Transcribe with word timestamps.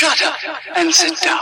Shut 0.00 0.22
up 0.22 0.36
and 0.78 0.94
sit 0.94 1.20
down. 1.20 1.40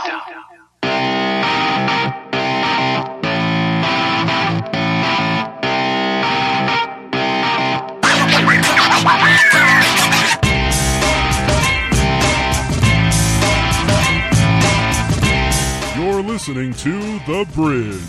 You're 15.95 16.21
listening 16.21 16.73
to 16.73 16.99
The 17.19 17.47
Bridge, 17.55 18.01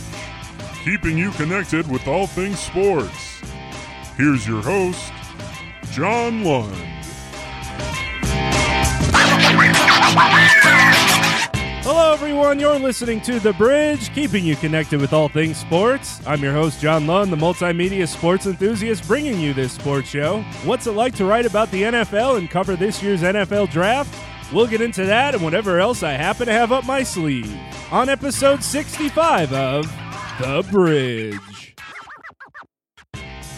keeping 0.83 1.17
you 1.17 1.31
connected 1.31 1.89
with 1.89 2.09
all 2.09 2.27
things 2.27 2.59
sports. 2.59 3.41
Here's 4.17 4.49
your 4.49 4.63
host, 4.63 5.13
John 5.93 6.43
Lund. 6.43 7.00
Hello, 11.83 12.13
everyone. 12.13 12.59
You're 12.59 12.79
listening 12.81 13.21
to 13.23 13.39
The 13.39 13.53
Bridge, 13.53 14.13
keeping 14.13 14.45
you 14.45 14.57
connected 14.57 15.01
with 15.01 15.13
all 15.13 15.29
things 15.29 15.57
sports. 15.57 16.21
I'm 16.27 16.43
your 16.43 16.53
host, 16.53 16.81
John 16.81 17.07
Lund, 17.07 17.33
the 17.33 17.37
multimedia 17.37 18.09
sports 18.09 18.47
enthusiast, 18.47 19.07
bringing 19.07 19.39
you 19.39 19.55
this 19.55 19.73
sports 19.73 20.09
show. 20.09 20.43
What's 20.65 20.89
it 20.89 20.93
like 20.93 21.15
to 21.17 21.25
write 21.25 21.47
about 21.47 21.71
the 21.71 21.83
NFL 21.83 22.39
and 22.39 22.51
cover 22.51 22.75
this 22.75 23.01
year's 23.01 23.23
NFL 23.23 23.71
draft? 23.71 24.13
We'll 24.53 24.67
get 24.67 24.81
into 24.81 25.05
that 25.05 25.35
and 25.35 25.45
whatever 25.45 25.79
else 25.79 26.03
I 26.03 26.13
happen 26.13 26.47
to 26.47 26.53
have 26.53 26.73
up 26.73 26.85
my 26.85 27.05
sleeve 27.05 27.57
on 27.93 28.09
episode 28.09 28.65
65 28.65 29.53
of 29.53 29.85
The 30.41 30.67
Bridge. 30.73 31.50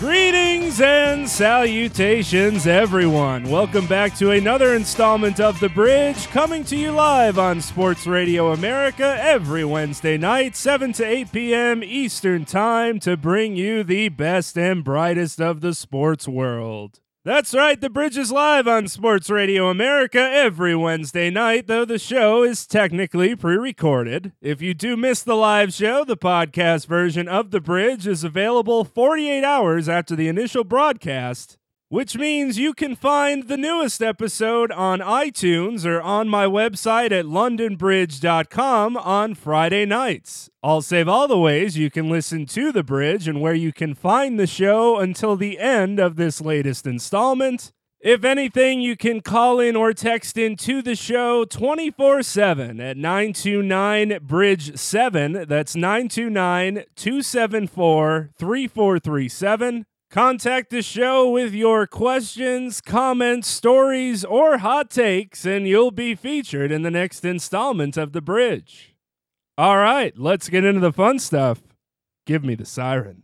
Greetings 0.03 0.81
and 0.81 1.31
salutations, 1.31 2.67
everyone. 2.67 3.49
Welcome 3.49 3.87
back 3.87 4.17
to 4.17 4.33
another 4.33 4.75
installment 4.75 5.39
of 5.39 5.61
The 5.61 5.69
Bridge, 5.69 6.27
coming 6.27 6.65
to 6.65 6.77
you 6.77 6.91
live 6.91 7.39
on 7.39 7.61
Sports 7.61 8.05
Radio 8.05 8.51
America 8.51 9.17
every 9.21 9.65
Wednesday 9.65 10.19
night, 10.19 10.57
7 10.57 10.93
to 10.95 11.05
8 11.05 11.31
p.m. 11.31 11.85
Eastern 11.85 12.45
Time, 12.45 12.99
to 12.99 13.17
bring 13.17 13.55
you 13.55 13.85
the 13.85 14.09
best 14.09 14.59
and 14.59 14.83
brightest 14.83 15.41
of 15.41 15.61
the 15.61 15.73
sports 15.73 16.27
world. 16.27 16.99
That's 17.25 17.55
right, 17.55 17.81
The 17.81 17.89
Bridge 17.89 18.17
is 18.17 18.33
live 18.33 18.67
on 18.67 18.89
Sports 18.89 19.31
Radio 19.31 19.71
America 19.71 20.19
every 20.19 20.75
Wednesday 20.75 21.31
night, 21.31 21.69
though 21.69 21.85
the 21.85 21.97
show 21.97 22.43
is 22.43 22.67
technically 22.67 23.37
pre 23.37 23.57
recorded. 23.57 24.33
If 24.41 24.61
you 24.61 24.75
do 24.75 24.97
miss 24.97 25.23
the 25.23 25.37
live 25.37 25.73
show, 25.73 26.05
the 26.05 26.17
podcast 26.17 26.89
version 26.89 27.29
of 27.29 27.53
The 27.53 27.61
Bridge 27.61 28.09
is 28.09 28.25
available 28.25 28.83
48 28.83 29.45
hours 29.45 29.89
after 29.89 30.17
the 30.17 30.27
initial 30.27 30.65
broadcast, 30.65 31.59
which 31.93 32.17
means 32.17 32.59
you 32.59 32.73
can 32.73 32.97
find 32.97 33.49
the 33.49 33.57
newest 33.59 34.01
episode 34.01 34.73
on 34.73 35.01
iTunes 35.01 35.85
or 35.85 36.01
on 36.01 36.27
my 36.27 36.47
website 36.47 37.13
at 37.13 37.27
londonbridge.com 37.27 38.97
on 38.97 39.35
Friday 39.35 39.85
nights. 39.85 40.49
I'll 40.63 40.81
save 40.81 41.07
all 41.07 41.29
the 41.29 41.39
ways 41.39 41.77
you 41.77 41.91
can 41.91 42.09
listen 42.09 42.47
to 42.47 42.73
The 42.73 42.83
Bridge 42.83 43.29
and 43.29 43.43
where 43.43 43.53
you 43.53 43.75
can 43.75 43.95
find 43.95 44.41
the 44.41 44.47
show 44.47 44.99
until 44.99 45.37
the 45.37 45.59
end 45.59 45.99
of 45.99 46.17
this 46.17 46.41
latest 46.41 46.87
installment. 46.87 47.73
If 48.01 48.25
anything, 48.25 48.81
you 48.81 48.97
can 48.97 49.21
call 49.21 49.61
in 49.61 49.77
or 49.77 49.93
text 49.93 50.39
in 50.39 50.57
to 50.57 50.81
the 50.81 50.97
show 50.97 51.45
24 51.45 52.23
7 52.23 52.81
at 52.81 52.97
929 52.97 54.19
Bridge 54.23 54.79
7. 54.79 55.45
That's 55.47 55.77
929 55.77 56.85
274 56.97 58.31
3437. 58.39 59.85
Contact 60.13 60.69
the 60.69 60.83
show 60.83 61.31
with 61.31 61.55
your 61.55 61.87
questions, 61.87 62.83
comments, 62.83 63.49
stories, 63.49 64.27
or 64.27 64.59
hot 64.59 64.91
takes, 64.91 65.47
and 65.47 65.67
you'll 65.67 65.91
be 65.91 66.15
featured 66.15 66.71
in 66.71 66.83
the 66.83 66.91
next 66.91 67.25
installment 67.25 67.97
of 67.97 68.13
The 68.13 68.21
Bridge. 68.21 68.95
All 69.57 69.79
right, 69.79 70.13
let's 70.19 70.51
get 70.51 70.67
into 70.67 70.81
the 70.81 70.93
fun 70.93 71.19
stuff. 71.19 71.63
Give 72.27 72.45
me 72.45 72.55
the 72.55 72.67
siren. 72.67 73.23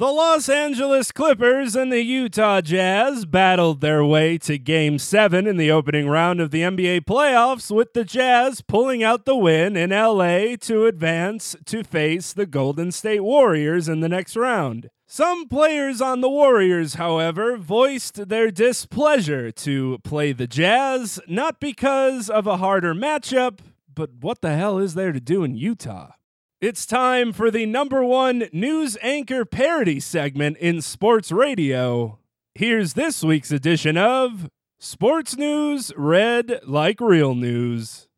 The 0.00 0.06
Los 0.06 0.48
Angeles 0.48 1.12
Clippers 1.12 1.76
and 1.76 1.92
the 1.92 2.00
Utah 2.00 2.62
Jazz 2.62 3.26
battled 3.26 3.82
their 3.82 4.02
way 4.02 4.38
to 4.38 4.56
Game 4.56 4.98
7 4.98 5.46
in 5.46 5.58
the 5.58 5.70
opening 5.70 6.08
round 6.08 6.40
of 6.40 6.50
the 6.50 6.62
NBA 6.62 7.02
playoffs, 7.02 7.70
with 7.70 7.92
the 7.92 8.02
Jazz 8.02 8.62
pulling 8.62 9.02
out 9.02 9.26
the 9.26 9.36
win 9.36 9.76
in 9.76 9.90
LA 9.90 10.56
to 10.62 10.86
advance 10.86 11.54
to 11.66 11.84
face 11.84 12.32
the 12.32 12.46
Golden 12.46 12.92
State 12.92 13.20
Warriors 13.20 13.90
in 13.90 14.00
the 14.00 14.08
next 14.08 14.36
round. 14.36 14.88
Some 15.06 15.48
players 15.48 16.00
on 16.00 16.22
the 16.22 16.30
Warriors, 16.30 16.94
however, 16.94 17.58
voiced 17.58 18.30
their 18.30 18.50
displeasure 18.50 19.50
to 19.50 19.98
play 19.98 20.32
the 20.32 20.46
Jazz, 20.46 21.20
not 21.28 21.60
because 21.60 22.30
of 22.30 22.46
a 22.46 22.56
harder 22.56 22.94
matchup, 22.94 23.58
but 23.94 24.12
what 24.22 24.40
the 24.40 24.56
hell 24.56 24.78
is 24.78 24.94
there 24.94 25.12
to 25.12 25.20
do 25.20 25.44
in 25.44 25.58
Utah? 25.58 26.12
It's 26.60 26.84
time 26.84 27.32
for 27.32 27.50
the 27.50 27.64
number 27.64 28.04
one 28.04 28.50
news 28.52 28.98
anchor 29.00 29.46
parody 29.46 29.98
segment 29.98 30.58
in 30.58 30.82
sports 30.82 31.32
radio. 31.32 32.18
Here's 32.54 32.92
this 32.92 33.24
week's 33.24 33.50
edition 33.50 33.96
of 33.96 34.50
Sports 34.78 35.38
News 35.38 35.90
Read 35.96 36.60
Like 36.66 37.00
Real 37.00 37.34
News. 37.34 38.08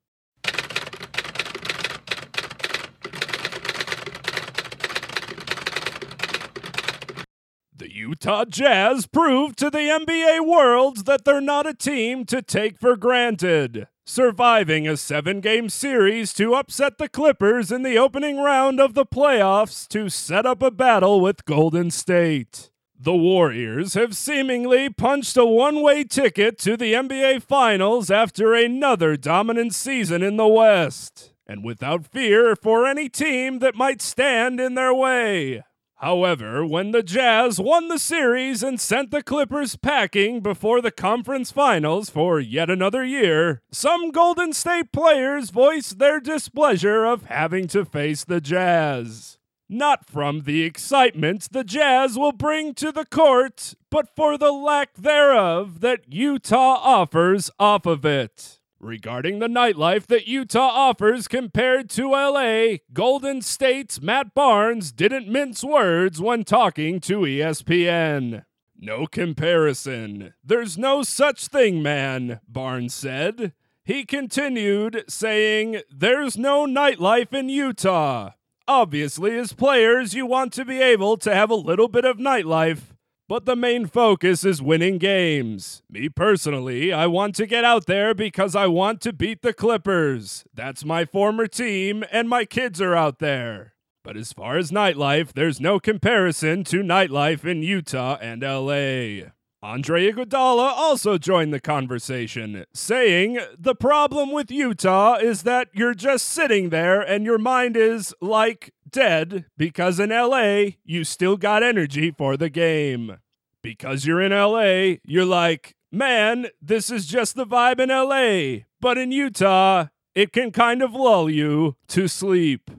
The 7.77 7.93
Utah 7.93 8.45
Jazz 8.45 9.07
proved 9.07 9.57
to 9.59 9.71
the 9.71 9.79
NBA 9.79 10.45
world 10.45 11.07
that 11.07 11.25
they're 11.25 11.41
not 11.41 11.69
a 11.69 11.75
team 11.75 12.25
to 12.25 12.43
take 12.43 12.77
for 12.81 12.97
granted, 12.97 13.87
surviving 14.05 14.89
a 14.89 14.97
seven 14.97 15.41
game 15.41 15.69
series 15.69 16.33
to 16.35 16.55
upset 16.55 16.99
the 16.99 17.09
Clippers 17.09 17.71
in 17.71 17.83
the 17.83 17.97
opening 17.97 18.39
round 18.39 18.81
of 18.81 18.95
the 18.95 19.07
playoffs 19.07 19.87
to 19.89 20.09
set 20.09 20.45
up 20.45 20.63
a 20.63 20.71
battle 20.71 21.21
with 21.21 21.45
Golden 21.45 21.91
State. 21.91 22.71
The 22.99 23.15
Warriors 23.15 23.95
have 23.95 24.17
seemingly 24.17 24.89
punched 24.89 25.37
a 25.37 25.45
one 25.45 25.83
way 25.83 26.05
ticket 26.05 26.59
to 26.61 26.77
the 26.77 26.93
NBA 26.93 27.43
Finals 27.43 28.11
after 28.11 28.55
another 28.55 29.17
dominant 29.17 29.75
season 29.75 30.23
in 30.23 30.37
the 30.37 30.47
West, 30.47 31.33
and 31.47 31.65
without 31.65 32.07
fear 32.07 32.55
for 32.55 32.87
any 32.87 33.09
team 33.09 33.59
that 33.59 33.75
might 33.75 34.01
stand 34.01 34.61
in 34.61 34.75
their 34.75 34.95
way. 34.95 35.63
However, 36.03 36.67
when 36.67 36.91
the 36.91 37.05
Jazz 37.05 37.61
won 37.61 37.87
the 37.87 37.97
series 37.97 38.65
and 38.65 38.81
sent 38.81 39.13
the 39.13 39.23
Clippers 39.23 39.77
packing 39.77 40.41
before 40.41 40.81
the 40.81 40.91
conference 40.91 41.53
finals 41.53 42.11
for 42.11 42.41
yet 42.41 42.69
another 42.69 43.05
year, 43.05 43.63
some 43.71 44.11
Golden 44.11 44.53
State 44.53 44.91
players 44.91 45.51
voiced 45.51 46.01
their 46.01 46.19
displeasure 46.19 47.05
of 47.05 47.27
having 47.27 47.69
to 47.69 47.85
face 47.85 48.25
the 48.25 48.41
Jazz. 48.41 49.39
Not 49.69 50.05
from 50.05 50.41
the 50.41 50.63
excitement 50.63 51.47
the 51.53 51.63
Jazz 51.63 52.19
will 52.19 52.33
bring 52.33 52.75
to 52.75 52.91
the 52.91 53.07
court, 53.07 53.75
but 53.89 54.09
for 54.17 54.37
the 54.37 54.51
lack 54.51 54.95
thereof 54.95 55.83
that 55.83 56.13
Utah 56.13 56.81
offers 56.83 57.49
off 57.61 57.87
of 57.87 58.05
it. 58.05 58.59
Regarding 58.83 59.39
the 59.39 59.47
nightlife 59.47 60.07
that 60.07 60.27
Utah 60.27 60.59
offers 60.59 61.29
compared 61.29 61.89
to 61.91 62.11
LA, 62.11 62.79
Golden 62.93 63.41
State's 63.41 64.03
Matt 64.03 64.35
Barnes 64.35 64.91
didn't 64.91 65.29
mince 65.29 65.63
words 65.63 66.21
when 66.21 66.43
talking 66.43 66.99
to 67.03 67.21
ESPN. 67.21 68.45
No 68.77 69.07
comparison. 69.07 70.35
There's 70.43 70.77
no 70.77 71.05
such 71.05 71.47
thing, 71.47 71.81
man, 71.81 72.41
Barnes 72.49 72.93
said. 72.93 73.53
He 73.85 74.05
continued, 74.05 75.05
saying, 75.07 75.83
There's 75.89 76.37
no 76.37 76.67
nightlife 76.67 77.33
in 77.33 77.49
Utah. 77.49 78.31
Obviously, 78.67 79.39
as 79.39 79.53
players, 79.53 80.13
you 80.13 80.27
want 80.27 80.53
to 80.55 80.65
be 80.65 80.83
able 80.83 81.17
to 81.19 81.33
have 81.33 81.51
a 81.51 81.55
little 81.55 81.87
bit 81.87 82.05
of 82.05 82.17
nightlife, 82.17 82.92
but 83.29 83.47
the 83.47 83.57
main 83.57 83.87
focus 83.87 84.45
is 84.45 84.61
winning 84.61 84.99
games. 84.99 85.83
Me 85.89 86.09
personally, 86.09 86.93
I 86.93 87.07
want 87.07 87.35
to 87.37 87.47
get 87.47 87.65
out 87.65 87.87
there 87.87 88.15
because 88.15 88.55
I 88.55 88.67
want 88.67 89.01
to 89.03 89.13
beat 89.13 89.43
the 89.43 89.53
Clippers. 89.53 90.45
That's 90.55 90.85
my 90.85 91.05
former 91.05 91.47
team, 91.47 92.05
and 92.11 92.29
my 92.29 92.45
kids 92.45 92.81
are 92.81 92.95
out 92.95 93.19
there. 93.19 93.75
But 94.05 94.17
as 94.17 94.33
far 94.33 94.57
as 94.57 94.71
nightlife, 94.71 95.33
there's 95.33 95.61
no 95.61 95.79
comparison 95.79 96.65
to 96.65 96.83
nightlife 96.83 97.45
in 97.45 97.63
Utah 97.63 98.19
and 98.21 98.43
LA. 98.43 99.31
Andre 99.65 100.11
Iguodala 100.11 100.73
also 100.77 101.19
joined 101.19 101.55
the 101.55 101.61
conversation, 101.61 102.65
saying, 102.75 103.39
The 103.57 103.77
problem 103.77 104.33
with 104.33 104.51
Utah 104.51 105.15
is 105.15 105.45
that 105.45 105.69
you're 105.73 105.95
just 105.95 106.27
sitting 106.27 106.71
there 106.71 107.01
and 107.01 107.25
your 107.25 107.39
mind 107.39 107.77
is, 107.77 108.13
like, 108.21 108.75
dead 108.93 109.47
because 109.57 109.99
in 109.99 110.11
LA, 110.11 110.77
you 110.85 111.05
still 111.05 111.37
got 111.37 111.63
energy 111.63 112.11
for 112.11 112.37
the 112.37 112.51
game. 112.51 113.19
Because 113.63 114.07
you're 114.07 114.21
in 114.21 114.33
LA, 114.33 114.99
you're 115.05 115.25
like, 115.25 115.77
man, 115.91 116.49
this 116.61 116.91
is 116.91 117.07
just 117.07 117.35
the 117.35 117.47
vibe 117.47 117.81
in 117.81 117.89
LA. 117.89 118.65
But 118.81 118.99
in 118.99 119.13
Utah, 119.13 119.87
it 120.15 120.33
can 120.33 120.51
kind 120.51 120.83
of 120.83 120.95
lull 120.95 121.31
you 121.31 121.77
to 121.89 122.09
sleep. 122.09 122.71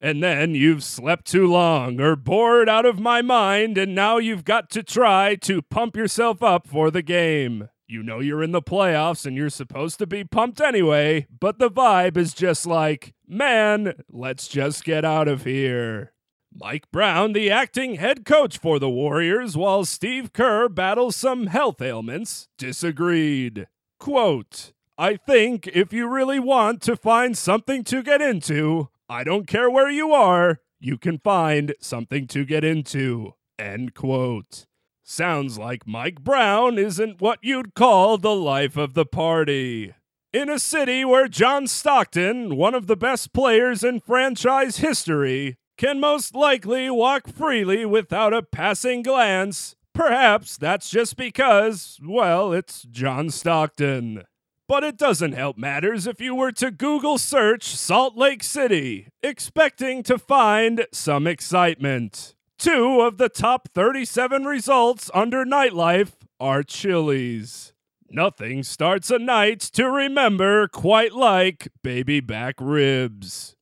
And 0.00 0.20
then 0.20 0.56
you've 0.56 0.82
slept 0.82 1.26
too 1.26 1.46
long 1.46 2.00
or 2.00 2.16
bored 2.16 2.68
out 2.68 2.84
of 2.84 2.98
my 2.98 3.22
mind, 3.22 3.78
and 3.78 3.94
now 3.94 4.18
you've 4.18 4.44
got 4.44 4.68
to 4.70 4.82
try 4.82 5.36
to 5.36 5.62
pump 5.62 5.96
yourself 5.96 6.42
up 6.42 6.66
for 6.66 6.90
the 6.90 7.02
game. 7.02 7.68
You 7.86 8.02
know 8.02 8.18
you're 8.18 8.42
in 8.42 8.52
the 8.52 8.62
playoffs 8.62 9.26
and 9.26 9.36
you're 9.36 9.50
supposed 9.50 9.98
to 9.98 10.06
be 10.06 10.24
pumped 10.24 10.60
anyway, 10.60 11.26
but 11.38 11.58
the 11.58 11.70
vibe 11.70 12.16
is 12.16 12.34
just 12.34 12.66
like, 12.66 13.14
man, 13.32 13.94
let's 14.10 14.46
just 14.46 14.84
get 14.84 15.04
out 15.04 15.28
of 15.28 15.44
here. 15.44 16.12
Mike 16.54 16.90
Brown, 16.92 17.32
the 17.32 17.50
acting 17.50 17.94
head 17.94 18.24
coach 18.24 18.58
for 18.58 18.78
the 18.78 18.90
Warriors, 18.90 19.56
while 19.56 19.84
Steve 19.84 20.32
Kerr 20.32 20.68
battles 20.68 21.16
some 21.16 21.46
health 21.46 21.80
ailments, 21.80 22.48
disagreed. 22.58 23.66
Quote, 23.98 24.72
I 24.98 25.16
think 25.16 25.66
if 25.68 25.92
you 25.92 26.06
really 26.08 26.38
want 26.38 26.82
to 26.82 26.96
find 26.96 27.36
something 27.36 27.82
to 27.84 28.02
get 28.02 28.20
into, 28.20 28.90
I 29.08 29.24
don't 29.24 29.46
care 29.46 29.70
where 29.70 29.90
you 29.90 30.12
are, 30.12 30.60
you 30.78 30.98
can 30.98 31.18
find 31.18 31.74
something 31.80 32.26
to 32.28 32.44
get 32.44 32.64
into. 32.64 33.34
End 33.58 33.94
quote. 33.94 34.66
Sounds 35.02 35.58
like 35.58 35.86
Mike 35.86 36.22
Brown 36.22 36.78
isn't 36.78 37.20
what 37.20 37.38
you'd 37.42 37.74
call 37.74 38.18
the 38.18 38.34
life 38.34 38.76
of 38.76 38.94
the 38.94 39.06
party. 39.06 39.94
In 40.32 40.48
a 40.48 40.58
city 40.58 41.04
where 41.04 41.28
John 41.28 41.66
Stockton, 41.66 42.56
one 42.56 42.74
of 42.74 42.86
the 42.86 42.96
best 42.96 43.34
players 43.34 43.84
in 43.84 44.00
franchise 44.00 44.78
history, 44.78 45.58
can 45.76 46.00
most 46.00 46.34
likely 46.34 46.88
walk 46.88 47.28
freely 47.28 47.84
without 47.84 48.32
a 48.32 48.42
passing 48.42 49.02
glance, 49.02 49.76
perhaps 49.92 50.56
that's 50.56 50.88
just 50.88 51.18
because, 51.18 51.98
well, 52.02 52.50
it's 52.50 52.84
John 52.84 53.28
Stockton. 53.28 54.22
But 54.66 54.84
it 54.84 54.96
doesn't 54.96 55.32
help 55.32 55.58
matters 55.58 56.06
if 56.06 56.18
you 56.18 56.34
were 56.34 56.52
to 56.52 56.70
Google 56.70 57.18
search 57.18 57.66
Salt 57.76 58.16
Lake 58.16 58.42
City, 58.42 59.08
expecting 59.22 60.02
to 60.04 60.16
find 60.16 60.86
some 60.94 61.26
excitement. 61.26 62.34
Two 62.58 63.02
of 63.02 63.18
the 63.18 63.28
top 63.28 63.68
37 63.74 64.46
results 64.46 65.10
under 65.12 65.44
nightlife 65.44 66.12
are 66.40 66.62
Chili's. 66.62 67.71
Nothing 68.14 68.62
starts 68.62 69.10
a 69.10 69.18
night 69.18 69.60
to 69.72 69.88
remember 69.88 70.68
quite 70.68 71.14
like 71.14 71.68
baby 71.82 72.20
back 72.20 72.56
ribs. 72.60 73.56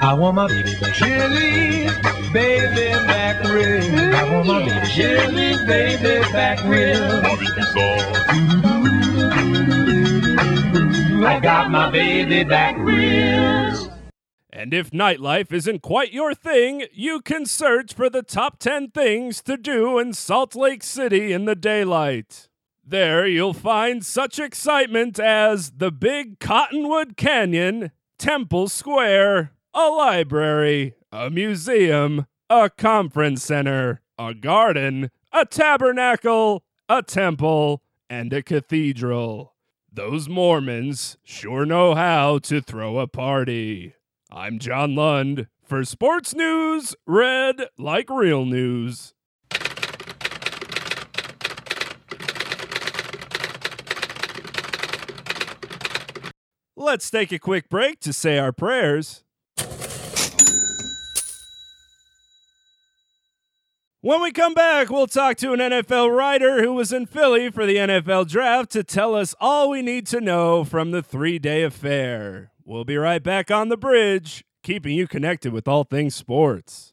I 0.00 0.14
want 0.14 0.34
my 0.34 0.48
baby 0.48 0.74
back. 0.80 0.94
Chili, 0.94 1.88
baby 2.32 2.90
back 3.06 3.44
rib. 3.44 4.14
I 4.16 4.34
want 4.34 4.48
my 4.48 4.66
baby. 4.66 4.86
Chili, 4.88 5.64
baby 5.64 6.22
back 6.32 6.60
rib. 6.64 7.00
I 11.24 11.38
got 11.40 11.70
my 11.70 11.88
baby 11.88 12.42
back 12.42 12.76
ribs. 12.78 13.88
And 14.52 14.74
if 14.74 14.90
nightlife 14.90 15.52
isn't 15.52 15.82
quite 15.82 16.12
your 16.12 16.34
thing, 16.34 16.86
you 16.92 17.20
can 17.20 17.46
search 17.46 17.94
for 17.94 18.10
the 18.10 18.24
top 18.24 18.58
10 18.58 18.90
things 18.90 19.40
to 19.42 19.56
do 19.56 20.00
in 20.00 20.14
Salt 20.14 20.56
Lake 20.56 20.82
City 20.82 21.32
in 21.32 21.44
the 21.44 21.54
daylight. 21.54 22.48
There 22.84 23.26
you'll 23.26 23.54
find 23.54 24.04
such 24.04 24.40
excitement 24.40 25.20
as 25.20 25.70
the 25.76 25.92
Big 25.92 26.40
Cottonwood 26.40 27.16
Canyon, 27.16 27.92
Temple 28.18 28.68
Square, 28.68 29.52
a 29.72 29.88
library, 29.88 30.94
a 31.12 31.30
museum, 31.30 32.26
a 32.50 32.68
conference 32.68 33.44
center, 33.44 34.02
a 34.18 34.34
garden, 34.34 35.10
a 35.32 35.44
tabernacle, 35.46 36.64
a 36.88 37.02
temple, 37.02 37.82
and 38.10 38.32
a 38.32 38.42
cathedral. 38.42 39.54
Those 39.90 40.28
Mormons 40.28 41.16
sure 41.22 41.64
know 41.64 41.94
how 41.94 42.38
to 42.40 42.60
throw 42.60 42.98
a 42.98 43.06
party. 43.06 43.94
I'm 44.30 44.58
John 44.58 44.96
Lund 44.96 45.46
for 45.62 45.84
Sports 45.84 46.34
News, 46.34 46.96
read 47.06 47.68
like 47.78 48.10
real 48.10 48.44
news. 48.44 49.14
Let's 56.76 57.10
take 57.10 57.32
a 57.32 57.38
quick 57.38 57.68
break 57.68 58.00
to 58.00 58.14
say 58.14 58.38
our 58.38 58.52
prayers. 58.52 59.24
When 64.00 64.20
we 64.20 64.32
come 64.32 64.54
back, 64.54 64.88
we'll 64.88 65.06
talk 65.06 65.36
to 65.36 65.52
an 65.52 65.60
NFL 65.60 66.16
writer 66.16 66.62
who 66.62 66.72
was 66.72 66.92
in 66.92 67.06
Philly 67.06 67.50
for 67.50 67.66
the 67.66 67.76
NFL 67.76 68.28
draft 68.28 68.70
to 68.72 68.82
tell 68.82 69.14
us 69.14 69.34
all 69.38 69.70
we 69.70 69.82
need 69.82 70.06
to 70.08 70.20
know 70.20 70.64
from 70.64 70.90
the 70.90 71.02
three 71.02 71.38
day 71.38 71.62
affair. 71.62 72.50
We'll 72.64 72.84
be 72.84 72.96
right 72.96 73.22
back 73.22 73.50
on 73.50 73.68
the 73.68 73.76
bridge, 73.76 74.44
keeping 74.62 74.96
you 74.96 75.06
connected 75.06 75.52
with 75.52 75.68
all 75.68 75.84
things 75.84 76.14
sports. 76.14 76.91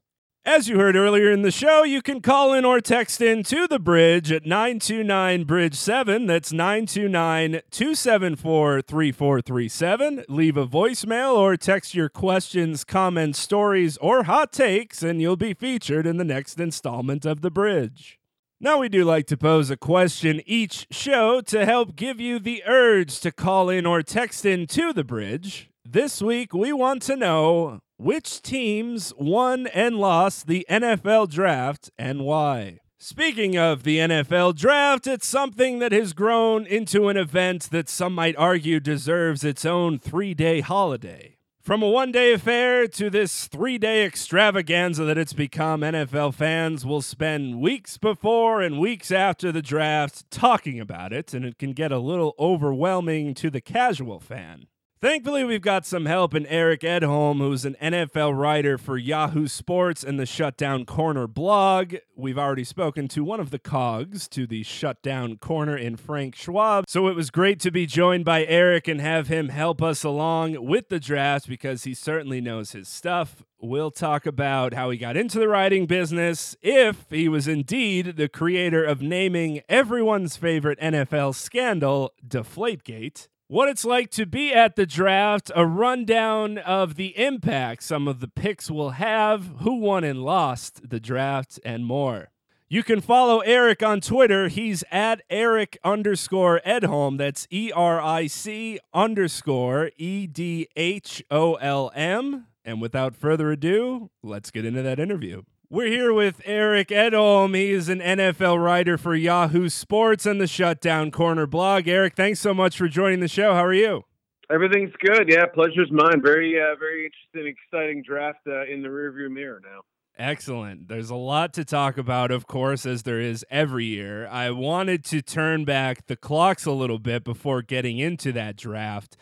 As 0.52 0.68
you 0.68 0.80
heard 0.80 0.96
earlier 0.96 1.32
in 1.32 1.44
the 1.44 1.52
show, 1.52 1.84
you 1.84 2.02
can 2.02 2.22
call 2.22 2.54
in 2.56 2.66
or 2.66 2.82
text 2.82 3.22
in 3.22 3.44
to 3.44 3.68
the 3.68 3.78
bridge 3.78 4.32
at 4.32 4.48
929 4.48 5.44
Bridge 5.44 5.76
7. 5.76 6.26
That's 6.26 6.52
929 6.52 7.62
274 7.70 8.82
3437. 8.82 10.26
Leave 10.28 10.58
a 10.58 10.66
voicemail 10.66 11.38
or 11.38 11.56
text 11.56 11.94
your 11.94 12.10
questions, 12.10 12.84
comments, 12.84 13.38
stories, 13.38 13.98
or 13.98 14.24
hot 14.24 14.52
takes, 14.52 15.04
and 15.04 15.22
you'll 15.22 15.38
be 15.38 15.54
featured 15.54 16.08
in 16.08 16.18
the 16.18 16.24
next 16.24 16.60
installment 16.60 17.28
of 17.28 17.42
The 17.42 17.52
Bridge. 17.52 18.18
Now, 18.60 18.80
we 18.80 18.90
do 18.90 19.06
like 19.06 19.28
to 19.28 19.38
pose 19.38 19.70
a 19.70 19.78
question 19.78 20.42
each 20.48 20.88
show 20.90 21.42
to 21.42 21.64
help 21.64 21.96
give 21.96 22.20
you 22.20 22.40
the 22.40 22.64
urge 22.66 23.20
to 23.20 23.32
call 23.32 23.70
in 23.70 23.86
or 23.86 24.02
text 24.02 24.48
in 24.48 24.66
to 24.70 24.94
the 24.94 25.04
bridge. 25.04 25.70
This 25.88 26.24
week, 26.24 26.56
we 26.56 26.74
want 26.74 27.04
to 27.04 27.16
know 27.16 27.82
which 28.00 28.42
teams 28.42 29.14
won 29.18 29.68
and 29.68 29.98
lost 29.98 30.48
the 30.48 30.66
NFL 30.70 31.30
draft 31.30 31.92
and 31.98 32.24
why. 32.24 32.80
Speaking 32.98 33.58
of 33.58 33.84
the 33.84 33.98
NFL 33.98 34.56
draft, 34.56 35.06
it's 35.06 35.28
something 35.28 35.80
that 35.80 35.92
has 35.92 36.14
grown 36.14 36.66
into 36.66 37.10
an 37.10 37.18
event 37.18 37.70
that 37.72 37.90
some 37.90 38.16
might 38.16 38.38
argue 38.38 38.80
deserves 38.80 39.44
its 39.44 39.66
own 39.66 40.00
three 40.00 40.34
day 40.34 40.62
holiday. 40.62 41.36
From 41.62 41.84
a 41.84 41.90
one 41.90 42.14
day 42.14 42.32
affair 42.32 42.88
to 42.88 43.10
this 43.10 43.48
three 43.48 43.78
day 43.78 44.06
extravaganza 44.06 45.04
that 45.04 45.18
it's 45.18 45.34
become, 45.34 45.82
NFL 45.82 46.34
fans 46.34 46.86
will 46.86 47.02
spend 47.02 47.60
weeks 47.60 47.98
before 47.98 48.62
and 48.62 48.80
weeks 48.80 49.12
after 49.12 49.52
the 49.52 49.62
draft 49.62 50.32
talking 50.32 50.80
about 50.80 51.12
it, 51.12 51.34
and 51.34 51.44
it 51.44 51.58
can 51.58 51.74
get 51.74 51.92
a 51.92 52.00
little 52.00 52.34
overwhelming 52.40 53.34
to 53.36 53.50
the 53.50 53.62
casual 53.62 54.22
fan. 54.22 54.68
Thankfully, 55.02 55.46
we've 55.46 55.62
got 55.62 55.86
some 55.86 56.08
help 56.08 56.36
in 56.36 56.46
Eric 56.48 56.82
Edholm, 56.82 57.38
who's 57.38 57.64
an 57.64 57.78
NFL 57.82 58.38
writer 58.38 58.78
for 58.78 58.98
Yahoo 58.98 59.48
Sports 59.48 60.04
and 60.04 60.20
the 60.20 60.26
Shutdown 60.26 60.84
Corner 60.84 61.26
blog. 61.26 61.96
We've 62.18 62.38
already 62.38 62.66
spoken 62.66 63.08
to 63.10 63.24
one 63.24 63.40
of 63.40 63.50
the 63.50 63.60
cogs 63.60 64.28
to 64.28 64.46
the 64.46 64.62
Shutdown 64.64 65.38
Corner 65.38 65.78
in 65.78 65.96
Frank 65.96 66.36
Schwab. 66.36 66.84
So 66.90 67.08
it 67.08 67.16
was 67.16 67.32
great 67.32 67.62
to 67.62 67.72
be 67.72 67.86
joined 67.86 68.26
by 68.26 68.44
Eric 68.44 68.90
and 68.90 69.00
have 69.00 69.30
him 69.30 69.48
help 69.48 69.82
us 69.82 70.04
along 70.04 70.66
with 70.66 70.90
the 70.90 71.00
draft 71.00 71.48
because 71.48 71.86
he 71.86 71.94
certainly 71.94 72.42
knows 72.42 72.74
his 72.74 72.90
stuff. 72.90 73.42
We'll 73.62 73.92
talk 73.92 74.26
about 74.26 74.74
how 74.74 74.90
he 74.90 74.98
got 74.98 75.16
into 75.16 75.40
the 75.40 75.48
writing 75.48 75.86
business, 75.86 76.58
if 76.62 77.06
he 77.10 77.30
was 77.30 77.48
indeed 77.48 78.18
the 78.18 78.28
creator 78.28 78.84
of 78.84 79.02
naming 79.02 79.62
everyone's 79.70 80.36
favorite 80.36 80.80
NFL 80.82 81.36
scandal, 81.36 82.12
Deflategate 82.28 83.30
what 83.50 83.68
it's 83.68 83.84
like 83.84 84.12
to 84.12 84.28
be 84.28 84.54
at 84.54 84.76
the 84.76 84.86
draft, 84.86 85.52
a 85.56 85.66
rundown 85.66 86.60
of 86.60 86.96
the 86.96 87.18
impact 87.18 87.82
some 87.82 88.08
of 88.08 88.20
the 88.20 88.28
picks 88.28 88.70
will 88.70 88.92
have, 88.92 89.48
who 89.62 89.80
won 89.80 90.04
and 90.04 90.24
lost 90.24 90.88
the 90.92 91.00
draft, 91.00 91.60
and 91.66 91.84
more. 91.84 92.30
You 92.70 92.84
can 92.84 93.02
follow 93.02 93.40
Eric 93.40 93.82
on 93.82 94.02
Twitter. 94.02 94.50
He's 94.50 94.84
at 94.92 95.24
Eric 95.32 95.80
underscore 95.84 96.62
Edholm. 96.64 97.18
That's 97.18 97.48
E 97.50 97.72
R 97.76 98.00
I 98.00 98.28
C 98.28 98.80
underscore 98.94 99.90
E 99.98 100.28
D 100.28 100.68
H 100.76 101.24
O 101.32 101.56
L 101.56 101.92
M. 101.96 102.46
And 102.64 102.80
without 102.80 103.16
further 103.16 103.52
ado, 103.52 104.12
let's 104.22 104.52
get 104.52 104.64
into 104.64 104.84
that 104.84 105.00
interview. 105.00 105.42
We're 105.72 105.86
here 105.86 106.12
with 106.12 106.42
Eric 106.46 106.88
Edholm. 106.88 107.56
He 107.56 107.70
is 107.70 107.90
an 107.90 108.00
NFL 108.00 108.60
writer 108.60 108.98
for 108.98 109.14
Yahoo 109.14 109.70
Sports 109.70 110.26
and 110.26 110.42
the 110.42 110.48
Shutdown 110.48 111.12
Corner 111.12 111.46
blog. 111.46 111.88
Eric, 111.88 112.16
thanks 112.16 112.40
so 112.40 112.56
much 112.56 112.76
for 112.76 112.88
joining 112.88 113.20
the 113.20 113.28
show. 113.28 113.54
How 113.54 113.66
are 113.66 113.74
you? 113.74 114.06
Everything's 114.52 114.94
good. 115.00 115.30
Yeah, 115.30 115.46
pleasure's 115.46 115.92
mine. 115.92 116.24
Very, 116.24 116.60
uh, 116.60 116.76
very 116.80 117.06
interesting, 117.06 117.56
exciting 117.56 118.02
draft 118.02 118.40
uh, 118.48 118.66
in 118.66 118.82
the 118.82 118.88
rearview 118.88 119.30
mirror 119.30 119.62
now. 119.64 119.82
Excellent. 120.18 120.88
There's 120.88 121.12
a 121.12 121.16
lot 121.16 121.54
to 121.54 121.64
talk 121.64 122.00
about, 122.00 122.32
of 122.32 122.48
course, 122.48 122.88
as 122.88 123.04
there 123.04 123.22
is 123.22 123.46
every 123.52 123.86
year. 123.86 124.28
I 124.28 124.50
wanted 124.50 125.06
to 125.06 125.22
turn 125.22 125.66
back 125.66 126.08
the 126.08 126.16
clocks 126.16 126.66
a 126.66 126.72
little 126.72 126.98
bit 126.98 127.24
before 127.24 127.62
getting 127.62 128.00
into 128.00 128.32
that 128.32 128.56
draft. 128.56 129.18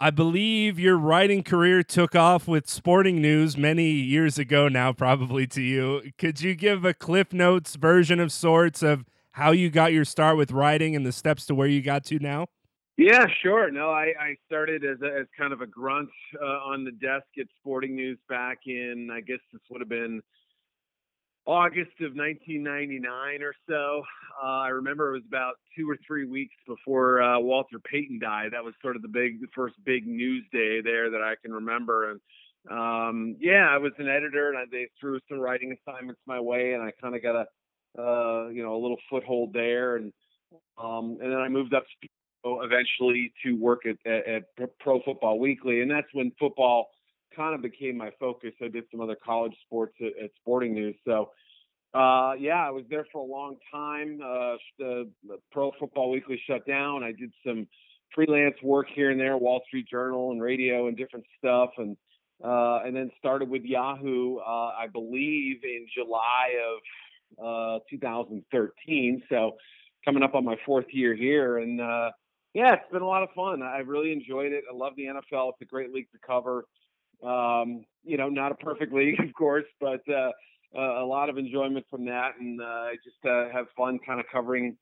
I 0.00 0.10
believe 0.10 0.80
your 0.80 0.98
writing 0.98 1.44
career 1.44 1.84
took 1.84 2.16
off 2.16 2.48
with 2.48 2.68
Sporting 2.68 3.22
News 3.22 3.56
many 3.56 3.90
years 3.90 4.38
ago 4.38 4.66
now, 4.66 4.92
probably 4.92 5.46
to 5.48 5.62
you. 5.62 6.10
Could 6.18 6.40
you 6.40 6.56
give 6.56 6.84
a 6.84 6.92
Cliff 6.92 7.32
Notes 7.32 7.76
version 7.76 8.18
of 8.18 8.32
sorts 8.32 8.82
of 8.82 9.04
how 9.32 9.52
you 9.52 9.70
got 9.70 9.92
your 9.92 10.04
start 10.04 10.36
with 10.36 10.50
writing 10.50 10.96
and 10.96 11.06
the 11.06 11.12
steps 11.12 11.46
to 11.46 11.54
where 11.54 11.68
you 11.68 11.80
got 11.80 12.04
to 12.06 12.18
now? 12.18 12.48
Yeah, 12.96 13.26
sure. 13.42 13.70
No, 13.70 13.90
I, 13.90 14.12
I 14.20 14.36
started 14.46 14.84
as, 14.84 15.00
a, 15.00 15.20
as 15.20 15.26
kind 15.38 15.52
of 15.52 15.60
a 15.60 15.66
grunt 15.66 16.10
uh, 16.42 16.44
on 16.44 16.84
the 16.84 16.92
desk 16.92 17.26
at 17.38 17.46
Sporting 17.60 17.94
News 17.94 18.18
back 18.28 18.58
in, 18.66 19.10
I 19.12 19.20
guess 19.20 19.40
this 19.52 19.62
would 19.70 19.80
have 19.80 19.88
been 19.88 20.20
August 21.46 22.00
of 22.00 22.16
1999 22.16 23.42
or 23.42 23.54
so. 23.68 24.02
Uh, 24.42 24.46
I 24.46 24.68
remember 24.68 25.10
it 25.10 25.18
was 25.18 25.26
about 25.28 25.54
two 25.76 25.88
or 25.88 25.98
three 26.06 26.26
weeks 26.26 26.54
before 26.66 27.22
uh, 27.22 27.38
Walter 27.38 27.78
Payton 27.78 28.18
died. 28.18 28.50
That 28.52 28.64
was 28.64 28.74
sort 28.80 28.96
of 28.96 29.02
the 29.02 29.08
big, 29.08 29.40
the 29.40 29.48
first 29.54 29.74
big 29.84 30.06
news 30.06 30.44
day 30.52 30.80
there 30.82 31.10
that 31.10 31.20
I 31.20 31.34
can 31.42 31.52
remember. 31.52 32.10
And 32.10 32.20
um, 32.70 33.36
yeah, 33.40 33.68
I 33.70 33.76
was 33.76 33.92
an 33.98 34.08
editor, 34.08 34.48
and 34.48 34.58
I, 34.58 34.64
they 34.70 34.88
threw 34.98 35.20
some 35.28 35.38
writing 35.38 35.76
assignments 35.76 36.20
my 36.26 36.40
way, 36.40 36.72
and 36.72 36.82
I 36.82 36.92
kind 37.00 37.14
of 37.14 37.22
got 37.22 37.36
a, 37.36 37.46
uh, 38.00 38.48
you 38.48 38.62
know, 38.62 38.74
a 38.74 38.80
little 38.80 38.96
foothold 39.10 39.52
there. 39.52 39.96
And 39.96 40.12
um, 40.78 41.18
and 41.20 41.30
then 41.30 41.38
I 41.38 41.48
moved 41.48 41.74
up 41.74 41.84
eventually 42.44 43.32
to 43.44 43.52
work 43.52 43.82
at, 43.86 43.96
at, 44.10 44.44
at 44.60 44.78
Pro 44.78 45.00
Football 45.02 45.38
Weekly, 45.38 45.80
and 45.80 45.90
that's 45.90 46.06
when 46.12 46.32
football 46.38 46.88
kind 47.34 47.54
of 47.54 47.62
became 47.62 47.96
my 47.96 48.10
focus. 48.18 48.52
I 48.62 48.68
did 48.68 48.84
some 48.90 49.00
other 49.00 49.16
college 49.22 49.54
sports 49.66 49.94
at, 50.00 50.22
at 50.22 50.30
Sporting 50.40 50.74
News. 50.74 50.96
So, 51.04 51.30
uh, 51.94 52.32
yeah, 52.38 52.66
I 52.66 52.70
was 52.70 52.84
there 52.90 53.06
for 53.12 53.20
a 53.20 53.24
long 53.24 53.56
time. 53.72 54.20
Uh, 54.22 54.56
the, 54.78 55.10
the, 55.26 55.38
Pro 55.52 55.72
Football 55.78 56.10
Weekly 56.10 56.40
shut 56.48 56.66
down. 56.66 57.04
I 57.04 57.12
did 57.12 57.32
some 57.46 57.66
freelance 58.14 58.56
work 58.62 58.86
here 58.94 59.10
and 59.10 59.20
there, 59.20 59.36
Wall 59.36 59.62
Street 59.66 59.86
Journal 59.88 60.32
and 60.32 60.42
radio 60.42 60.88
and 60.88 60.96
different 60.96 61.24
stuff, 61.38 61.70
and 61.78 61.96
uh, 62.42 62.80
and 62.84 62.94
then 62.96 63.10
started 63.18 63.48
with 63.48 63.62
Yahoo. 63.62 64.38
Uh, 64.38 64.72
I 64.76 64.86
believe 64.92 65.62
in 65.62 65.86
July 65.96 66.54
of 67.40 67.78
uh, 67.78 67.78
2013. 67.90 69.22
So, 69.28 69.52
coming 70.04 70.22
up 70.22 70.34
on 70.34 70.44
my 70.44 70.56
fourth 70.66 70.86
year 70.90 71.14
here, 71.14 71.58
and 71.58 71.80
uh, 71.80 72.10
yeah, 72.54 72.74
it's 72.74 72.90
been 72.92 73.02
a 73.02 73.06
lot 73.06 73.22
of 73.22 73.30
fun. 73.34 73.62
I 73.62 73.78
really 73.78 74.12
enjoyed 74.12 74.52
it. 74.52 74.64
I 74.72 74.74
love 74.74 74.92
the 74.96 75.04
NFL. 75.04 75.50
It's 75.50 75.62
a 75.62 75.64
great 75.64 75.92
league 75.92 76.10
to 76.12 76.18
cover. 76.24 76.64
Um, 77.22 77.84
you 78.02 78.16
know, 78.16 78.28
not 78.28 78.52
a 78.52 78.56
perfect 78.56 78.92
league, 78.92 79.20
of 79.20 79.32
course, 79.34 79.64
but 79.80 80.02
uh, 80.08 80.30
a 80.78 81.04
lot 81.04 81.28
of 81.28 81.38
enjoyment 81.38 81.86
from 81.90 82.04
that, 82.06 82.32
and 82.38 82.60
uh, 82.60 82.88
just 83.02 83.24
uh, 83.24 83.48
have 83.52 83.66
fun 83.76 83.98
kind 84.06 84.20
of 84.20 84.26
covering 84.32 84.76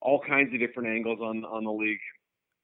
all 0.00 0.20
kinds 0.26 0.52
of 0.52 0.60
different 0.60 0.88
angles 0.88 1.20
on 1.20 1.44
on 1.44 1.64
the 1.64 1.72
league. 1.72 1.98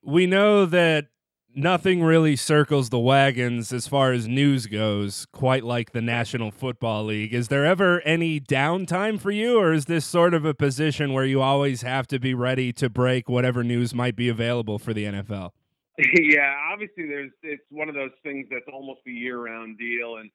We 0.02 0.26
know 0.26 0.66
that 0.66 1.06
nothing 1.54 2.02
really 2.02 2.36
circles 2.36 2.90
the 2.90 2.98
wagons 2.98 3.72
as 3.72 3.86
far 3.86 4.12
as 4.12 4.26
news 4.26 4.66
goes, 4.66 5.26
quite 5.32 5.64
like 5.64 5.92
the 5.92 6.00
National 6.00 6.50
Football 6.50 7.04
League. 7.04 7.32
Is 7.32 7.48
there 7.48 7.64
ever 7.64 8.00
any 8.02 8.40
downtime 8.40 9.20
for 9.20 9.30
you, 9.30 9.58
or 9.58 9.72
is 9.72 9.86
this 9.86 10.04
sort 10.04 10.34
of 10.34 10.44
a 10.44 10.54
position 10.54 11.12
where 11.12 11.24
you 11.24 11.40
always 11.40 11.82
have 11.82 12.06
to 12.08 12.18
be 12.18 12.34
ready 12.34 12.72
to 12.74 12.90
break 12.90 13.28
whatever 13.28 13.62
news 13.64 13.94
might 13.94 14.16
be 14.16 14.28
available 14.28 14.78
for 14.78 14.92
the 14.92 15.04
NFL? 15.04 15.50
yeah, 16.14 16.54
obviously 16.72 17.06
there's 17.06 17.30
it's 17.42 17.62
one 17.70 17.88
of 17.88 17.94
those 17.94 18.10
things 18.22 18.46
that's 18.50 18.66
almost 18.72 19.00
a 19.06 19.10
year 19.10 19.38
round 19.38 19.78
deal 19.78 20.16
and 20.16 20.30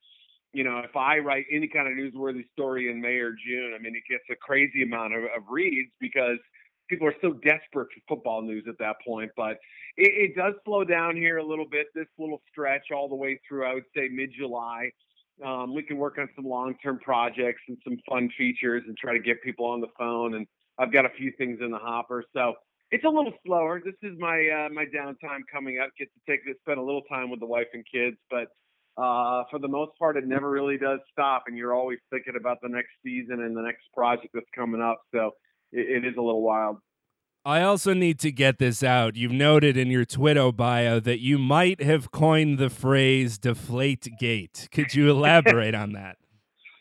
you 0.54 0.64
know, 0.64 0.80
if 0.80 0.96
I 0.96 1.20
write 1.20 1.46
any 1.52 1.68
kind 1.68 1.88
of 1.88 1.94
newsworthy 1.94 2.50
story 2.52 2.90
in 2.90 3.00
May 3.00 3.18
or 3.18 3.32
June, 3.32 3.74
I 3.76 3.82
mean, 3.82 3.96
it 3.96 4.04
gets 4.10 4.24
a 4.32 4.36
crazy 4.36 4.84
amount 4.84 5.14
of, 5.14 5.24
of 5.26 5.44
reads 5.50 5.92
because 6.00 6.38
people 6.90 7.08
are 7.08 7.14
so 7.22 7.34
desperate 7.34 7.88
for 7.94 8.16
football 8.16 8.42
news 8.42 8.66
at 8.68 8.78
that 8.80 8.96
point. 9.06 9.32
But 9.38 9.58
it, 9.96 10.32
it 10.32 10.36
does 10.36 10.56
slow 10.66 10.84
down 10.84 11.16
here 11.16 11.38
a 11.38 11.46
little 11.46 11.68
bit. 11.70 11.88
This 11.94 12.08
little 12.18 12.42
stretch 12.52 12.88
all 12.92 13.08
the 13.08 13.16
way 13.16 13.40
through, 13.48 13.66
I 13.66 13.76
would 13.76 13.86
say 13.96 14.10
mid 14.12 14.32
July. 14.38 14.92
Um, 15.46 15.74
we 15.74 15.84
can 15.84 15.98
work 15.98 16.18
on 16.18 16.28
some 16.36 16.46
long 16.46 16.76
term 16.84 17.00
projects 17.00 17.62
and 17.68 17.78
some 17.84 17.98
fun 18.10 18.30
features 18.38 18.84
and 18.88 18.98
try 18.98 19.14
to 19.14 19.20
get 19.20 19.42
people 19.44 19.66
on 19.66 19.82
the 19.82 19.88
phone. 19.98 20.34
And 20.34 20.48
I've 20.80 20.92
got 20.92 21.06
a 21.06 21.10
few 21.10 21.32
things 21.38 21.60
in 21.62 21.70
the 21.70 21.78
hopper. 21.78 22.24
So 22.34 22.56
it's 22.92 23.04
a 23.04 23.10
little 23.10 23.34
slower. 23.46 23.82
This 23.84 23.96
is 24.04 24.18
my 24.20 24.38
uh, 24.50 24.70
my 24.74 24.86
downtime 24.86 25.42
coming 25.52 25.80
up. 25.84 25.90
Get 25.98 26.10
to 26.14 26.32
take 26.32 26.44
to 26.46 26.54
spend 26.62 26.80
a 26.80 26.84
little 26.84 27.04
time 27.04 27.30
with 27.30 27.40
the 27.40 27.46
wife 27.46 27.68
and 27.74 27.84
kids, 27.92 28.18
but 28.30 28.48
uh, 29.02 29.44
for 29.50 29.60
the 29.60 29.68
most 29.68 29.92
part, 29.98 30.18
it 30.18 30.28
never 30.28 30.50
really 30.50 30.78
does 30.78 31.00
stop, 31.12 31.44
and 31.48 31.58
you're 31.58 31.74
always 31.74 32.00
thinking 32.10 32.34
about 32.38 32.58
the 32.62 32.70
next 32.70 32.90
season 33.04 33.42
and 33.42 33.56
the 33.56 33.62
next 33.62 33.84
project 33.94 34.30
that's 34.34 34.50
coming 34.56 34.82
up. 34.82 35.02
So 35.14 35.32
it, 35.72 36.04
it 36.04 36.08
is 36.08 36.16
a 36.18 36.22
little 36.22 36.42
wild. 36.42 36.78
I 37.46 37.62
also 37.62 37.94
need 37.94 38.20
to 38.20 38.32
get 38.32 38.58
this 38.58 38.84
out. 38.84 39.16
You've 39.16 39.32
noted 39.32 39.78
in 39.78 39.90
your 39.90 40.04
Twitter 40.04 40.52
bio 40.52 41.00
that 41.00 41.20
you 41.20 41.38
might 41.38 41.82
have 41.82 42.12
coined 42.12 42.60
the 42.60 42.70
phrase 42.70 43.38
deflate 43.38 44.10
gate. 44.20 44.68
Could 44.72 44.94
you 44.94 45.10
elaborate 45.12 45.74
on 45.74 45.94
that? 45.94 46.18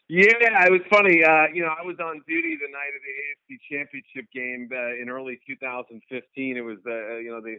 Yeah, 0.09 0.65
it 0.65 0.73
was 0.73 0.81
funny. 0.89 1.23
Uh, 1.23 1.53
you 1.53 1.63
know, 1.63 1.69
I 1.69 1.85
was 1.85 1.97
on 2.01 2.23
duty 2.27 2.57
the 2.57 2.73
night 2.73 2.97
of 2.97 3.03
the 3.05 3.13
AFC 3.29 3.61
Championship 3.69 4.25
game 4.33 4.71
uh, 4.73 4.97
in 4.97 5.11
early 5.11 5.39
2015. 5.47 6.57
It 6.57 6.61
was, 6.61 6.79
uh, 6.87 7.19
you 7.19 7.31
know, 7.31 7.43
the 7.43 7.59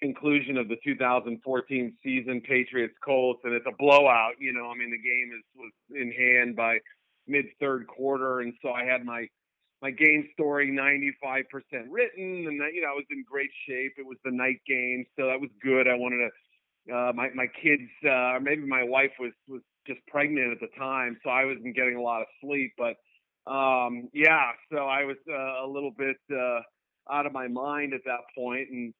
conclusion 0.00 0.56
of 0.56 0.66
the 0.66 0.76
2014 0.84 1.38
season, 2.02 2.40
Patriots 2.40 2.94
Colts, 3.04 3.42
and 3.44 3.54
it's 3.54 3.66
a 3.68 3.76
blowout. 3.78 4.34
You 4.40 4.52
know, 4.52 4.70
I 4.70 4.74
mean, 4.74 4.90
the 4.90 4.98
game 4.98 5.30
is 5.38 5.44
was 5.54 5.72
in 5.94 6.10
hand 6.10 6.56
by 6.56 6.78
mid 7.28 7.46
third 7.60 7.86
quarter, 7.86 8.40
and 8.40 8.54
so 8.60 8.70
I 8.70 8.84
had 8.84 9.04
my 9.04 9.28
my 9.80 9.92
game 9.92 10.28
story 10.32 10.72
95% 10.72 11.44
written, 11.90 12.46
and 12.48 12.58
you 12.74 12.82
know, 12.82 12.88
I 12.88 12.94
was 12.94 13.04
in 13.10 13.22
great 13.30 13.50
shape. 13.68 13.92
It 13.98 14.06
was 14.06 14.18
the 14.24 14.32
night 14.32 14.60
game, 14.66 15.04
so 15.16 15.26
that 15.26 15.40
was 15.40 15.50
good. 15.62 15.86
I 15.86 15.94
wanted 15.94 16.26
to. 16.26 16.30
Uh, 16.92 17.12
my 17.14 17.30
my 17.34 17.46
kids, 17.46 17.88
uh, 18.04 18.34
or 18.34 18.40
maybe 18.40 18.66
my 18.66 18.82
wife 18.82 19.12
was 19.20 19.32
was 19.46 19.62
just 19.86 20.00
pregnant 20.06 20.52
at 20.52 20.60
the 20.60 20.68
time, 20.78 21.18
so 21.22 21.30
I 21.30 21.44
wasn't 21.44 21.74
getting 21.74 21.96
a 21.96 22.02
lot 22.02 22.20
of 22.20 22.26
sleep. 22.40 22.72
But 22.76 22.96
um, 23.50 24.08
yeah, 24.12 24.52
so 24.72 24.78
I 24.78 25.04
was 25.04 25.16
uh, 25.28 25.64
a 25.64 25.68
little 25.68 25.92
bit 25.96 26.16
uh, 26.32 26.60
out 27.10 27.26
of 27.26 27.32
my 27.32 27.48
mind 27.48 27.92
at 27.94 28.00
that 28.06 28.20
point, 28.36 28.68
and 28.70 28.94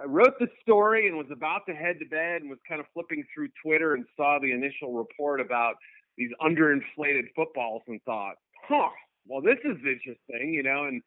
I 0.00 0.06
wrote 0.06 0.38
the 0.38 0.48
story 0.62 1.08
and 1.08 1.16
was 1.16 1.30
about 1.30 1.62
to 1.68 1.74
head 1.74 1.98
to 1.98 2.06
bed 2.06 2.42
and 2.42 2.50
was 2.50 2.58
kind 2.68 2.80
of 2.80 2.86
flipping 2.94 3.24
through 3.34 3.48
Twitter 3.62 3.94
and 3.94 4.04
saw 4.16 4.38
the 4.40 4.52
initial 4.52 4.94
report 4.94 5.40
about 5.40 5.74
these 6.16 6.30
underinflated 6.40 7.24
footballs 7.34 7.82
and 7.88 8.00
thought, 8.04 8.34
huh, 8.68 8.88
well, 9.26 9.42
this 9.42 9.58
is 9.64 9.76
interesting, 9.78 10.54
you 10.54 10.62
know, 10.62 10.84
and 10.84 11.02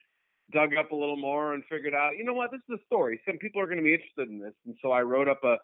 dug 0.51 0.75
up 0.75 0.91
a 0.91 0.95
little 0.95 1.17
more 1.17 1.53
and 1.53 1.63
figured 1.69 1.93
out, 1.93 2.17
you 2.17 2.23
know 2.23 2.33
what, 2.33 2.51
this 2.51 2.61
is 2.69 2.79
a 2.79 2.85
story. 2.85 3.19
Some 3.25 3.37
people 3.37 3.61
are 3.61 3.65
going 3.65 3.77
to 3.77 3.83
be 3.83 3.93
interested 3.93 4.29
in 4.29 4.39
this. 4.39 4.53
And 4.65 4.75
so 4.81 4.91
I 4.91 5.01
wrote 5.01 5.27
up 5.27 5.43
a, 5.43 5.57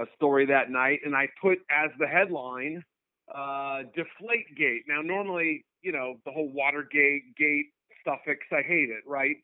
a 0.00 0.06
story 0.14 0.46
that 0.46 0.70
night 0.70 1.00
and 1.04 1.14
I 1.14 1.28
put 1.40 1.58
as 1.70 1.90
the 1.98 2.06
headline, 2.06 2.82
uh, 3.34 3.82
Deflate 3.94 4.56
Gate. 4.56 4.82
Now, 4.88 5.02
normally, 5.02 5.64
you 5.82 5.92
know, 5.92 6.16
the 6.24 6.32
whole 6.32 6.50
Watergate 6.52 7.36
gate 7.36 7.66
suffix, 8.04 8.46
I 8.52 8.62
hate 8.62 8.90
it, 8.90 9.02
right? 9.06 9.36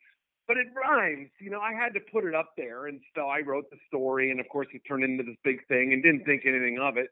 But 0.47 0.57
it 0.57 0.67
rhymes. 0.75 1.29
You 1.39 1.49
know, 1.49 1.59
I 1.59 1.73
had 1.73 1.93
to 1.93 1.99
put 2.11 2.25
it 2.25 2.35
up 2.35 2.51
there. 2.57 2.87
And 2.87 2.99
so 3.15 3.27
I 3.27 3.39
wrote 3.39 3.65
the 3.71 3.77
story. 3.87 4.31
And 4.31 4.39
of 4.39 4.47
course, 4.49 4.67
it 4.73 4.81
turned 4.87 5.03
into 5.03 5.23
this 5.23 5.37
big 5.43 5.65
thing 5.67 5.93
and 5.93 6.03
didn't 6.03 6.25
think 6.25 6.43
anything 6.45 6.79
of 6.81 6.97
it. 6.97 7.07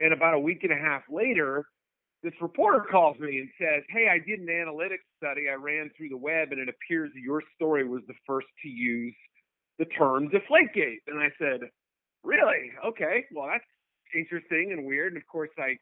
And 0.00 0.12
about 0.12 0.34
a 0.34 0.38
week 0.38 0.60
and 0.62 0.72
a 0.72 0.76
half 0.76 1.02
later, 1.10 1.64
this 2.22 2.34
reporter 2.40 2.84
calls 2.90 3.18
me 3.18 3.38
and 3.38 3.48
says, 3.58 3.82
Hey, 3.88 4.08
I 4.10 4.18
did 4.18 4.40
an 4.40 4.48
analytics 4.48 5.06
study. 5.16 5.48
I 5.48 5.54
ran 5.54 5.90
through 5.96 6.10
the 6.10 6.16
web, 6.16 6.52
and 6.52 6.60
it 6.60 6.68
appears 6.68 7.10
your 7.14 7.42
story 7.54 7.88
was 7.88 8.02
the 8.06 8.14
first 8.26 8.48
to 8.62 8.68
use 8.68 9.14
the 9.78 9.84
term 9.86 10.28
Deflategate. 10.28 11.02
And 11.06 11.18
I 11.18 11.28
said, 11.38 11.60
Really? 12.24 12.72
Okay. 12.84 13.24
Well, 13.32 13.48
that's 13.48 13.64
interesting 14.14 14.72
and 14.72 14.84
weird. 14.86 15.12
And 15.12 15.22
of 15.22 15.26
course, 15.26 15.50
I 15.58 15.76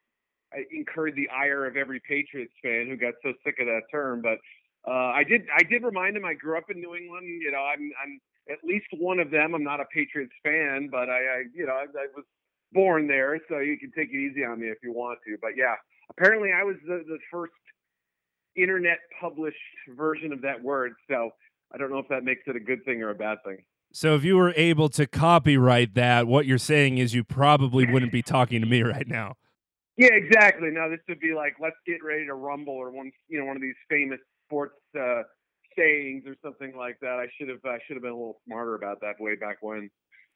incurred 0.70 1.14
the 1.16 1.28
ire 1.28 1.66
of 1.66 1.76
every 1.76 2.00
Patriots 2.00 2.52
fan 2.62 2.86
who 2.88 2.96
got 2.96 3.14
so 3.22 3.32
sick 3.44 3.56
of 3.60 3.66
that 3.66 3.82
term. 3.90 4.22
But 4.22 4.38
uh, 4.86 5.12
I 5.12 5.24
did 5.24 5.42
I 5.54 5.62
did 5.62 5.82
remind 5.82 6.16
him 6.16 6.24
I 6.24 6.34
grew 6.34 6.56
up 6.56 6.70
in 6.70 6.80
New 6.80 6.94
England. 6.94 7.26
You 7.42 7.52
know, 7.52 7.62
I'm 7.62 7.90
I'm 8.02 8.20
at 8.50 8.58
least 8.64 8.86
one 8.92 9.18
of 9.18 9.30
them. 9.30 9.54
I'm 9.54 9.64
not 9.64 9.80
a 9.80 9.86
Patriots 9.92 10.32
fan, 10.42 10.88
but 10.90 11.08
I, 11.08 11.18
I 11.18 11.42
you 11.54 11.66
know 11.66 11.74
I, 11.74 11.84
I 11.84 12.06
was 12.14 12.24
born 12.72 13.06
there, 13.08 13.40
so 13.48 13.58
you 13.58 13.78
can 13.78 13.90
take 13.92 14.10
it 14.10 14.16
easy 14.16 14.44
on 14.44 14.60
me 14.60 14.68
if 14.68 14.78
you 14.82 14.92
want 14.92 15.18
to. 15.26 15.36
But 15.40 15.52
yeah, 15.56 15.74
apparently 16.10 16.50
I 16.52 16.62
was 16.62 16.76
the, 16.86 17.02
the 17.06 17.18
first 17.30 17.52
internet 18.56 18.98
published 19.20 19.56
version 19.96 20.32
of 20.32 20.42
that 20.42 20.62
word. 20.62 20.92
So 21.08 21.30
I 21.72 21.78
don't 21.78 21.90
know 21.90 21.98
if 21.98 22.08
that 22.08 22.24
makes 22.24 22.42
it 22.46 22.56
a 22.56 22.60
good 22.60 22.84
thing 22.84 23.02
or 23.02 23.10
a 23.10 23.14
bad 23.14 23.38
thing. 23.44 23.58
So 23.92 24.14
if 24.14 24.24
you 24.24 24.36
were 24.36 24.52
able 24.56 24.88
to 24.90 25.06
copyright 25.06 25.94
that, 25.94 26.26
what 26.26 26.46
you're 26.46 26.58
saying 26.58 26.98
is 26.98 27.14
you 27.14 27.24
probably 27.24 27.86
wouldn't 27.86 28.12
be 28.12 28.22
talking 28.22 28.60
to 28.60 28.66
me 28.66 28.82
right 28.82 29.06
now. 29.06 29.36
Yeah, 29.96 30.12
exactly. 30.12 30.70
Now 30.70 30.88
this 30.88 31.00
would 31.08 31.20
be 31.20 31.34
like, 31.34 31.54
let's 31.60 31.76
get 31.86 32.04
ready 32.04 32.26
to 32.26 32.34
rumble, 32.34 32.74
or 32.74 32.90
one, 32.90 33.10
you 33.28 33.38
know, 33.38 33.46
one 33.46 33.56
of 33.56 33.62
these 33.62 33.74
famous 33.88 34.20
sports 34.46 34.76
uh, 34.98 35.22
sayings 35.76 36.24
or 36.26 36.36
something 36.44 36.76
like 36.76 36.98
that. 37.00 37.18
I 37.18 37.26
should 37.38 37.48
have, 37.48 37.64
I 37.64 37.78
should 37.86 37.96
have 37.96 38.02
been 38.02 38.12
a 38.12 38.16
little 38.16 38.40
smarter 38.46 38.74
about 38.74 39.00
that 39.00 39.14
way 39.18 39.36
back 39.36 39.58
when. 39.60 39.90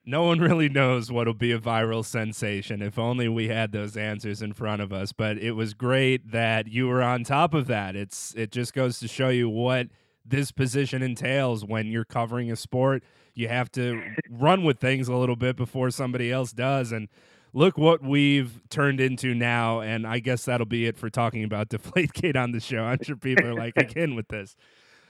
No 0.04 0.22
one 0.22 0.38
really 0.38 0.70
knows 0.70 1.12
what'll 1.12 1.34
be 1.34 1.52
a 1.52 1.58
viral 1.58 2.04
sensation. 2.04 2.80
If 2.80 2.98
only 2.98 3.28
we 3.28 3.48
had 3.48 3.72
those 3.72 3.98
answers 3.98 4.40
in 4.40 4.54
front 4.54 4.80
of 4.80 4.94
us. 4.94 5.12
But 5.12 5.36
it 5.36 5.52
was 5.52 5.74
great 5.74 6.32
that 6.32 6.68
you 6.68 6.88
were 6.88 7.02
on 7.02 7.22
top 7.22 7.52
of 7.52 7.66
that. 7.66 7.96
It's 7.96 8.34
it 8.34 8.50
just 8.50 8.72
goes 8.72 8.98
to 9.00 9.08
show 9.08 9.28
you 9.28 9.50
what 9.50 9.88
this 10.24 10.52
position 10.52 11.02
entails 11.02 11.64
when 11.64 11.88
you're 11.88 12.06
covering 12.06 12.50
a 12.50 12.56
sport. 12.56 13.02
You 13.34 13.48
have 13.48 13.70
to 13.72 14.02
run 14.30 14.64
with 14.64 14.78
things 14.78 15.08
a 15.08 15.14
little 15.14 15.36
bit 15.36 15.56
before 15.56 15.90
somebody 15.90 16.32
else 16.32 16.52
does. 16.52 16.92
And 16.92 17.08
look 17.52 17.76
what 17.76 18.02
we've 18.02 18.61
turned 18.69 19.00
into 19.00 19.35
now. 19.35 19.80
And 19.80 20.07
I 20.07 20.19
guess 20.19 20.45
that'll 20.45 20.66
be 20.66 20.87
it 20.87 20.97
for 20.97 21.11
talking 21.11 21.45
about 21.45 21.69
Deflategate 21.71 22.37
on 22.37 22.52
the 22.52 22.61
show. 22.61 22.85
I'm 22.85 23.02
sure 23.02 23.16
people 23.16 23.47
are 23.47 23.54
like, 23.54 23.76
again 23.76 24.14
with 24.16 24.28
this. 24.28 24.57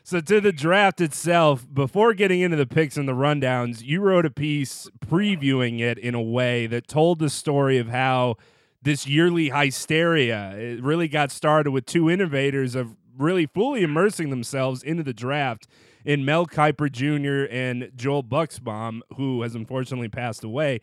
So 0.02 0.20
to 0.20 0.40
the 0.40 0.52
draft 0.52 1.00
itself, 1.00 1.66
before 1.72 2.14
getting 2.14 2.40
into 2.40 2.56
the 2.56 2.66
picks 2.66 2.96
and 2.96 3.06
the 3.06 3.12
rundowns, 3.12 3.82
you 3.82 4.00
wrote 4.00 4.24
a 4.24 4.30
piece 4.30 4.88
previewing 5.06 5.80
it 5.80 5.98
in 5.98 6.14
a 6.14 6.22
way 6.22 6.66
that 6.66 6.88
told 6.88 7.18
the 7.18 7.28
story 7.28 7.76
of 7.78 7.88
how 7.88 8.36
this 8.82 9.06
yearly 9.06 9.50
hysteria 9.50 10.52
it 10.56 10.82
really 10.82 11.06
got 11.06 11.30
started 11.30 11.70
with 11.70 11.84
two 11.84 12.08
innovators 12.08 12.74
of 12.74 12.96
really 13.18 13.44
fully 13.44 13.82
immersing 13.82 14.30
themselves 14.30 14.82
into 14.82 15.02
the 15.02 15.12
draft 15.12 15.68
in 16.04 16.24
Mel 16.24 16.46
Kiper 16.46 16.90
Jr. 16.90 17.52
and 17.52 17.92
Joel 17.94 18.24
Buchsbaum, 18.24 19.00
who 19.16 19.42
has 19.42 19.54
unfortunately 19.54 20.08
passed 20.08 20.42
away. 20.44 20.80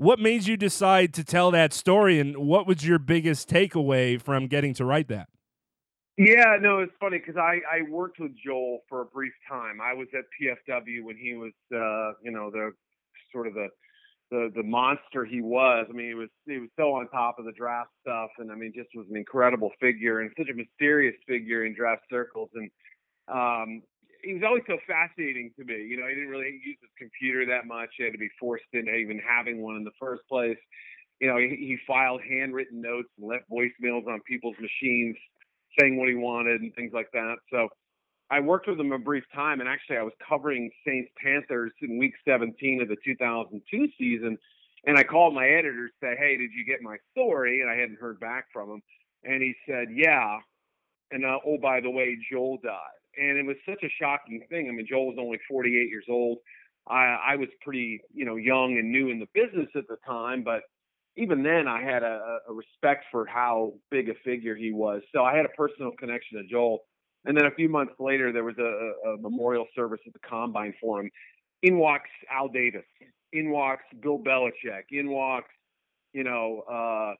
What 0.00 0.18
made 0.18 0.46
you 0.46 0.56
decide 0.56 1.12
to 1.12 1.24
tell 1.24 1.50
that 1.50 1.74
story, 1.74 2.18
and 2.18 2.34
what 2.38 2.66
was 2.66 2.86
your 2.86 2.98
biggest 2.98 3.50
takeaway 3.50 4.18
from 4.18 4.46
getting 4.46 4.72
to 4.76 4.86
write 4.86 5.08
that? 5.08 5.28
Yeah, 6.16 6.56
no, 6.58 6.78
it's 6.78 6.94
funny 6.98 7.18
because 7.18 7.36
I 7.36 7.60
I 7.70 7.82
worked 7.90 8.18
with 8.18 8.32
Joel 8.42 8.78
for 8.88 9.02
a 9.02 9.04
brief 9.04 9.34
time. 9.46 9.78
I 9.78 9.92
was 9.92 10.08
at 10.14 10.24
PFW 10.40 11.04
when 11.04 11.18
he 11.18 11.34
was, 11.34 11.52
uh, 11.74 12.16
you 12.24 12.30
know, 12.30 12.50
the 12.50 12.72
sort 13.30 13.46
of 13.46 13.52
the 13.52 13.68
the 14.30 14.50
the 14.56 14.62
monster 14.62 15.26
he 15.26 15.42
was. 15.42 15.84
I 15.90 15.92
mean, 15.92 16.08
he 16.08 16.14
was 16.14 16.30
he 16.46 16.56
was 16.56 16.70
so 16.78 16.94
on 16.94 17.06
top 17.10 17.38
of 17.38 17.44
the 17.44 17.52
draft 17.52 17.90
stuff, 18.00 18.30
and 18.38 18.50
I 18.50 18.54
mean, 18.54 18.72
just 18.74 18.88
was 18.94 19.04
an 19.10 19.18
incredible 19.18 19.70
figure 19.82 20.20
and 20.20 20.30
such 20.38 20.48
a 20.48 20.54
mysterious 20.54 21.16
figure 21.28 21.66
in 21.66 21.74
draft 21.74 22.04
circles. 22.08 22.48
And 22.54 22.70
um, 23.28 23.82
he 24.22 24.34
was 24.34 24.42
always 24.44 24.62
so 24.66 24.78
fascinating 24.86 25.52
to 25.58 25.64
me. 25.64 25.84
You 25.84 25.96
know, 25.96 26.06
he 26.08 26.14
didn't 26.14 26.30
really 26.30 26.60
use 26.64 26.78
his 26.80 26.90
computer 26.98 27.46
that 27.46 27.66
much. 27.66 27.90
He 27.96 28.04
had 28.04 28.12
to 28.12 28.18
be 28.18 28.30
forced 28.38 28.64
into 28.72 28.92
even 28.94 29.18
having 29.18 29.60
one 29.60 29.76
in 29.76 29.84
the 29.84 29.96
first 29.98 30.22
place. 30.28 30.58
You 31.20 31.28
know, 31.28 31.36
he, 31.36 31.48
he 31.48 31.78
filed 31.86 32.20
handwritten 32.22 32.80
notes 32.80 33.08
and 33.18 33.28
left 33.28 33.44
voicemails 33.50 34.06
on 34.06 34.20
people's 34.26 34.56
machines 34.58 35.16
saying 35.78 35.98
what 35.98 36.08
he 36.08 36.14
wanted 36.14 36.60
and 36.62 36.74
things 36.74 36.92
like 36.92 37.10
that. 37.12 37.36
So 37.52 37.68
I 38.30 38.40
worked 38.40 38.68
with 38.68 38.80
him 38.80 38.92
a 38.92 38.98
brief 38.98 39.24
time, 39.34 39.60
and 39.60 39.68
actually 39.68 39.98
I 39.98 40.02
was 40.02 40.14
covering 40.26 40.70
Saints 40.86 41.10
Panthers 41.22 41.72
in 41.82 41.98
Week 41.98 42.14
17 42.26 42.82
of 42.82 42.88
the 42.88 42.96
2002 43.04 43.88
season. 43.98 44.38
And 44.86 44.96
I 44.96 45.04
called 45.04 45.34
my 45.34 45.46
editor 45.46 45.88
to 45.88 45.92
say, 46.00 46.16
"Hey, 46.18 46.38
did 46.38 46.50
you 46.52 46.64
get 46.64 46.80
my 46.80 46.96
story?" 47.10 47.60
And 47.60 47.68
I 47.68 47.74
hadn't 47.74 48.00
heard 48.00 48.18
back 48.18 48.46
from 48.50 48.70
him, 48.70 48.82
and 49.24 49.42
he 49.42 49.54
said, 49.66 49.88
"Yeah." 49.92 50.38
And 51.10 51.26
uh, 51.26 51.38
oh, 51.44 51.58
by 51.58 51.80
the 51.80 51.90
way, 51.90 52.16
Joel 52.30 52.58
died 52.62 52.99
and 53.16 53.38
it 53.38 53.46
was 53.46 53.56
such 53.68 53.82
a 53.82 53.88
shocking 54.00 54.42
thing. 54.48 54.68
I 54.68 54.72
mean, 54.72 54.86
Joel 54.88 55.08
was 55.08 55.16
only 55.18 55.38
48 55.48 55.72
years 55.88 56.04
old. 56.08 56.38
I, 56.88 57.32
I 57.32 57.36
was 57.36 57.48
pretty, 57.60 58.00
you 58.12 58.24
know, 58.24 58.36
young 58.36 58.78
and 58.78 58.90
new 58.90 59.10
in 59.10 59.18
the 59.18 59.26
business 59.34 59.68
at 59.76 59.86
the 59.88 59.96
time, 60.06 60.42
but 60.42 60.62
even 61.16 61.42
then, 61.42 61.66
I 61.68 61.82
had 61.82 62.02
a, 62.02 62.38
a 62.48 62.52
respect 62.52 63.04
for 63.10 63.26
how 63.26 63.74
big 63.90 64.08
a 64.08 64.14
figure 64.24 64.54
he 64.54 64.72
was. 64.72 65.02
So 65.12 65.24
I 65.24 65.36
had 65.36 65.44
a 65.44 65.50
personal 65.50 65.90
connection 65.98 66.38
to 66.38 66.44
Joel. 66.48 66.80
And 67.24 67.36
then 67.36 67.44
a 67.44 67.50
few 67.50 67.68
months 67.68 67.92
later, 67.98 68.32
there 68.32 68.44
was 68.44 68.56
a, 68.58 69.08
a 69.10 69.16
memorial 69.18 69.66
service 69.74 70.00
at 70.06 70.12
the 70.12 70.20
combine 70.20 70.72
for 70.80 71.00
him. 71.00 71.10
In 71.62 71.76
walks 71.76 72.08
Al 72.30 72.48
Davis. 72.48 72.84
In 73.32 73.50
walks 73.50 73.84
Bill 74.00 74.18
Belichick. 74.18 74.84
In 74.90 75.10
walks, 75.10 75.50
you 76.12 76.24
know, 76.24 76.62
uh, 76.70 77.14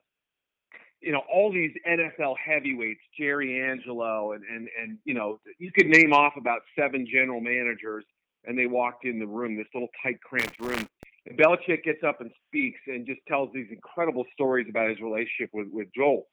you 1.01 1.11
know, 1.11 1.21
all 1.31 1.51
these 1.51 1.71
NFL 1.87 2.35
heavyweights, 2.37 3.01
Jerry 3.17 3.61
Angelo, 3.61 4.33
and 4.33 4.43
and 4.43 4.69
and 4.81 4.97
you 5.03 5.13
know, 5.13 5.39
you 5.57 5.71
could 5.71 5.87
name 5.87 6.13
off 6.13 6.33
about 6.37 6.61
seven 6.77 7.07
general 7.11 7.41
managers, 7.41 8.05
and 8.45 8.57
they 8.57 8.67
walked 8.67 9.05
in 9.05 9.19
the 9.19 9.27
room, 9.27 9.57
this 9.57 9.67
little 9.73 9.89
tight, 10.03 10.21
cramped 10.21 10.59
room. 10.59 10.87
And 11.27 11.37
Belichick 11.37 11.83
gets 11.83 12.03
up 12.03 12.21
and 12.21 12.31
speaks 12.47 12.79
and 12.87 13.05
just 13.05 13.19
tells 13.27 13.49
these 13.53 13.67
incredible 13.71 14.25
stories 14.33 14.67
about 14.69 14.89
his 14.89 14.99
relationship 14.99 15.49
with 15.53 15.67
with 15.71 15.87
Joel. 15.95 16.27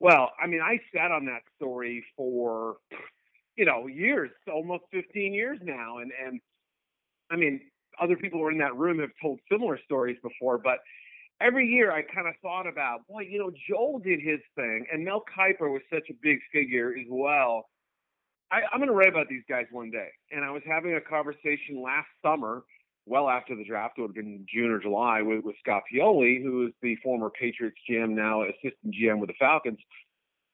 Well, 0.00 0.32
I 0.42 0.46
mean, 0.46 0.60
I 0.60 0.78
sat 0.94 1.10
on 1.10 1.24
that 1.26 1.42
story 1.56 2.04
for, 2.16 2.76
you 3.56 3.64
know, 3.64 3.86
years, 3.86 4.30
almost 4.52 4.84
15 4.92 5.32
years 5.32 5.58
now, 5.62 5.98
and 5.98 6.12
and 6.24 6.40
I 7.30 7.36
mean, 7.36 7.60
other 8.00 8.16
people 8.16 8.40
who 8.40 8.46
are 8.46 8.52
in 8.52 8.58
that 8.58 8.76
room 8.76 8.98
have 8.98 9.10
told 9.22 9.40
similar 9.50 9.78
stories 9.84 10.18
before, 10.22 10.58
but 10.58 10.78
every 11.40 11.66
year 11.66 11.92
I 11.92 12.02
kind 12.02 12.28
of 12.28 12.34
thought 12.42 12.66
about, 12.66 13.06
boy, 13.08 13.22
you 13.22 13.38
know, 13.38 13.50
Joel 13.68 13.98
did 13.98 14.20
his 14.20 14.40
thing, 14.54 14.86
and 14.92 15.04
Mel 15.04 15.24
Kiper 15.36 15.72
was 15.72 15.82
such 15.92 16.08
a 16.10 16.14
big 16.22 16.38
figure 16.52 16.94
as 16.98 17.06
well. 17.08 17.66
I, 18.50 18.60
I'm 18.72 18.78
going 18.78 18.88
to 18.88 18.94
write 18.94 19.08
about 19.08 19.28
these 19.28 19.42
guys 19.48 19.66
one 19.70 19.90
day. 19.90 20.08
And 20.30 20.44
I 20.44 20.50
was 20.50 20.62
having 20.66 20.94
a 20.94 21.00
conversation 21.00 21.82
last 21.82 22.08
summer, 22.22 22.62
well 23.06 23.28
after 23.28 23.56
the 23.56 23.64
draft, 23.64 23.98
it 23.98 24.02
would 24.02 24.08
have 24.08 24.14
been 24.14 24.46
June 24.52 24.70
or 24.70 24.78
July, 24.78 25.22
with, 25.22 25.44
with 25.44 25.56
Scott 25.60 25.82
Pioli, 25.92 26.42
who 26.42 26.66
is 26.66 26.72
the 26.82 26.96
former 26.96 27.30
Patriots 27.30 27.76
GM, 27.88 28.10
now 28.10 28.42
assistant 28.42 28.94
GM 28.94 29.18
with 29.18 29.28
the 29.28 29.34
Falcons. 29.38 29.78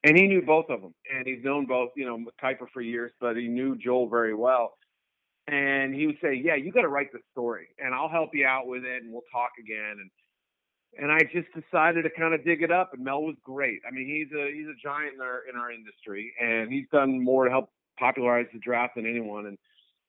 And 0.02 0.16
he 0.16 0.26
knew 0.26 0.40
both 0.40 0.70
of 0.70 0.80
them, 0.80 0.94
and 1.14 1.26
he's 1.26 1.44
known 1.44 1.66
both, 1.66 1.90
you 1.94 2.06
know, 2.06 2.24
Kiper 2.42 2.66
for 2.72 2.80
years, 2.80 3.12
but 3.20 3.36
he 3.36 3.48
knew 3.48 3.76
Joel 3.76 4.08
very 4.08 4.34
well. 4.34 4.72
And 5.46 5.94
he 5.94 6.06
would 6.06 6.16
say, 6.22 6.34
"Yeah, 6.34 6.54
you 6.54 6.72
got 6.72 6.82
to 6.82 6.88
write 6.88 7.12
the 7.12 7.18
story, 7.32 7.68
and 7.78 7.94
I'll 7.94 8.08
help 8.08 8.30
you 8.32 8.46
out 8.46 8.66
with 8.66 8.84
it, 8.84 9.02
and 9.02 9.12
we'll 9.12 9.24
talk 9.32 9.50
again." 9.58 9.96
And 10.00 10.10
and 10.98 11.10
I 11.10 11.20
just 11.32 11.48
decided 11.54 12.02
to 12.02 12.10
kind 12.10 12.34
of 12.34 12.44
dig 12.44 12.62
it 12.62 12.72
up. 12.72 12.90
And 12.94 13.04
Mel 13.04 13.22
was 13.22 13.36
great. 13.44 13.80
I 13.86 13.92
mean, 13.92 14.06
he's 14.06 14.36
a 14.36 14.52
he's 14.52 14.66
a 14.66 14.78
giant 14.82 15.14
in 15.14 15.20
our 15.20 15.42
in 15.48 15.56
our 15.56 15.70
industry, 15.70 16.32
and 16.40 16.72
he's 16.72 16.86
done 16.92 17.22
more 17.22 17.44
to 17.44 17.50
help 17.50 17.70
popularize 17.98 18.46
the 18.52 18.58
draft 18.58 18.96
than 18.96 19.06
anyone. 19.06 19.46
And 19.46 19.58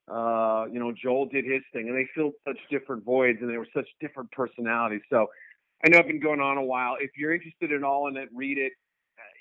uh, 0.09 0.65
you 0.71 0.79
know, 0.79 0.91
Joel 0.91 1.27
did 1.27 1.45
his 1.45 1.61
thing, 1.73 1.87
and 1.87 1.97
they 1.97 2.07
filled 2.15 2.33
such 2.47 2.57
different 2.69 3.03
voids, 3.05 3.39
and 3.41 3.49
they 3.49 3.57
were 3.57 3.67
such 3.73 3.87
different 3.99 4.31
personalities. 4.31 5.01
So 5.09 5.27
I 5.83 5.89
know 5.89 5.99
I've 5.99 6.07
been 6.07 6.19
going 6.19 6.41
on 6.41 6.57
a 6.57 6.63
while. 6.63 6.95
If 6.99 7.11
you're 7.17 7.33
interested 7.33 7.71
in 7.71 7.83
all 7.83 8.07
in 8.07 8.17
it, 8.17 8.29
read 8.33 8.57
it. 8.57 8.73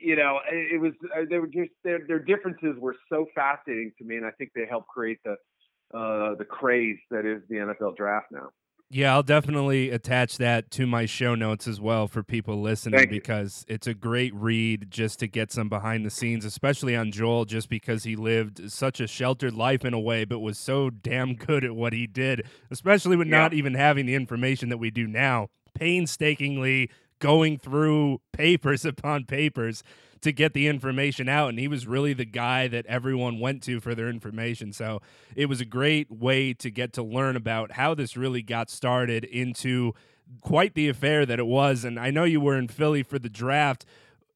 You 0.03 0.17
know, 0.17 0.41
it, 0.51 0.75
it 0.75 0.81
was 0.81 0.93
uh, 1.17 1.23
they 1.29 1.39
were 1.39 1.47
just 1.47 1.71
their 1.85 2.01
their 2.07 2.19
differences 2.19 2.77
were 2.79 2.97
so 3.09 3.27
fascinating 3.35 3.93
to 3.99 4.05
me, 4.05 4.17
and 4.17 4.27
I 4.27 4.31
think 4.33 4.51
they 4.55 4.67
helped 4.69 4.89
create 4.89 5.19
the 5.25 5.37
uh, 5.97 6.35
the 6.37 6.45
craze 6.45 6.99
that 7.11 7.27
is 7.27 7.43
the 7.49 7.57
NFL 7.57 7.97
draft 7.97 8.27
now. 8.31 8.51
Yeah, 8.93 9.15
I'll 9.15 9.23
definitely 9.23 9.91
attach 9.91 10.39
that 10.39 10.73
to 10.73 10.85
my 10.85 11.07
show 11.07 11.37
notes 11.37 11.69
as 11.69 11.81
well 11.81 12.09
for 12.09 12.25
people 12.25 12.61
listening 12.61 13.09
because 13.09 13.65
it's 13.69 13.87
a 13.87 13.95
great 13.95 14.35
read 14.35 14.89
just 14.91 15.21
to 15.21 15.29
get 15.29 15.53
some 15.53 15.69
behind 15.69 16.05
the 16.05 16.11
scenes, 16.11 16.45
especially 16.45 16.97
on 16.97 17.13
Joel, 17.13 17.45
just 17.45 17.69
because 17.69 18.03
he 18.03 18.17
lived 18.17 18.73
such 18.73 18.99
a 18.99 19.07
sheltered 19.07 19.55
life 19.55 19.85
in 19.85 19.95
a 19.95 20.01
way, 20.01 20.25
but 20.25 20.41
was 20.41 20.59
so 20.59 20.91
damn 20.91 21.37
good 21.37 21.65
at 21.65 21.77
what 21.77 21.93
he 21.93 22.09
did, 22.09 22.45
especially 22.73 23.17
with 23.17 23.29
yeah. 23.29 23.39
not 23.39 23.55
even 23.55 23.75
having 23.75 24.07
the 24.07 24.17
information 24.17 24.71
that 24.71 24.79
we 24.79 24.91
do 24.91 25.07
now. 25.07 25.51
Painstakingly 25.73 26.91
going 27.21 27.59
through 27.59 28.21
papers 28.33 28.85
upon 28.85 29.25
papers 29.25 29.85
to 30.21 30.33
get 30.33 30.53
the 30.53 30.67
information 30.67 31.29
out. 31.29 31.49
And 31.49 31.59
he 31.59 31.69
was 31.69 31.87
really 31.87 32.13
the 32.13 32.25
guy 32.25 32.69
that 32.69 32.87
everyone 32.87 33.41
went 33.41 33.63
to 33.65 33.81
for 33.81 33.95
their 33.95 34.09
information. 34.09 34.73
So 34.73 35.01
it 35.35 35.47
was 35.47 35.61
a 35.61 35.65
great 35.65 36.11
way 36.11 36.53
to 36.55 36.71
get 36.71 36.93
to 36.95 37.03
learn 37.03 37.37
about 37.37 37.73
how 37.73 37.95
this 37.95 38.17
really 38.17 38.43
got 38.43 38.71
started 38.71 39.25
into 39.25 39.95
quite 40.41 40.75
the 40.75 40.89
affair 40.89 41.25
that 41.27 41.39
it 41.39 41.47
was. 41.47 41.85
And 41.85 41.99
I 41.99 42.11
know 42.11 42.25
you 42.25 42.41
were 42.41 42.57
in 42.57 42.69
Philly 42.69 43.03
for 43.03 43.19
the 43.19 43.31
draft. 43.31 43.85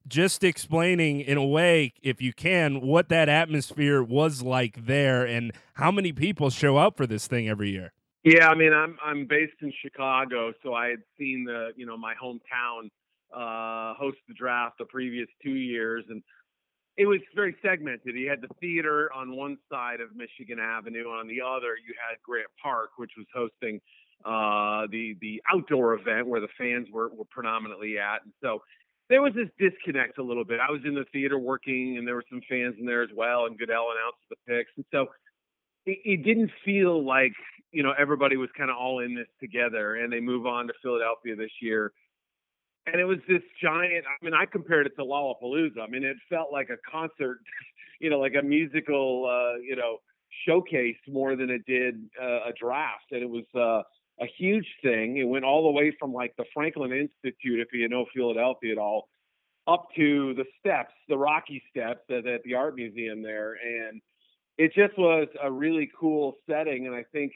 Just 0.07 0.44
explaining 0.44 1.20
in 1.20 1.38
a 1.38 1.44
way, 1.44 1.94
if 2.03 2.20
you 2.20 2.35
can, 2.35 2.83
what 2.83 3.09
that 3.09 3.29
atmosphere 3.29 4.03
was 4.03 4.42
like 4.42 4.85
there 4.85 5.25
and 5.25 5.51
how 5.75 5.90
many 5.90 6.12
people 6.12 6.51
show 6.51 6.77
up 6.77 6.97
for 6.97 7.07
this 7.07 7.27
thing 7.27 7.49
every 7.49 7.70
year. 7.70 7.92
Yeah, 8.25 8.49
I 8.49 8.55
mean, 8.55 8.73
I'm 8.73 8.97
I'm 9.05 9.27
based 9.27 9.61
in 9.61 9.71
Chicago, 9.83 10.53
so 10.63 10.73
I 10.73 10.89
had 10.89 11.03
seen 11.19 11.45
the 11.45 11.73
you 11.77 11.85
know 11.85 11.97
my 11.97 12.15
hometown 12.15 12.89
uh, 13.35 13.95
host 13.95 14.17
the 14.27 14.35
draft 14.35 14.79
the 14.79 14.87
previous 14.87 15.29
two 15.43 15.55
years, 15.57 16.05
and 16.09 16.23
it 16.97 17.05
was 17.05 17.21
very 17.35 17.55
segmented. 17.61 18.17
You 18.17 18.31
had 18.31 18.41
the 18.41 18.49
theater 18.61 19.13
on 19.13 19.37
one 19.37 19.59
side 19.71 20.01
of 20.01 20.17
Michigan 20.17 20.59
Avenue, 20.59 21.11
and 21.11 21.21
on 21.21 21.29
the 21.29 21.43
other 21.43 21.77
you 21.77 21.93
had 22.09 22.17
Grant 22.23 22.49
Park, 22.63 22.91
which 22.97 23.11
was 23.19 23.27
hosting 23.35 23.79
uh, 24.25 24.87
the 24.91 25.17
the 25.21 25.43
outdoor 25.53 25.93
event 25.93 26.27
where 26.27 26.41
the 26.41 26.49
fans 26.57 26.89
were 26.91 27.11
were 27.11 27.27
predominantly 27.31 27.99
at, 27.99 28.25
and 28.25 28.33
so 28.43 28.63
there 29.11 29.21
was 29.21 29.35
this 29.35 29.51
disconnect 29.59 30.17
a 30.17 30.23
little 30.23 30.47
bit. 30.47 30.61
I 30.67 30.73
was 30.73 30.81
in 30.87 30.95
the 30.95 31.05
theater 31.13 31.39
working, 31.39 31.99
and 31.99 32.09
there 32.09 32.15
were 32.15 32.25
some 32.31 32.41
fans 32.49 32.77
in 32.81 32.87
there 32.87 33.03
as 33.03 33.11
well, 33.15 33.45
and 33.45 33.59
Goodell 33.59 33.89
announced 33.93 34.25
the 34.31 34.37
picks, 34.49 34.71
and 34.77 34.87
so 34.91 35.09
it 35.87 36.25
didn't 36.25 36.51
feel 36.65 37.05
like 37.05 37.35
you 37.75 37.83
know 37.83 37.93
everybody 37.99 38.37
was 38.37 38.49
kind 38.57 38.71
of 38.71 38.77
all 38.77 39.01
in 39.01 39.15
this 39.15 39.29
together. 39.41 39.97
And 39.97 40.13
they 40.13 40.21
move 40.21 40.47
on 40.47 40.67
to 40.69 40.73
Philadelphia 40.83 41.37
this 41.37 41.53
year 41.61 41.93
and 42.87 43.01
it 43.01 43.05
was 43.05 43.19
this 43.29 43.43
giant. 43.63 44.05
I 44.07 44.25
mean, 44.25 44.35
I 44.35 44.45
compared 44.47 44.87
it 44.87 44.93
to 44.97 45.03
Lollapalooza. 45.03 45.81
I 45.83 45.87
mean, 45.89 46.05
it 46.05 46.17
felt 46.29 46.53
like 46.53 46.69
a 46.71 46.77
concert, 46.91 47.39
you 48.01 48.11
know, 48.11 48.19
like 48.19 48.35
a 48.39 48.43
musical, 48.43 49.27
uh, 49.27 49.59
you 49.61 49.77
know, 49.77 49.99
showcase 50.47 50.97
more 51.09 51.37
than 51.37 51.51
it 51.51 51.65
did 51.67 51.95
uh, 52.21 52.49
a 52.49 52.53
draft. 52.61 53.05
And 53.13 53.23
it 53.23 53.31
was 53.31 53.45
uh, 53.55 53.83
a 54.23 54.27
huge 54.39 54.67
thing. 54.83 55.17
It 55.17 55.25
went 55.25 55.45
all 55.45 55.65
the 55.65 55.71
way 55.71 55.95
from 55.99 56.13
like 56.13 56.35
the 56.37 56.45
Franklin 56.53 56.93
Institute, 56.93 57.61
if 57.61 57.69
you 57.73 57.89
know 57.89 58.05
Philadelphia 58.15 58.73
at 58.73 58.79
all, 58.79 59.09
up 59.67 59.89
to 59.97 60.35
the 60.35 60.45
steps, 60.61 60.93
the 61.09 61.17
Rocky 61.17 61.63
Steps 61.71 62.03
at, 62.11 62.27
at 62.27 62.43
the 62.45 62.55
art 62.55 62.75
museum 62.75 63.23
there, 63.23 63.55
and 63.55 64.03
it 64.59 64.73
just 64.75 64.97
was 64.99 65.29
a 65.43 65.51
really 65.51 65.91
cool 65.99 66.37
setting. 66.49 66.87
And 66.87 66.95
I 66.95 67.05
think 67.13 67.33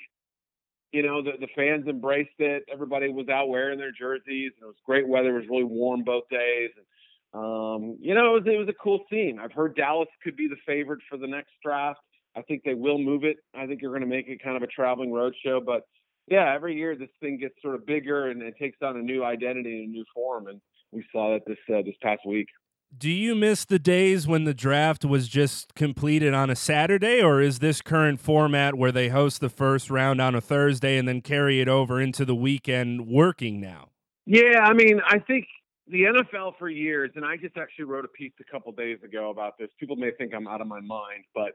you 0.93 1.03
know, 1.03 1.23
the, 1.23 1.33
the 1.39 1.49
fans 1.55 1.87
embraced 1.87 2.39
it. 2.39 2.65
Everybody 2.73 3.09
was 3.09 3.29
out 3.29 3.49
wearing 3.49 3.79
their 3.79 3.93
jerseys. 3.93 4.53
And 4.57 4.63
it 4.63 4.67
was 4.67 4.77
great 4.85 5.07
weather. 5.07 5.37
It 5.37 5.41
was 5.41 5.49
really 5.49 5.65
warm 5.65 6.03
both 6.03 6.29
days. 6.31 6.71
And, 6.77 6.87
um, 7.35 7.97
you 8.01 8.15
know, 8.15 8.37
it 8.37 8.45
was, 8.45 8.55
it 8.55 8.59
was 8.59 8.69
a 8.69 8.83
cool 8.83 9.05
scene. 9.11 9.39
I've 9.39 9.53
heard 9.53 9.77
Dallas 9.77 10.09
could 10.23 10.37
be 10.37 10.49
the 10.49 10.57
favorite 10.67 11.01
for 11.09 11.19
the 11.19 11.27
next 11.27 11.51
draft. 11.63 12.01
I 12.37 12.43
think 12.43 12.63
they 12.65 12.75
will 12.75 12.99
move 12.99 13.25
it. 13.25 13.37
I 13.55 13.67
think 13.67 13.83
you're 13.83 13.91
going 13.91 14.03
to 14.03 14.07
make 14.09 14.29
it 14.29 14.43
kind 14.43 14.57
of 14.57 14.63
a 14.63 14.69
traveling 14.69 15.13
road 15.13 15.35
show. 15.45 15.61
But 15.61 15.83
yeah, 16.27 16.53
every 16.55 16.77
year 16.77 16.97
this 16.97 17.09
thing 17.21 17.39
gets 17.39 17.55
sort 17.63 17.75
of 17.75 17.87
bigger 17.87 18.31
and 18.31 18.43
it 18.43 18.55
takes 18.59 18.79
on 18.83 18.97
a 18.97 19.03
new 19.03 19.25
identity 19.25 19.85
and 19.85 19.89
a 19.89 19.91
new 19.91 20.05
form. 20.15 20.47
And 20.47 20.61
we 20.93 21.05
saw 21.13 21.33
that 21.33 21.47
this 21.47 21.59
uh, 21.69 21.83
this 21.83 21.97
past 22.03 22.21
week. 22.27 22.49
Do 22.97 23.11
you 23.11 23.35
miss 23.35 23.67
the 23.67 23.79
days 23.79 24.27
when 24.27 24.45
the 24.45 24.55
draft 24.55 25.05
was 25.05 25.29
just 25.29 25.75
completed 25.75 26.33
on 26.33 26.49
a 26.49 26.57
Saturday, 26.57 27.23
or 27.23 27.41
is 27.43 27.59
this 27.59 27.83
current 27.83 28.19
format 28.19 28.77
where 28.77 28.91
they 28.91 29.11
host 29.11 29.41
the 29.41 29.51
first 29.51 29.91
round 29.91 30.23
on 30.23 30.35
a 30.35 30.41
Thursday 30.41 30.97
and 30.97 31.07
then 31.07 31.21
carry 31.21 31.61
it 31.61 31.69
over 31.69 32.01
into 32.01 32.25
the 32.25 32.35
weekend 32.35 33.07
working 33.07 33.61
now? 33.61 33.91
Yeah, 34.25 34.61
I 34.63 34.73
mean, 34.73 35.01
I 35.07 35.19
think 35.19 35.47
the 35.87 36.05
NFL 36.05 36.55
for 36.59 36.71
years, 36.71 37.11
and 37.15 37.25
I 37.25 37.37
just 37.37 37.59
actually 37.59 37.85
wrote 37.85 38.07
a 38.07 38.09
piece 38.09 38.33
a 38.41 38.51
couple 38.51 38.73
days 38.73 38.99
ago 39.05 39.31
about 39.31 39.59
this. 39.59 39.69
People 39.79 39.97
may 39.97 40.11
think 40.13 40.33
I'm 40.35 40.49
out 40.49 40.63
of 40.63 40.67
my 40.67 40.81
mind, 40.81 41.25
but 41.35 41.53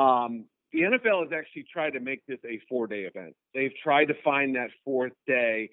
um, 0.00 0.46
the 0.72 0.80
NFL 0.80 1.22
has 1.22 1.32
actually 1.32 1.64
tried 1.72 1.90
to 1.90 2.00
make 2.00 2.26
this 2.26 2.38
a 2.44 2.60
four 2.68 2.88
day 2.88 3.02
event. 3.02 3.34
They've 3.54 3.72
tried 3.82 4.06
to 4.06 4.14
find 4.24 4.56
that 4.56 4.70
fourth 4.84 5.12
day. 5.26 5.70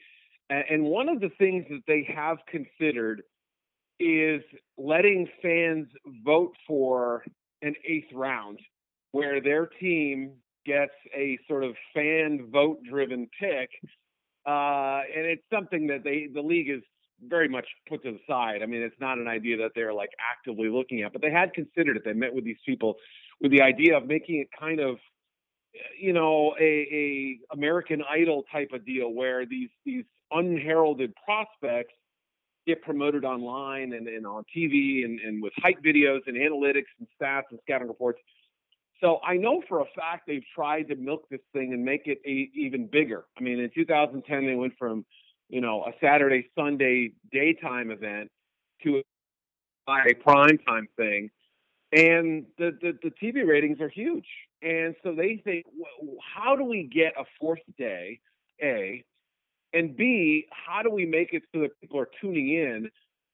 And 0.51 0.83
one 0.83 1.09
of 1.09 1.19
the 1.19 1.29
things 1.37 1.65
that 1.69 1.81
they 1.87 2.07
have 2.15 2.37
considered 2.47 3.21
is 3.99 4.41
letting 4.77 5.27
fans 5.41 5.87
vote 6.25 6.53
for 6.67 7.23
an 7.61 7.75
eighth 7.85 8.11
round 8.13 8.59
where 9.11 9.41
their 9.41 9.65
team 9.65 10.33
gets 10.65 10.93
a 11.15 11.37
sort 11.47 11.63
of 11.63 11.75
fan 11.93 12.47
vote 12.51 12.79
driven 12.89 13.27
pick. 13.39 13.69
Uh, 14.45 15.01
and 15.15 15.25
it's 15.25 15.43
something 15.53 15.87
that 15.87 16.03
they 16.03 16.27
the 16.33 16.41
league 16.41 16.69
is 16.69 16.81
very 17.27 17.49
much 17.49 17.65
put 17.87 18.01
to 18.03 18.11
the 18.11 18.19
side. 18.27 18.63
I 18.63 18.65
mean, 18.65 18.81
it's 18.81 18.99
not 18.99 19.17
an 19.17 19.27
idea 19.27 19.57
that 19.57 19.71
they're 19.75 19.93
like 19.93 20.11
actively 20.31 20.69
looking 20.69 21.01
at, 21.01 21.11
but 21.11 21.21
they 21.21 21.31
had 21.31 21.53
considered 21.53 21.97
it. 21.97 22.03
They 22.05 22.13
met 22.13 22.33
with 22.33 22.45
these 22.45 22.57
people 22.65 22.95
with 23.41 23.51
the 23.51 23.61
idea 23.61 23.97
of 23.97 24.05
making 24.05 24.39
it 24.39 24.47
kind 24.57 24.79
of 24.79 24.97
you 25.99 26.13
know 26.13 26.55
a, 26.59 26.63
a 26.63 27.39
American 27.53 28.01
Idol 28.09 28.43
type 28.51 28.69
of 28.73 28.85
deal 28.85 29.13
where 29.13 29.45
these 29.45 29.69
these 29.85 30.05
unheralded 30.31 31.13
prospects 31.25 31.93
get 32.69 32.83
promoted 32.83 33.25
online 33.25 33.93
and, 33.93 34.07
and 34.07 34.27
on 34.27 34.43
TV 34.55 35.03
and, 35.03 35.19
and 35.19 35.41
with 35.41 35.53
hype 35.57 35.81
videos 35.83 36.19
and 36.27 36.37
analytics 36.37 36.91
and 36.99 37.07
stats 37.19 37.49
and 37.49 37.59
scouting 37.63 37.87
reports. 37.87 38.19
So 39.01 39.19
I 39.25 39.37
know 39.37 39.63
for 39.67 39.79
a 39.81 39.85
fact 39.95 40.27
they've 40.27 40.43
tried 40.53 40.89
to 40.89 40.95
milk 40.95 41.23
this 41.31 41.39
thing 41.53 41.73
and 41.73 41.83
make 41.83 42.03
it 42.05 42.19
a, 42.25 42.49
even 42.53 42.87
bigger. 42.87 43.25
I 43.37 43.41
mean, 43.41 43.59
in 43.59 43.71
2010 43.73 44.45
they 44.45 44.55
went 44.55 44.73
from, 44.77 45.05
you 45.47 45.61
know, 45.61 45.83
a 45.83 45.91
Saturday 46.01 46.49
Sunday 46.55 47.13
daytime 47.31 47.89
event 47.89 48.29
to 48.83 49.01
a 49.89 50.13
prime 50.13 50.59
time 50.67 50.87
thing, 50.95 51.31
and 51.91 52.45
the, 52.59 52.77
the 52.81 52.91
the 53.01 53.11
TV 53.21 53.47
ratings 53.47 53.81
are 53.81 53.89
huge. 53.89 54.27
And 54.61 54.93
so 55.03 55.15
they 55.15 55.41
think, 55.43 55.65
well, 55.75 56.17
how 56.35 56.55
do 56.55 56.63
we 56.63 56.83
get 56.83 57.13
a 57.17 57.23
fourth 57.39 57.63
day? 57.77 58.19
A 58.61 59.03
and 59.73 59.95
B, 59.95 60.45
how 60.51 60.81
do 60.81 60.89
we 60.89 61.05
make 61.05 61.33
it 61.33 61.43
so 61.53 61.61
that 61.61 61.79
people 61.81 61.99
are 61.99 62.09
tuning 62.21 62.49
in 62.49 62.89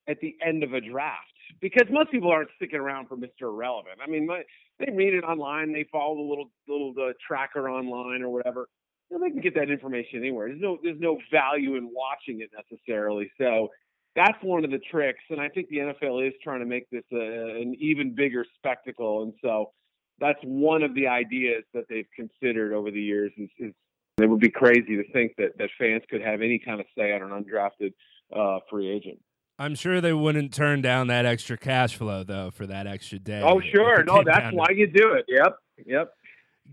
at 0.07 0.19
the 0.19 0.35
end 0.45 0.63
of 0.63 0.73
a 0.73 0.81
draft? 0.81 1.25
Because 1.61 1.87
most 1.89 2.11
people 2.11 2.31
aren't 2.31 2.49
sticking 2.55 2.79
around 2.79 3.07
for 3.07 3.15
Mr. 3.15 3.43
Irrelevant. 3.43 3.99
I 4.03 4.09
mean, 4.09 4.25
my, 4.25 4.43
they 4.79 4.91
read 4.91 5.13
it 5.13 5.23
online, 5.23 5.71
they 5.71 5.85
follow 5.91 6.15
the 6.15 6.21
little 6.21 6.51
little 6.67 6.93
uh, 6.99 7.13
tracker 7.25 7.69
online 7.69 8.21
or 8.21 8.29
whatever. 8.29 8.67
You 9.09 9.17
know, 9.17 9.25
they 9.25 9.31
can 9.31 9.41
get 9.41 9.53
that 9.55 9.69
information 9.69 10.19
anywhere. 10.19 10.49
There's 10.49 10.61
no 10.61 10.77
there's 10.83 10.99
no 10.99 11.19
value 11.31 11.75
in 11.75 11.89
watching 11.93 12.41
it 12.41 12.49
necessarily. 12.53 13.31
So 13.39 13.69
that's 14.15 14.37
one 14.41 14.65
of 14.65 14.71
the 14.71 14.79
tricks, 14.91 15.23
and 15.29 15.39
I 15.39 15.49
think 15.49 15.69
the 15.69 15.77
NFL 15.77 16.27
is 16.27 16.33
trying 16.43 16.59
to 16.59 16.65
make 16.65 16.89
this 16.89 17.03
a, 17.11 17.61
an 17.61 17.75
even 17.79 18.15
bigger 18.15 18.45
spectacle. 18.57 19.23
And 19.23 19.33
so 19.41 19.71
that's 20.19 20.39
one 20.43 20.83
of 20.83 20.95
the 20.95 21.07
ideas 21.07 21.63
that 21.73 21.85
they've 21.89 22.07
considered 22.15 22.73
over 22.73 22.91
the 22.91 23.01
years 23.01 23.31
is, 23.37 23.49
is 23.59 23.73
it 24.21 24.29
would 24.29 24.39
be 24.39 24.49
crazy 24.49 24.95
to 24.95 25.03
think 25.11 25.35
that, 25.37 25.57
that 25.57 25.69
fans 25.77 26.03
could 26.09 26.21
have 26.21 26.41
any 26.41 26.59
kind 26.63 26.79
of 26.79 26.85
say 26.97 27.11
on 27.11 27.21
an 27.21 27.29
undrafted 27.31 27.93
uh, 28.35 28.59
free 28.69 28.89
agent. 28.89 29.19
I'm 29.57 29.75
sure 29.75 30.01
they 30.01 30.13
wouldn't 30.13 30.53
turn 30.53 30.81
down 30.81 31.07
that 31.07 31.25
extra 31.25 31.57
cash 31.57 31.95
flow 31.95 32.23
though 32.23 32.51
for 32.51 32.65
that 32.67 32.87
extra 32.87 33.19
day. 33.19 33.41
Oh, 33.43 33.61
sure. 33.73 34.03
No, 34.03 34.21
that's 34.25 34.53
why 34.53 34.67
you 34.73 34.87
do 34.87 35.13
it. 35.13 35.25
Yep. 35.27 35.57
Yep. 35.85 36.13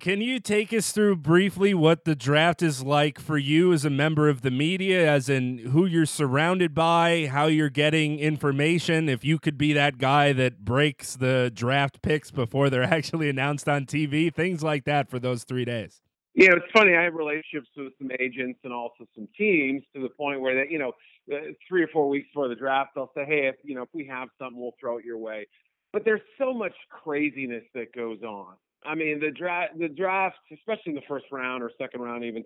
Can 0.01 0.21
you 0.21 0.41
take 0.41 0.73
us 0.73 0.91
through 0.91 1.17
briefly 1.17 1.75
what 1.75 2.05
the 2.05 2.17
draft 2.17 2.63
is 2.63 2.83
like 2.83 3.21
for 3.21 3.37
you 3.37 3.73
as 3.73 3.85
a 3.85 3.91
member 3.91 4.29
of 4.29 4.41
the 4.41 4.51
media, 4.51 5.09
as 5.09 5.29
in 5.29 5.59
who 5.59 5.85
you're 5.85 6.07
surrounded 6.07 6.75
by, 6.75 7.29
how 7.31 7.47
you're 7.47 7.69
getting 7.69 8.19
information? 8.19 9.09
If 9.09 9.23
you 9.23 9.39
could 9.39 9.59
be 9.59 9.75
that 9.75 9.99
guy 9.99 10.33
that 10.33 10.65
breaks 10.65 11.15
the 11.15 11.53
draft 11.55 12.01
picks 12.03 12.31
before 12.31 12.71
they're 12.71 12.83
actually 12.95 13.29
announced 13.29 13.69
on 13.69 13.85
TV, 13.85 14.35
things 14.35 14.63
like 14.63 14.85
that 14.85 15.11
for 15.11 15.19
those 15.19 15.45
three 15.45 15.67
days. 15.67 16.02
You 16.35 16.49
know, 16.49 16.57
it's 16.57 16.73
funny. 16.73 16.97
I 16.97 17.03
have 17.03 17.15
relationships 17.15 17.69
with 17.77 17.93
some 17.99 18.11
agents 18.19 18.61
and 18.65 18.73
also 18.73 19.07
some 19.15 19.29
teams 19.37 19.83
to 19.95 20.03
the 20.03 20.09
point 20.09 20.41
where 20.41 20.55
that 20.55 20.71
you 20.71 20.79
know, 20.79 20.93
uh, 21.33 21.53
three 21.69 21.83
or 21.83 21.89
four 21.89 22.09
weeks 22.09 22.29
before 22.29 22.49
the 22.49 22.55
draft, 22.55 22.93
they'll 22.95 23.11
say, 23.15 23.25
"Hey, 23.27 23.49
if 23.49 23.57
you 23.63 23.75
know, 23.75 23.83
if 23.83 23.91
we 23.93 24.07
have 24.07 24.29
something, 24.39 24.59
we'll 24.59 24.75
throw 24.81 24.99
it 24.99 25.05
your 25.05 25.19
way." 25.19 25.47
But 25.93 26.05
there's 26.05 26.23
so 26.39 26.55
much 26.55 26.73
craziness 26.91 27.65
that 27.75 27.95
goes 27.95 28.23
on. 28.23 28.55
I 28.85 28.95
mean, 28.95 29.21
the 29.21 29.31
draft, 29.31 29.79
the 29.79 29.89
draft, 29.89 30.39
especially 30.53 30.93
in 30.93 30.95
the 30.95 31.03
first 31.07 31.27
round 31.31 31.63
or 31.63 31.71
second 31.79 32.01
round, 32.01 32.25
even. 32.25 32.45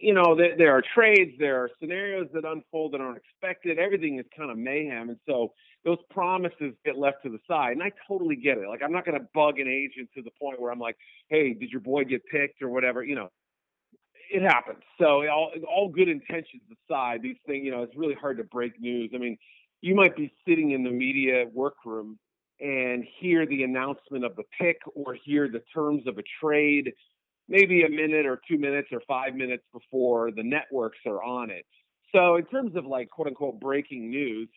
You 0.00 0.14
know, 0.14 0.36
there, 0.36 0.56
there 0.56 0.72
are 0.72 0.82
trades, 0.94 1.32
there 1.38 1.62
are 1.62 1.70
scenarios 1.80 2.28
that 2.34 2.44
unfold 2.44 2.92
that 2.92 3.00
aren't 3.00 3.18
expected. 3.18 3.78
Everything 3.78 4.18
is 4.18 4.26
kind 4.36 4.50
of 4.50 4.56
mayhem, 4.56 5.08
and 5.10 5.18
so 5.26 5.52
those 5.84 5.98
promises 6.10 6.74
get 6.84 6.96
left 6.96 7.22
to 7.24 7.30
the 7.30 7.38
side. 7.48 7.72
And 7.72 7.82
I 7.82 7.90
totally 8.06 8.36
get 8.36 8.58
it. 8.58 8.68
Like 8.68 8.82
I'm 8.82 8.92
not 8.92 9.04
going 9.04 9.18
to 9.18 9.26
bug 9.34 9.58
an 9.58 9.68
agent 9.68 10.08
to 10.14 10.22
the 10.22 10.30
point 10.40 10.60
where 10.60 10.70
I'm 10.70 10.78
like, 10.78 10.96
"Hey, 11.28 11.54
did 11.54 11.70
your 11.70 11.80
boy 11.80 12.04
get 12.04 12.24
picked 12.26 12.62
or 12.62 12.68
whatever?" 12.68 13.02
You 13.02 13.16
know, 13.16 13.28
it 14.30 14.42
happens. 14.42 14.82
So 14.98 15.26
all 15.28 15.52
all 15.68 15.88
good 15.88 16.08
intentions 16.08 16.62
aside, 16.88 17.22
these 17.22 17.36
things, 17.46 17.64
you 17.64 17.70
know, 17.70 17.82
it's 17.82 17.96
really 17.96 18.14
hard 18.14 18.38
to 18.38 18.44
break 18.44 18.80
news. 18.80 19.10
I 19.14 19.18
mean, 19.18 19.36
you 19.80 19.94
might 19.94 20.16
be 20.16 20.32
sitting 20.46 20.70
in 20.70 20.84
the 20.84 20.90
media 20.90 21.46
workroom 21.52 22.18
and 22.60 23.04
hear 23.18 23.44
the 23.46 23.64
announcement 23.64 24.24
of 24.24 24.36
the 24.36 24.44
pick 24.58 24.78
or 24.94 25.14
hear 25.24 25.48
the 25.48 25.62
terms 25.74 26.06
of 26.06 26.18
a 26.18 26.22
trade 26.40 26.92
maybe 27.52 27.82
a 27.82 27.88
minute 27.88 28.24
or 28.24 28.40
two 28.48 28.58
minutes 28.58 28.88
or 28.90 29.02
five 29.06 29.34
minutes 29.34 29.62
before 29.74 30.30
the 30.32 30.42
networks 30.42 30.98
are 31.06 31.22
on 31.22 31.50
it. 31.50 31.66
So 32.14 32.36
in 32.36 32.46
terms 32.46 32.74
of 32.76 32.86
like 32.86 33.10
quote 33.10 33.28
unquote 33.28 33.60
breaking 33.60 34.10
news, 34.10 34.48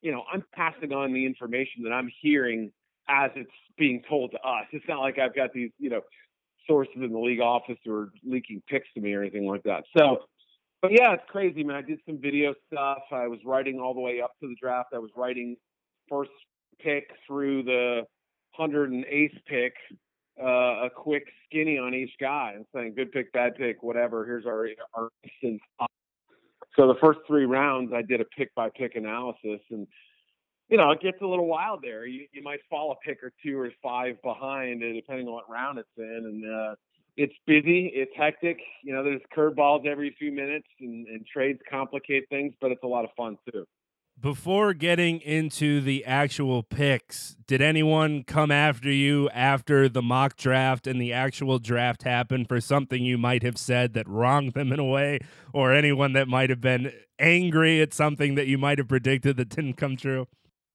you 0.00 0.12
know, 0.12 0.22
I'm 0.32 0.44
passing 0.54 0.92
on 0.92 1.12
the 1.12 1.26
information 1.26 1.82
that 1.82 1.90
I'm 1.90 2.08
hearing 2.22 2.70
as 3.08 3.32
it's 3.34 3.50
being 3.76 4.02
told 4.08 4.30
to 4.30 4.38
us. 4.38 4.66
It's 4.72 4.86
not 4.88 5.00
like 5.00 5.18
I've 5.18 5.34
got 5.34 5.52
these, 5.52 5.72
you 5.78 5.90
know, 5.90 6.02
sources 6.68 6.94
in 6.96 7.12
the 7.12 7.18
league 7.18 7.40
office 7.40 7.76
who 7.84 7.92
are 7.92 8.12
leaking 8.24 8.62
picks 8.68 8.86
to 8.94 9.00
me 9.00 9.12
or 9.12 9.22
anything 9.22 9.46
like 9.46 9.64
that. 9.64 9.82
So, 9.98 10.18
but 10.80 10.92
yeah, 10.92 11.12
it's 11.12 11.24
crazy, 11.28 11.64
man. 11.64 11.76
I 11.76 11.82
did 11.82 11.98
some 12.06 12.18
video 12.18 12.54
stuff. 12.72 13.02
I 13.10 13.26
was 13.26 13.40
writing 13.44 13.80
all 13.80 13.92
the 13.92 14.00
way 14.00 14.20
up 14.22 14.34
to 14.40 14.48
the 14.48 14.54
draft. 14.60 14.90
I 14.94 14.98
was 14.98 15.10
writing 15.16 15.56
first 16.08 16.30
pick 16.80 17.10
through 17.26 17.64
the 17.64 18.02
108th 18.58 19.44
pick, 19.46 19.74
uh, 20.42 20.86
a 20.86 20.90
quick 20.94 21.24
skinny 21.46 21.78
on 21.78 21.94
each 21.94 22.12
guy 22.20 22.52
and 22.54 22.64
saying 22.74 22.94
good 22.94 23.12
pick, 23.12 23.32
bad 23.32 23.56
pick, 23.56 23.82
whatever. 23.82 24.24
Here's 24.24 24.46
our 24.46 24.68
our 24.94 25.10
so 26.76 26.86
the 26.86 26.94
first 27.00 27.20
three 27.26 27.46
rounds, 27.46 27.92
I 27.94 28.02
did 28.02 28.20
a 28.20 28.24
pick 28.24 28.54
by 28.54 28.70
pick 28.70 28.94
analysis, 28.94 29.60
and 29.70 29.86
you 30.68 30.76
know 30.76 30.90
it 30.90 31.00
gets 31.00 31.20
a 31.20 31.26
little 31.26 31.46
wild 31.46 31.80
there. 31.82 32.06
You 32.06 32.26
you 32.32 32.42
might 32.42 32.60
fall 32.68 32.92
a 32.92 33.06
pick 33.06 33.22
or 33.22 33.32
two 33.44 33.58
or 33.58 33.70
five 33.82 34.20
behind, 34.22 34.80
depending 34.80 35.26
on 35.26 35.32
what 35.32 35.50
round 35.50 35.78
it's 35.78 35.88
in, 35.96 36.04
and 36.04 36.54
uh, 36.54 36.74
it's 37.16 37.34
busy, 37.46 37.90
it's 37.94 38.12
hectic. 38.16 38.58
You 38.84 38.94
know, 38.94 39.02
there's 39.02 39.20
curveballs 39.36 39.86
every 39.86 40.14
few 40.18 40.32
minutes, 40.32 40.68
and, 40.80 41.06
and 41.08 41.26
trades 41.26 41.60
complicate 41.68 42.28
things, 42.30 42.54
but 42.60 42.70
it's 42.70 42.82
a 42.82 42.86
lot 42.86 43.04
of 43.04 43.10
fun 43.16 43.36
too. 43.52 43.66
Before 44.20 44.74
getting 44.74 45.20
into 45.20 45.80
the 45.80 46.04
actual 46.04 46.62
picks, 46.62 47.36
did 47.46 47.62
anyone 47.62 48.22
come 48.24 48.50
after 48.50 48.90
you 48.90 49.30
after 49.30 49.88
the 49.88 50.02
mock 50.02 50.36
draft 50.36 50.86
and 50.86 51.00
the 51.00 51.10
actual 51.10 51.58
draft 51.58 52.02
happened 52.02 52.46
for 52.46 52.60
something 52.60 53.02
you 53.02 53.16
might 53.16 53.42
have 53.42 53.56
said 53.56 53.94
that 53.94 54.06
wronged 54.06 54.52
them 54.52 54.72
in 54.72 54.78
a 54.78 54.84
way, 54.84 55.20
or 55.54 55.72
anyone 55.72 56.12
that 56.12 56.28
might 56.28 56.50
have 56.50 56.60
been 56.60 56.92
angry 57.18 57.80
at 57.80 57.94
something 57.94 58.34
that 58.34 58.46
you 58.46 58.58
might 58.58 58.76
have 58.76 58.88
predicted 58.88 59.38
that 59.38 59.48
didn't 59.48 59.78
come 59.78 59.96
true? 59.96 60.28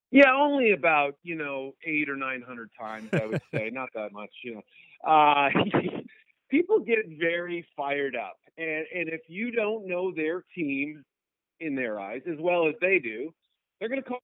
Yeah, 0.09 0.33
only 0.35 0.71
about 0.71 1.13
you 1.21 1.35
know 1.35 1.75
eight 1.85 2.09
or 2.09 2.15
nine 2.15 2.41
hundred 2.41 2.71
times, 2.79 3.09
I 3.13 3.27
would 3.27 3.43
say, 3.53 3.69
not 3.71 3.89
that 3.93 4.11
much. 4.11 4.31
You 4.43 4.55
know, 4.55 4.61
uh, 5.07 5.49
people 6.49 6.79
get 6.79 7.05
very 7.19 7.63
fired 7.77 8.15
up, 8.15 8.37
and 8.57 8.85
and 8.91 9.07
if 9.07 9.21
you 9.27 9.51
don't 9.51 9.87
know 9.87 10.11
their 10.11 10.43
team 10.55 11.05
in 11.59 11.75
their 11.75 11.99
eyes 11.99 12.21
as 12.27 12.37
well 12.39 12.67
as 12.67 12.75
they 12.81 12.99
do, 12.99 13.33
they're 13.79 13.89
going 13.89 14.01
to 14.01 14.07
call 14.07 14.19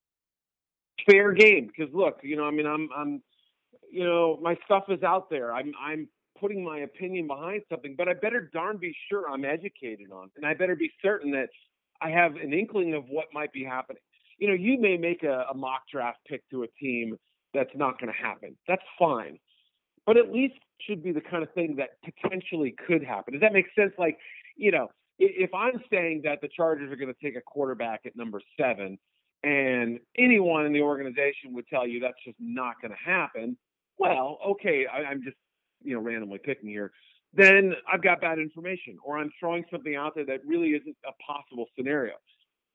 fair 1.10 1.32
game 1.32 1.66
because 1.66 1.92
look, 1.94 2.18
you 2.22 2.36
know, 2.36 2.44
I 2.44 2.50
mean, 2.50 2.66
I'm, 2.66 2.88
I'm, 2.96 3.22
you 3.90 4.04
know, 4.04 4.38
my 4.42 4.56
stuff 4.64 4.84
is 4.88 5.02
out 5.02 5.30
there. 5.30 5.52
I'm, 5.52 5.72
I'm 5.80 6.08
putting 6.40 6.64
my 6.64 6.78
opinion 6.80 7.26
behind 7.26 7.62
something, 7.70 7.94
but 7.96 8.08
I 8.08 8.14
better 8.14 8.50
darn 8.52 8.78
be 8.78 8.94
sure 9.08 9.28
I'm 9.30 9.44
educated 9.44 10.10
on, 10.12 10.26
it. 10.26 10.32
and 10.36 10.46
I 10.46 10.54
better 10.54 10.76
be 10.76 10.90
certain 11.02 11.30
that 11.32 11.48
I 12.00 12.10
have 12.10 12.36
an 12.36 12.52
inkling 12.52 12.94
of 12.94 13.04
what 13.08 13.26
might 13.32 13.52
be 13.52 13.64
happening. 13.64 14.02
You 14.38 14.48
know, 14.48 14.54
you 14.54 14.80
may 14.80 14.96
make 14.96 15.22
a, 15.22 15.46
a 15.50 15.54
mock 15.54 15.82
draft 15.92 16.18
pick 16.28 16.42
to 16.50 16.64
a 16.64 16.68
team 16.80 17.16
that's 17.54 17.70
not 17.74 18.00
going 18.00 18.12
to 18.12 18.18
happen. 18.18 18.56
That's 18.66 18.82
fine. 18.98 19.38
but 20.06 20.16
at 20.16 20.32
least 20.32 20.54
should 20.80 21.02
be 21.02 21.12
the 21.12 21.20
kind 21.20 21.42
of 21.42 21.52
thing 21.52 21.76
that 21.76 21.90
potentially 22.04 22.74
could 22.86 23.04
happen. 23.04 23.34
Does 23.34 23.40
that 23.40 23.52
make 23.52 23.66
sense? 23.76 23.92
Like, 23.98 24.18
you 24.56 24.72
know, 24.72 24.88
if 25.22 25.54
I'm 25.54 25.80
saying 25.90 26.22
that 26.24 26.40
the 26.40 26.48
Chargers 26.48 26.92
are 26.92 26.96
going 26.96 27.12
to 27.12 27.20
take 27.22 27.36
a 27.36 27.40
quarterback 27.40 28.00
at 28.06 28.16
number 28.16 28.40
seven, 28.58 28.98
and 29.44 29.98
anyone 30.18 30.66
in 30.66 30.72
the 30.72 30.82
organization 30.82 31.52
would 31.52 31.66
tell 31.68 31.86
you 31.86 32.00
that's 32.00 32.22
just 32.24 32.36
not 32.40 32.74
going 32.80 32.92
to 32.92 33.10
happen, 33.10 33.56
well, 33.98 34.38
okay, 34.46 34.86
I, 34.92 35.04
I'm 35.04 35.22
just, 35.22 35.36
you 35.82 35.94
know, 35.94 36.00
randomly 36.00 36.38
picking 36.38 36.68
here. 36.68 36.92
Then 37.34 37.74
I've 37.90 38.02
got 38.02 38.20
bad 38.20 38.38
information, 38.38 38.98
or 39.04 39.18
I'm 39.18 39.30
throwing 39.40 39.64
something 39.70 39.96
out 39.96 40.14
there 40.14 40.26
that 40.26 40.40
really 40.46 40.70
isn't 40.70 40.96
a 41.06 41.12
possible 41.32 41.66
scenario. 41.76 42.14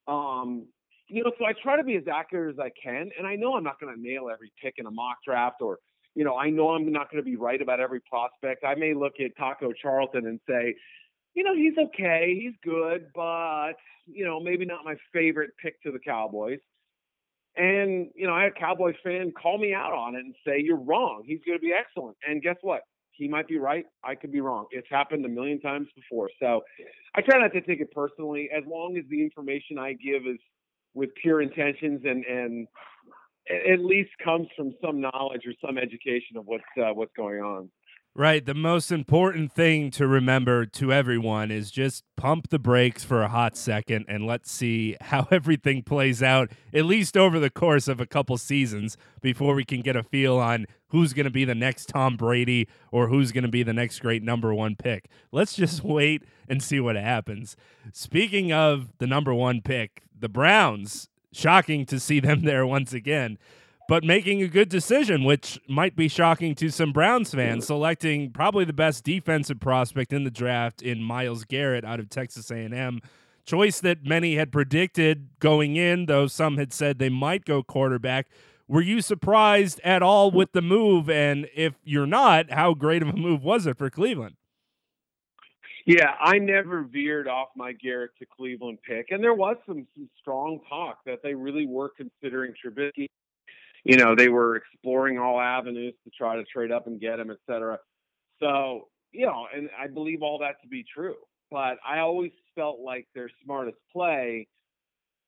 Um, 0.07 0.67
you 1.09 1.23
know, 1.23 1.31
so 1.37 1.45
I 1.45 1.53
try 1.61 1.77
to 1.77 1.83
be 1.83 1.95
as 1.95 2.03
accurate 2.11 2.55
as 2.55 2.59
I 2.59 2.71
can, 2.81 3.11
and 3.17 3.27
I 3.27 3.35
know 3.35 3.55
I'm 3.55 3.63
not 3.63 3.79
going 3.79 3.93
to 3.95 4.01
nail 4.01 4.29
every 4.31 4.51
pick 4.61 4.75
in 4.77 4.85
a 4.85 4.91
mock 4.91 5.17
draft, 5.25 5.61
or 5.61 5.79
you 6.15 6.23
know, 6.23 6.35
I 6.35 6.49
know 6.49 6.69
I'm 6.69 6.91
not 6.91 7.11
going 7.11 7.23
to 7.23 7.29
be 7.29 7.35
right 7.35 7.61
about 7.61 7.79
every 7.79 7.99
prospect. 8.01 8.63
I 8.63 8.73
may 8.73 8.95
look 8.95 9.13
at 9.23 9.37
Taco 9.37 9.71
Charlton 9.71 10.25
and 10.25 10.39
say, 10.49 10.73
you 11.37 11.43
know, 11.43 11.53
he's 11.55 11.77
okay, 11.77 12.35
he's 12.41 12.55
good, 12.63 13.09
but 13.13 13.73
you 14.07 14.25
know, 14.25 14.39
maybe 14.39 14.65
not 14.65 14.83
my 14.83 14.95
favorite 15.13 15.51
pick 15.61 15.79
to 15.83 15.91
the 15.91 15.99
Cowboys. 15.99 16.57
And 17.55 18.09
you 18.15 18.25
know, 18.25 18.33
I 18.33 18.43
had 18.43 18.53
a 18.53 18.59
Cowboys 18.59 18.95
fan 19.03 19.31
call 19.39 19.59
me 19.59 19.71
out 19.71 19.93
on 19.93 20.15
it 20.15 20.25
and 20.25 20.33
say, 20.45 20.59
"You're 20.59 20.81
wrong. 20.81 21.21
He's 21.27 21.39
going 21.45 21.55
to 21.55 21.61
be 21.61 21.73
excellent." 21.73 22.17
And 22.27 22.41
guess 22.41 22.55
what? 22.61 22.81
He 23.11 23.27
might 23.27 23.47
be 23.47 23.59
right. 23.59 23.85
I 24.03 24.15
could 24.15 24.31
be 24.31 24.41
wrong. 24.41 24.65
It's 24.71 24.87
happened 24.89 25.25
a 25.25 25.29
million 25.29 25.61
times 25.61 25.87
before. 25.95 26.31
So 26.39 26.61
I 27.13 27.21
try 27.21 27.39
not 27.39 27.53
to 27.53 27.61
take 27.61 27.81
it 27.81 27.91
personally, 27.91 28.49
as 28.55 28.63
long 28.67 28.97
as 28.97 29.03
the 29.07 29.21
information 29.21 29.77
I 29.77 29.93
give 29.93 30.25
is 30.25 30.39
with 30.95 31.11
pure 31.21 31.43
intentions 31.43 32.01
and 32.03 32.25
and 32.25 32.67
at 33.71 33.79
least 33.79 34.09
comes 34.23 34.47
from 34.57 34.73
some 34.83 34.99
knowledge 35.01 35.43
or 35.45 35.53
some 35.63 35.77
education 35.77 36.35
of 36.35 36.47
what's 36.47 36.63
uh, 36.81 36.93
what's 36.95 37.13
going 37.15 37.41
on. 37.41 37.69
Right. 38.19 38.43
The 38.43 38.55
most 38.55 38.91
important 38.91 39.53
thing 39.53 39.91
to 39.91 40.07
remember 40.07 40.65
to 40.65 40.91
everyone 40.91 41.51
is 41.51 41.69
just 41.69 42.03
pump 42.15 42.49
the 42.49 42.57
brakes 42.57 43.03
for 43.03 43.21
a 43.21 43.27
hot 43.27 43.55
second 43.55 44.05
and 44.07 44.25
let's 44.25 44.51
see 44.51 44.97
how 44.99 45.27
everything 45.31 45.83
plays 45.83 46.23
out, 46.23 46.51
at 46.73 46.85
least 46.85 47.15
over 47.15 47.39
the 47.39 47.51
course 47.51 47.87
of 47.87 48.01
a 48.01 48.07
couple 48.07 48.35
seasons, 48.39 48.97
before 49.21 49.53
we 49.53 49.63
can 49.63 49.81
get 49.81 49.95
a 49.95 50.01
feel 50.01 50.37
on 50.37 50.65
who's 50.87 51.13
going 51.13 51.25
to 51.25 51.31
be 51.31 51.45
the 51.45 51.53
next 51.53 51.89
Tom 51.89 52.17
Brady 52.17 52.67
or 52.91 53.07
who's 53.07 53.31
going 53.31 53.43
to 53.43 53.51
be 53.51 53.61
the 53.61 53.71
next 53.71 53.99
great 53.99 54.23
number 54.23 54.51
one 54.51 54.75
pick. 54.75 55.11
Let's 55.31 55.55
just 55.55 55.83
wait 55.83 56.23
and 56.49 56.63
see 56.63 56.79
what 56.79 56.95
happens. 56.95 57.55
Speaking 57.93 58.51
of 58.51 58.97
the 58.97 59.05
number 59.05 59.31
one 59.31 59.61
pick, 59.61 60.01
the 60.19 60.27
Browns, 60.27 61.07
shocking 61.31 61.85
to 61.85 61.99
see 61.99 62.19
them 62.19 62.41
there 62.45 62.65
once 62.65 62.93
again 62.93 63.37
but 63.87 64.03
making 64.03 64.41
a 64.41 64.47
good 64.47 64.69
decision, 64.69 65.23
which 65.23 65.59
might 65.67 65.95
be 65.95 66.07
shocking 66.07 66.55
to 66.55 66.69
some 66.69 66.91
Browns 66.91 67.33
fans, 67.33 67.67
selecting 67.67 68.31
probably 68.31 68.65
the 68.65 68.73
best 68.73 69.03
defensive 69.03 69.59
prospect 69.59 70.11
in 70.11 70.25
the 70.25 70.31
draft 70.31 70.81
in 70.81 71.01
Myles 71.01 71.45
Garrett 71.45 71.85
out 71.85 71.99
of 71.99 72.09
Texas 72.09 72.51
A&M. 72.51 73.01
Choice 73.45 73.79
that 73.79 74.03
many 74.03 74.35
had 74.35 74.51
predicted 74.51 75.29
going 75.39 75.77
in, 75.77 76.05
though 76.07 76.27
some 76.27 76.57
had 76.57 76.73
said 76.73 76.99
they 76.99 77.09
might 77.09 77.45
go 77.45 77.63
quarterback. 77.63 78.27
Were 78.67 78.81
you 78.81 78.99
surprised 79.01 79.79
at 79.85 80.03
all 80.03 80.31
with 80.31 80.51
the 80.51 80.61
move? 80.61 81.09
And 81.09 81.47
if 81.55 81.75
you're 81.85 82.05
not, 82.05 82.51
how 82.51 82.73
great 82.73 83.01
of 83.01 83.07
a 83.07 83.13
move 83.13 83.41
was 83.41 83.65
it 83.65 83.77
for 83.77 83.89
Cleveland? 83.89 84.35
Yeah, 85.85 86.15
I 86.19 86.37
never 86.37 86.83
veered 86.83 87.29
off 87.29 87.47
my 87.55 87.71
Garrett 87.71 88.11
to 88.19 88.25
Cleveland 88.25 88.79
pick, 88.85 89.11
and 89.11 89.23
there 89.23 89.33
was 89.33 89.55
some, 89.65 89.87
some 89.95 90.09
strong 90.19 90.59
talk 90.67 90.97
that 91.05 91.23
they 91.23 91.33
really 91.33 91.65
were 91.65 91.89
considering 91.95 92.53
Trubisky 92.61 93.07
you 93.87 93.95
know, 93.95 94.15
they 94.15 94.27
were 94.27 94.57
exploring 94.57 95.17
all 95.17 95.39
avenues 95.39 95.93
to 96.03 96.09
try 96.09 96.35
to 96.35 96.43
trade 96.43 96.71
up 96.73 96.87
and 96.87 96.99
get 96.99 97.19
him, 97.19 97.31
et 97.31 97.37
cetera. 97.49 97.79
So, 98.37 98.89
you 99.13 99.25
know, 99.25 99.47
and 99.55 99.69
I 99.81 99.87
believe 99.87 100.21
all 100.21 100.39
that 100.39 100.61
to 100.61 100.67
be 100.67 100.83
true. 100.93 101.15
But 101.49 101.77
I 101.87 101.99
always 101.99 102.31
felt 102.53 102.81
like 102.81 103.07
their 103.15 103.29
smartest 103.45 103.77
play 103.93 104.49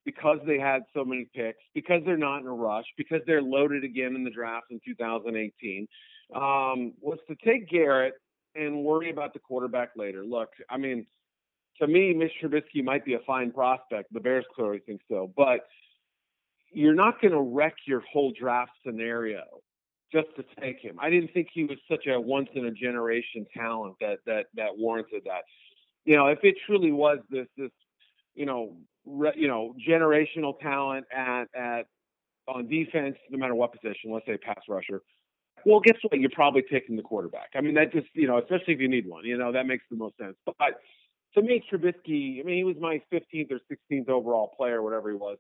because 0.04 0.40
they 0.46 0.60
had 0.60 0.82
so 0.94 1.06
many 1.06 1.26
picks, 1.34 1.60
because 1.74 2.02
they're 2.06 2.18
not 2.18 2.40
in 2.40 2.48
a 2.48 2.54
rush, 2.54 2.84
because 2.98 3.22
they're 3.26 3.42
loaded 3.42 3.86
again 3.86 4.14
in 4.16 4.26
the 4.26 4.30
draft 4.30 4.66
in 4.72 4.82
2018, 4.86 5.88
um, 6.36 6.94
was 7.00 7.20
to 7.30 7.36
take 7.46 7.70
Garrett 7.70 8.16
and 8.56 8.84
worry 8.84 9.10
about 9.10 9.32
the 9.34 9.40
quarterback 9.40 9.92
later. 9.96 10.26
Look, 10.26 10.50
I 10.70 10.78
mean, 10.78 11.06
to 11.80 11.88
me, 11.88 12.14
Mitch 12.14 12.34
Trubisky 12.44 12.84
might 12.84 13.06
be 13.06 13.14
a 13.14 13.20
fine 13.26 13.52
prospect. 13.52 14.12
The 14.12 14.20
Bears 14.20 14.46
clearly 14.54 14.80
think 14.86 15.00
so, 15.10 15.32
but 15.38 15.62
you're 16.72 16.96
not 16.96 17.22
going 17.22 17.34
to 17.34 17.42
wreck 17.42 17.76
your 17.86 18.02
whole 18.12 18.32
draft 18.40 18.72
scenario 18.86 19.44
just 20.12 20.28
to 20.36 20.44
take 20.62 20.80
him. 20.80 20.98
I 21.00 21.10
didn't 21.10 21.34
think 21.34 21.48
he 21.54 21.66
was 21.66 21.78
such 21.90 22.08
a 22.08 22.20
once 22.20 22.50
in 22.56 22.66
a 22.66 22.72
generation 22.72 23.46
talent 23.56 23.96
that 24.02 24.20
that 24.26 24.46
that 24.56 24.78
warranted 24.78 25.24
that. 25.26 25.44
You 26.06 26.16
know, 26.16 26.28
if 26.28 26.40
it 26.44 26.56
truly 26.66 26.92
was 26.92 27.20
this 27.30 27.48
this 27.58 27.72
you 28.36 28.46
know 28.46 28.76
re, 29.06 29.32
you 29.36 29.48
know 29.48 29.76
generational 29.88 30.60
talent 30.60 31.06
at 31.16 31.46
at 31.56 31.86
on 32.48 32.68
defense, 32.68 33.16
no 33.30 33.38
matter 33.38 33.54
what 33.54 33.72
position, 33.72 34.12
let's 34.12 34.26
say 34.26 34.38
pass 34.38 34.62
rusher. 34.68 35.02
Well, 35.66 35.82
guess 35.82 35.98
what? 36.02 36.20
You're 36.20 36.32
probably 36.32 36.64
taking 36.72 36.96
the 36.96 37.04
quarterback. 37.04 37.50
I 37.56 37.62
mean, 37.62 37.76
that 37.76 37.92
just 37.92 38.08
you 38.14 38.28
know, 38.28 38.40
especially 38.40 38.74
if 38.74 38.80
you 38.80 38.88
need 38.88 39.08
one, 39.08 39.26
you 39.26 39.38
know, 39.38 39.52
that 39.52 39.68
makes 39.68 39.84
the 39.92 39.98
most 39.98 40.18
sense. 40.18 40.36
But 40.46 40.80
to 41.36 41.42
me, 41.44 41.64
Trubisky, 41.72 42.40
I 42.40 42.44
mean, 42.44 42.58
he 42.58 42.64
was 42.64 42.78
my 42.80 43.02
15th 43.14 43.52
or 43.52 43.60
16th 43.72 44.10
overall 44.10 44.52
player, 44.58 44.82
whatever 44.82 45.10
he 45.10 45.16
was 45.16 45.38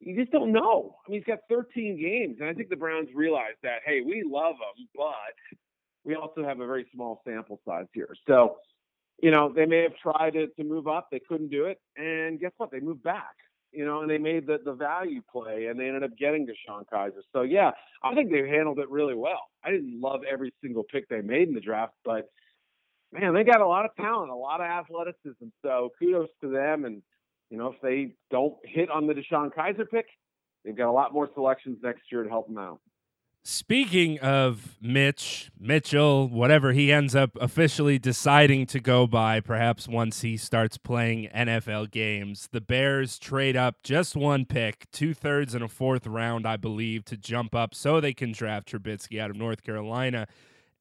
you 0.00 0.16
just 0.16 0.32
don't 0.32 0.52
know. 0.52 0.96
I 1.06 1.10
mean, 1.10 1.20
he's 1.20 1.26
got 1.26 1.40
13 1.48 2.00
games, 2.00 2.36
and 2.40 2.48
I 2.48 2.54
think 2.54 2.68
the 2.68 2.76
Browns 2.76 3.08
realize 3.14 3.54
that. 3.62 3.80
Hey, 3.84 4.00
we 4.00 4.22
love 4.24 4.54
him, 4.54 4.88
but 4.94 5.58
we 6.04 6.14
also 6.14 6.44
have 6.44 6.60
a 6.60 6.66
very 6.66 6.86
small 6.94 7.20
sample 7.26 7.60
size 7.66 7.86
here. 7.92 8.14
So, 8.26 8.56
you 9.20 9.30
know, 9.30 9.52
they 9.52 9.66
may 9.66 9.82
have 9.82 9.96
tried 10.00 10.34
to, 10.34 10.46
to 10.46 10.64
move 10.64 10.86
up, 10.86 11.08
they 11.10 11.20
couldn't 11.20 11.50
do 11.50 11.64
it, 11.64 11.80
and 11.96 12.38
guess 12.38 12.52
what? 12.56 12.70
They 12.70 12.80
moved 12.80 13.02
back. 13.02 13.34
You 13.70 13.84
know, 13.84 14.00
and 14.00 14.10
they 14.10 14.16
made 14.16 14.46
the, 14.46 14.58
the 14.64 14.72
value 14.72 15.20
play, 15.30 15.66
and 15.66 15.78
they 15.78 15.88
ended 15.88 16.02
up 16.02 16.16
getting 16.18 16.46
DeShone 16.46 16.84
Kizer. 16.90 17.20
So 17.34 17.42
yeah, 17.42 17.72
I 18.02 18.14
think 18.14 18.30
they 18.30 18.48
handled 18.48 18.78
it 18.78 18.88
really 18.88 19.14
well. 19.14 19.42
I 19.62 19.70
didn't 19.70 20.00
love 20.00 20.20
every 20.30 20.54
single 20.62 20.84
pick 20.84 21.06
they 21.10 21.20
made 21.20 21.48
in 21.48 21.54
the 21.54 21.60
draft, 21.60 21.92
but 22.02 22.30
man, 23.12 23.34
they 23.34 23.44
got 23.44 23.60
a 23.60 23.66
lot 23.66 23.84
of 23.84 23.94
talent, 23.96 24.30
a 24.30 24.34
lot 24.34 24.62
of 24.62 24.66
athleticism. 24.66 25.48
So 25.62 25.90
kudos 25.98 26.30
to 26.40 26.48
them, 26.48 26.86
and 26.86 27.02
you 27.50 27.58
know, 27.58 27.72
if 27.72 27.80
they 27.80 28.14
don't 28.30 28.54
hit 28.64 28.90
on 28.90 29.06
the 29.06 29.14
DeShone 29.14 29.52
Kizer 29.54 29.88
pick, 29.90 30.06
they've 30.64 30.76
got 30.76 30.88
a 30.88 30.92
lot 30.92 31.12
more 31.12 31.28
selections 31.34 31.78
next 31.82 32.02
year 32.12 32.22
to 32.22 32.28
help 32.28 32.46
them 32.46 32.58
out. 32.58 32.80
Speaking 33.44 34.18
of 34.18 34.76
Mitch, 34.82 35.50
Mitchell, 35.58 36.28
whatever 36.28 36.72
he 36.72 36.92
ends 36.92 37.16
up 37.16 37.30
officially 37.40 37.98
deciding 37.98 38.66
to 38.66 38.80
go 38.80 39.06
by, 39.06 39.40
perhaps 39.40 39.88
once 39.88 40.20
he 40.20 40.36
starts 40.36 40.76
playing 40.76 41.30
NFL 41.34 41.90
games, 41.90 42.48
the 42.52 42.60
Bears 42.60 43.18
trade 43.18 43.56
up 43.56 43.76
just 43.82 44.14
one 44.14 44.44
pick, 44.44 44.86
two 44.92 45.14
thirds 45.14 45.54
and 45.54 45.64
a 45.64 45.68
fourth 45.68 46.06
round, 46.06 46.46
I 46.46 46.58
believe, 46.58 47.06
to 47.06 47.16
jump 47.16 47.54
up 47.54 47.74
so 47.74 48.00
they 48.00 48.12
can 48.12 48.32
draft 48.32 48.70
Trubisky 48.70 49.18
out 49.18 49.30
of 49.30 49.36
North 49.36 49.62
Carolina. 49.62 50.26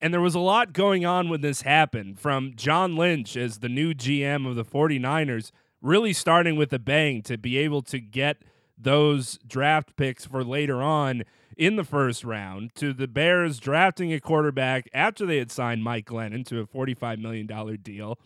And 0.01 0.13
there 0.13 0.19
was 0.19 0.36
a 0.36 0.39
lot 0.39 0.73
going 0.73 1.06
on 1.06 1.30
when 1.30 1.41
this 1.41 1.62
happened 1.62 2.19
from 2.19 2.53
John 2.56 2.97
Lynch 2.97 3.38
as 3.38 3.60
the 3.60 3.69
new 3.69 3.93
GM 3.93 4.45
of 4.45 4.56
the 4.58 4.65
49ers 4.65 5.51
really 5.82 6.13
starting 6.13 6.56
with 6.56 6.74
a 6.74 6.80
bang 6.80 7.22
to 7.24 7.38
be 7.38 7.58
able 7.58 7.82
to 7.84 8.00
get 8.00 8.38
those 8.78 9.40
draft 9.48 9.96
picks 9.96 10.26
for 10.26 10.44
later 10.44 10.82
on 10.82 11.24
in 11.58 11.76
the 11.76 11.84
first 11.84 12.24
round 12.24 12.74
to 12.76 12.94
the 12.94 13.08
Bears 13.08 13.60
drafting 13.60 14.13
a 14.13 14.20
quarterback 14.20 14.88
after 14.94 15.26
they 15.26 15.38
had 15.38 15.52
signed 15.52 15.84
Mike 15.84 16.06
Glennon 16.06 16.46
to 16.46 16.60
a 16.60 16.68
$45 16.68 17.20
million 17.20 17.48
deal. 17.82 18.20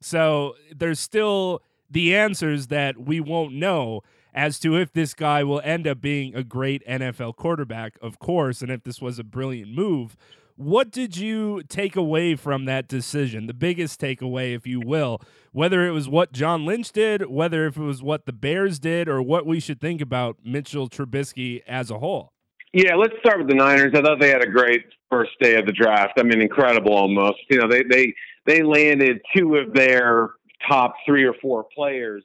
So 0.00 0.54
there's 0.74 1.00
still 1.00 1.62
the 1.90 2.14
answers 2.14 2.68
that 2.68 2.98
we 2.98 3.20
won't 3.20 3.54
know 3.54 4.02
as 4.32 4.60
to 4.60 4.76
if 4.76 4.92
this 4.92 5.14
guy 5.14 5.42
will 5.42 5.62
end 5.64 5.86
up 5.86 6.00
being 6.00 6.34
a 6.34 6.44
great 6.44 6.86
NFL 6.86 7.36
quarterback, 7.36 7.98
of 8.02 8.18
course, 8.18 8.60
and 8.60 8.70
if 8.70 8.84
this 8.84 9.00
was 9.00 9.18
a 9.18 9.24
brilliant 9.24 9.72
move. 9.72 10.16
What 10.56 10.90
did 10.90 11.18
you 11.18 11.62
take 11.68 11.96
away 11.96 12.34
from 12.34 12.64
that 12.64 12.88
decision? 12.88 13.46
The 13.46 13.52
biggest 13.52 14.00
takeaway, 14.00 14.56
if 14.56 14.66
you 14.66 14.80
will, 14.80 15.20
whether 15.52 15.86
it 15.86 15.90
was 15.90 16.08
what 16.08 16.32
John 16.32 16.64
Lynch 16.64 16.92
did, 16.92 17.26
whether 17.26 17.66
if 17.66 17.76
it 17.76 17.82
was 17.82 18.02
what 18.02 18.24
the 18.24 18.32
Bears 18.32 18.78
did, 18.78 19.06
or 19.06 19.20
what 19.20 19.44
we 19.44 19.60
should 19.60 19.82
think 19.82 20.00
about 20.00 20.38
Mitchell 20.42 20.88
Trubisky 20.88 21.60
as 21.66 21.90
a 21.90 21.98
whole. 21.98 22.32
Yeah, 22.72 22.94
let's 22.94 23.14
start 23.20 23.38
with 23.38 23.48
the 23.48 23.54
Niners. 23.54 23.92
I 23.94 24.00
thought 24.00 24.18
they 24.18 24.30
had 24.30 24.42
a 24.42 24.50
great 24.50 24.84
first 25.10 25.32
day 25.42 25.56
of 25.56 25.66
the 25.66 25.72
draft. 25.72 26.14
I 26.18 26.22
mean, 26.22 26.40
incredible 26.40 26.94
almost. 26.94 27.38
You 27.50 27.58
know, 27.58 27.68
they 27.68 27.82
they 27.82 28.14
they 28.46 28.62
landed 28.62 29.20
two 29.36 29.56
of 29.56 29.74
their 29.74 30.30
top 30.66 30.94
three 31.06 31.24
or 31.24 31.34
four 31.40 31.66
players 31.74 32.24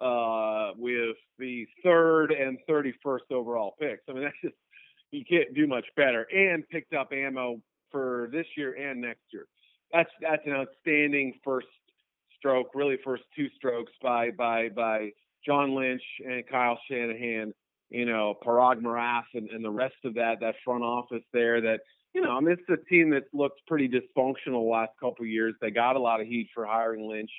uh, 0.00 0.70
with 0.76 1.16
the 1.38 1.66
third 1.82 2.32
and 2.32 2.58
thirty 2.66 2.94
first 3.02 3.24
overall 3.30 3.74
picks. 3.78 4.02
I 4.08 4.12
mean, 4.12 4.22
that's 4.24 4.36
just 4.42 4.54
you 5.10 5.24
can't 5.24 5.54
do 5.54 5.66
much 5.66 5.86
better. 5.96 6.26
And 6.34 6.68
picked 6.68 6.94
up 6.94 7.12
ammo 7.12 7.60
for 7.90 8.28
this 8.32 8.46
year 8.56 8.74
and 8.74 9.00
next 9.00 9.22
year. 9.32 9.46
That's 9.92 10.10
that's 10.20 10.46
an 10.46 10.52
outstanding 10.52 11.34
first 11.44 11.68
stroke, 12.36 12.68
really 12.74 12.98
first 13.04 13.24
two 13.34 13.48
strokes 13.56 13.92
by 14.02 14.30
by 14.30 14.68
by 14.70 15.10
John 15.44 15.74
Lynch 15.74 16.02
and 16.24 16.46
Kyle 16.48 16.78
Shanahan 16.90 17.52
you 17.90 18.04
know, 18.04 18.34
Paraag 18.44 18.82
Marathe 18.82 19.24
and, 19.34 19.48
and 19.50 19.64
the 19.64 19.70
rest 19.70 19.96
of 20.04 20.14
that 20.14 20.40
that 20.40 20.56
front 20.64 20.82
office 20.82 21.22
there 21.32 21.60
that 21.60 21.80
you 22.14 22.22
know, 22.22 22.30
I 22.30 22.40
mean, 22.40 22.56
it's 22.58 22.62
a 22.70 22.82
team 22.88 23.10
that's 23.10 23.26
looked 23.34 23.60
pretty 23.66 23.88
dysfunctional 23.88 24.36
the 24.46 24.70
last 24.70 24.92
couple 24.98 25.24
of 25.24 25.28
years. 25.28 25.54
They 25.60 25.70
got 25.70 25.96
a 25.96 26.00
lot 26.00 26.20
of 26.20 26.26
heat 26.26 26.48
for 26.54 26.64
hiring 26.64 27.06
Lynch. 27.06 27.30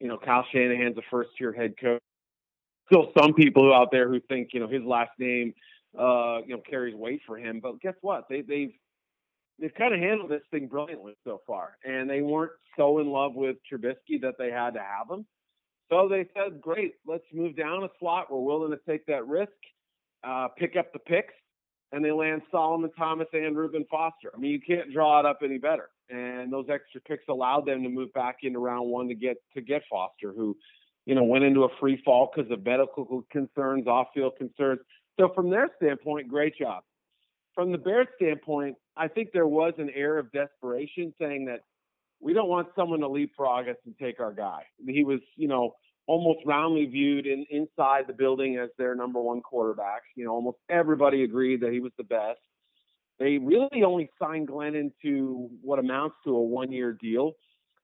You 0.00 0.08
know, 0.08 0.16
Kyle 0.16 0.46
Shanahan's 0.50 0.96
a 0.96 1.02
first 1.10 1.30
year 1.38 1.52
head 1.52 1.74
coach. 1.78 2.00
Still 2.86 3.12
some 3.18 3.34
people 3.34 3.72
out 3.72 3.88
there 3.92 4.08
who 4.08 4.20
think, 4.20 4.50
you 4.52 4.60
know, 4.60 4.68
his 4.68 4.82
last 4.82 5.10
name 5.18 5.52
uh, 5.98 6.38
you 6.46 6.56
know, 6.56 6.62
carries 6.68 6.94
weight 6.94 7.20
for 7.26 7.38
him. 7.38 7.60
But 7.60 7.80
guess 7.80 7.94
what? 8.00 8.24
They 8.28 8.42
they've 8.42 8.72
they've 9.60 9.74
kind 9.74 9.94
of 9.94 10.00
handled 10.00 10.30
this 10.30 10.42
thing 10.50 10.66
brilliantly 10.66 11.14
so 11.24 11.40
far. 11.46 11.76
And 11.84 12.08
they 12.08 12.20
weren't 12.20 12.52
so 12.76 12.98
in 12.98 13.08
love 13.08 13.34
with 13.34 13.56
Trubisky 13.70 14.20
that 14.22 14.34
they 14.38 14.50
had 14.50 14.74
to 14.74 14.80
have 14.80 15.10
him. 15.10 15.26
So 15.90 16.08
they 16.08 16.26
said, 16.34 16.60
Great, 16.60 16.94
let's 17.06 17.24
move 17.32 17.56
down 17.56 17.84
a 17.84 17.88
slot. 17.98 18.32
We're 18.32 18.40
willing 18.40 18.70
to 18.70 18.80
take 18.88 19.06
that 19.06 19.26
risk, 19.26 19.52
uh, 20.26 20.48
pick 20.56 20.76
up 20.76 20.92
the 20.92 20.98
picks, 20.98 21.34
and 21.92 22.04
they 22.04 22.10
land 22.10 22.42
Solomon 22.50 22.90
Thomas 22.98 23.28
and 23.32 23.56
Reuben 23.56 23.84
Foster. 23.90 24.30
I 24.34 24.38
mean, 24.38 24.50
you 24.52 24.60
can't 24.60 24.92
draw 24.92 25.20
it 25.20 25.26
up 25.26 25.40
any 25.44 25.58
better. 25.58 25.90
And 26.10 26.52
those 26.52 26.66
extra 26.70 27.00
picks 27.02 27.24
allowed 27.28 27.66
them 27.66 27.82
to 27.82 27.88
move 27.88 28.12
back 28.12 28.38
into 28.42 28.58
round 28.58 28.90
one 28.90 29.08
to 29.08 29.14
get 29.14 29.36
to 29.54 29.60
get 29.60 29.82
Foster, 29.90 30.32
who, 30.32 30.56
you 31.06 31.14
know, 31.14 31.24
went 31.24 31.44
into 31.44 31.64
a 31.64 31.68
free 31.80 32.00
fall 32.04 32.30
because 32.34 32.50
of 32.50 32.64
medical 32.64 33.24
concerns, 33.30 33.86
off-field 33.86 34.32
concerns. 34.36 34.80
So 35.18 35.30
from 35.34 35.50
their 35.50 35.68
standpoint, 35.76 36.28
great 36.28 36.56
job. 36.56 36.82
From 37.54 37.70
the 37.70 37.78
Bears 37.78 38.08
standpoint, 38.16 38.76
I 38.96 39.08
think 39.08 39.30
there 39.32 39.46
was 39.46 39.74
an 39.78 39.90
air 39.94 40.18
of 40.18 40.32
desperation 40.32 41.14
saying 41.20 41.44
that 41.46 41.60
we 42.20 42.32
don't 42.32 42.48
want 42.48 42.68
someone 42.74 43.00
to 43.00 43.08
leapfrog 43.08 43.68
us 43.68 43.76
and 43.84 43.94
take 44.00 44.18
our 44.18 44.32
guy. 44.32 44.62
He 44.86 45.04
was, 45.04 45.20
you 45.36 45.46
know, 45.46 45.74
almost 46.06 46.40
roundly 46.44 46.86
viewed 46.86 47.26
in, 47.26 47.46
inside 47.50 48.04
the 48.06 48.12
building 48.12 48.56
as 48.56 48.70
their 48.76 48.94
number 48.94 49.20
one 49.20 49.40
quarterback. 49.40 50.02
You 50.16 50.24
know, 50.24 50.32
almost 50.32 50.58
everybody 50.68 51.22
agreed 51.22 51.60
that 51.60 51.72
he 51.72 51.80
was 51.80 51.92
the 51.96 52.04
best. 52.04 52.40
They 53.18 53.38
really 53.38 53.84
only 53.84 54.10
signed 54.20 54.48
Glennon 54.48 54.90
to 55.02 55.48
what 55.62 55.78
amounts 55.78 56.16
to 56.24 56.34
a 56.34 56.42
one-year 56.42 56.98
deal, 57.00 57.32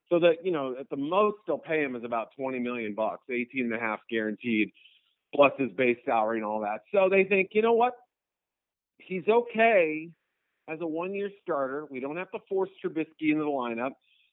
so 0.08 0.18
that 0.18 0.44
you 0.44 0.50
know 0.50 0.74
at 0.78 0.90
the 0.90 0.96
most 0.96 1.36
they'll 1.46 1.56
pay 1.58 1.84
him 1.84 1.94
is 1.94 2.02
about 2.02 2.28
20 2.36 2.58
million 2.58 2.94
bucks, 2.94 3.22
18 3.30 3.66
and 3.66 3.74
a 3.74 3.78
half 3.78 4.00
guaranteed, 4.10 4.72
plus 5.34 5.52
his 5.58 5.70
base 5.72 5.98
salary 6.04 6.38
and 6.38 6.46
all 6.46 6.60
that. 6.60 6.80
So 6.92 7.08
they 7.08 7.24
think, 7.24 7.50
you 7.52 7.62
know 7.62 7.72
what, 7.72 7.94
he's 8.98 9.26
okay 9.28 10.10
as 10.68 10.80
a 10.80 10.86
one-year 10.86 11.30
starter. 11.42 11.86
We 11.90 12.00
don't 12.00 12.16
have 12.16 12.30
to 12.32 12.38
force 12.48 12.70
Trubisky 12.84 13.32
into 13.32 13.44
the 13.44 13.50
lineup. 13.50 13.92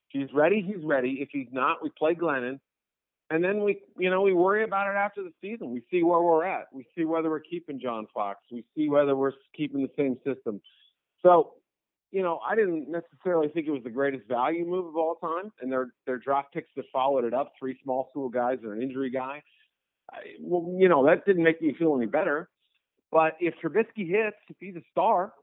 If 0.10 0.22
he's 0.22 0.34
ready, 0.34 0.62
he's 0.62 0.84
ready. 0.84 1.18
If 1.22 1.30
he's 1.32 1.48
not, 1.52 1.84
we 1.84 1.90
play 1.98 2.16
Glennon 2.16 2.60
and 3.30 3.44
then 3.44 3.64
we 3.64 3.80
you 3.98 4.10
know 4.10 4.22
we 4.22 4.34
worry 4.34 4.64
about 4.64 4.90
it 4.90 4.98
after 4.98 5.24
the 5.24 5.32
season 5.42 5.72
we 5.72 5.84
see 5.92 6.04
where 6.04 6.22
we're 6.22 6.46
at 6.46 6.66
we 6.74 6.86
see 6.96 7.06
whether 7.06 7.30
we're 7.30 7.40
keeping 7.40 7.80
john 7.80 8.08
fox 8.14 8.40
we 8.52 8.64
see 8.76 8.90
whether 8.90 9.16
we're 9.16 9.32
keeping 9.56 9.82
the 9.82 9.92
same 9.98 10.18
system 10.26 10.62
so 11.22 11.54
you 12.12 12.22
know 12.22 12.40
i 12.48 12.56
didn't 12.56 12.90
necessarily 12.90 13.48
think 13.50 13.68
it 13.68 13.72
was 13.72 13.84
the 13.84 13.90
greatest 13.90 14.28
value 14.28 14.66
move 14.66 14.88
of 14.88 14.96
all 14.96 15.16
time 15.16 15.52
and 15.62 15.72
their 15.72 15.88
their 16.06 16.18
draft 16.18 16.54
picks 16.54 16.70
that 16.76 16.86
followed 16.92 17.24
it 17.24 17.34
up 17.34 17.52
three 17.60 17.78
small 17.84 18.08
school 18.12 18.30
guys 18.30 18.58
and 18.64 18.72
an 18.72 18.82
injury 18.82 19.10
guy 19.10 19.42
I, 20.12 20.20
well 20.42 20.76
you 20.78 20.90
know 20.90 21.06
that 21.06 21.26
didn't 21.26 21.44
make 21.44 21.62
me 21.62 21.74
feel 21.78 21.96
any 21.96 22.06
better 22.06 22.50
but 23.12 23.38
if 23.40 23.56
Trubisky 23.64 24.08
hits 24.08 24.38
if 24.50 24.58
he's 24.60 24.76
a 24.76 24.84
star 24.92 25.34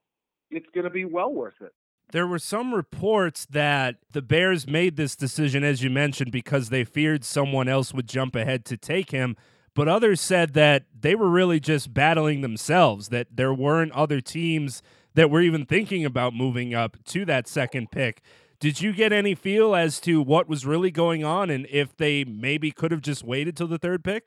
it's 0.50 0.66
going 0.74 0.85
to 0.85 0.90
be 0.90 1.05
well 1.05 1.33
worth 1.33 1.61
it 1.61 1.72
there 2.12 2.27
were 2.27 2.38
some 2.38 2.74
reports 2.74 3.46
that 3.46 3.96
the 4.12 4.22
Bears 4.22 4.66
made 4.66 4.96
this 4.96 5.16
decision, 5.16 5.64
as 5.64 5.83
you 5.83 5.90
mentioned, 5.90 6.31
because 6.31 6.68
they 6.68 6.85
feared 6.85 7.24
someone 7.24 7.66
else 7.66 7.92
would 7.92 8.09
jump 8.09 8.37
ahead 8.37 8.64
to 8.66 8.77
take 8.77 9.11
him. 9.11 9.37
But 9.74 9.88
others 9.88 10.20
said 10.20 10.55
that 10.55 10.85
they 10.98 11.14
were 11.14 11.29
really 11.29 11.59
just 11.59 11.92
battling 11.92 12.40
themselves, 12.40 13.09
that 13.09 13.29
there 13.33 13.53
weren't 13.53 13.92
other 13.92 14.20
teams 14.20 14.83
that 15.14 15.31
were 15.31 15.40
even 15.40 15.66
thinking 15.66 16.05
about 16.05 16.35
moving 16.35 16.74
up 16.74 17.03
to 17.07 17.24
that 17.24 17.48
second 17.48 17.90
pick. 17.90 18.22
Did 18.61 18.81
you 18.81 18.92
get 18.92 19.12
any 19.12 19.35
feel 19.35 19.74
as 19.74 20.00
to 20.00 20.22
what 20.22 20.48
was 20.48 20.64
really 20.64 20.90
going 20.90 21.24
on 21.24 21.50
and 21.50 21.66
if 21.70 21.96
they 21.96 22.24
maybe 22.24 22.70
could 22.70 22.92
have 22.92 23.00
just 23.00 23.24
waited 23.24 23.57
till 23.57 23.66
the 23.66 23.79
third 23.79 24.05
pick? 24.05 24.24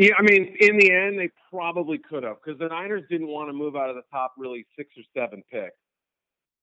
Yeah, 0.00 0.12
I 0.18 0.22
mean, 0.22 0.56
in 0.60 0.78
the 0.78 0.90
end, 0.90 1.18
they 1.18 1.28
probably 1.52 1.98
could 1.98 2.22
have 2.22 2.36
because 2.42 2.58
the 2.58 2.68
Niners 2.68 3.02
didn't 3.10 3.28
want 3.28 3.50
to 3.50 3.52
move 3.52 3.76
out 3.76 3.90
of 3.90 3.96
the 3.96 4.02
top 4.10 4.32
really 4.38 4.64
six 4.74 4.88
or 4.96 5.02
seven 5.14 5.42
picks. 5.52 5.76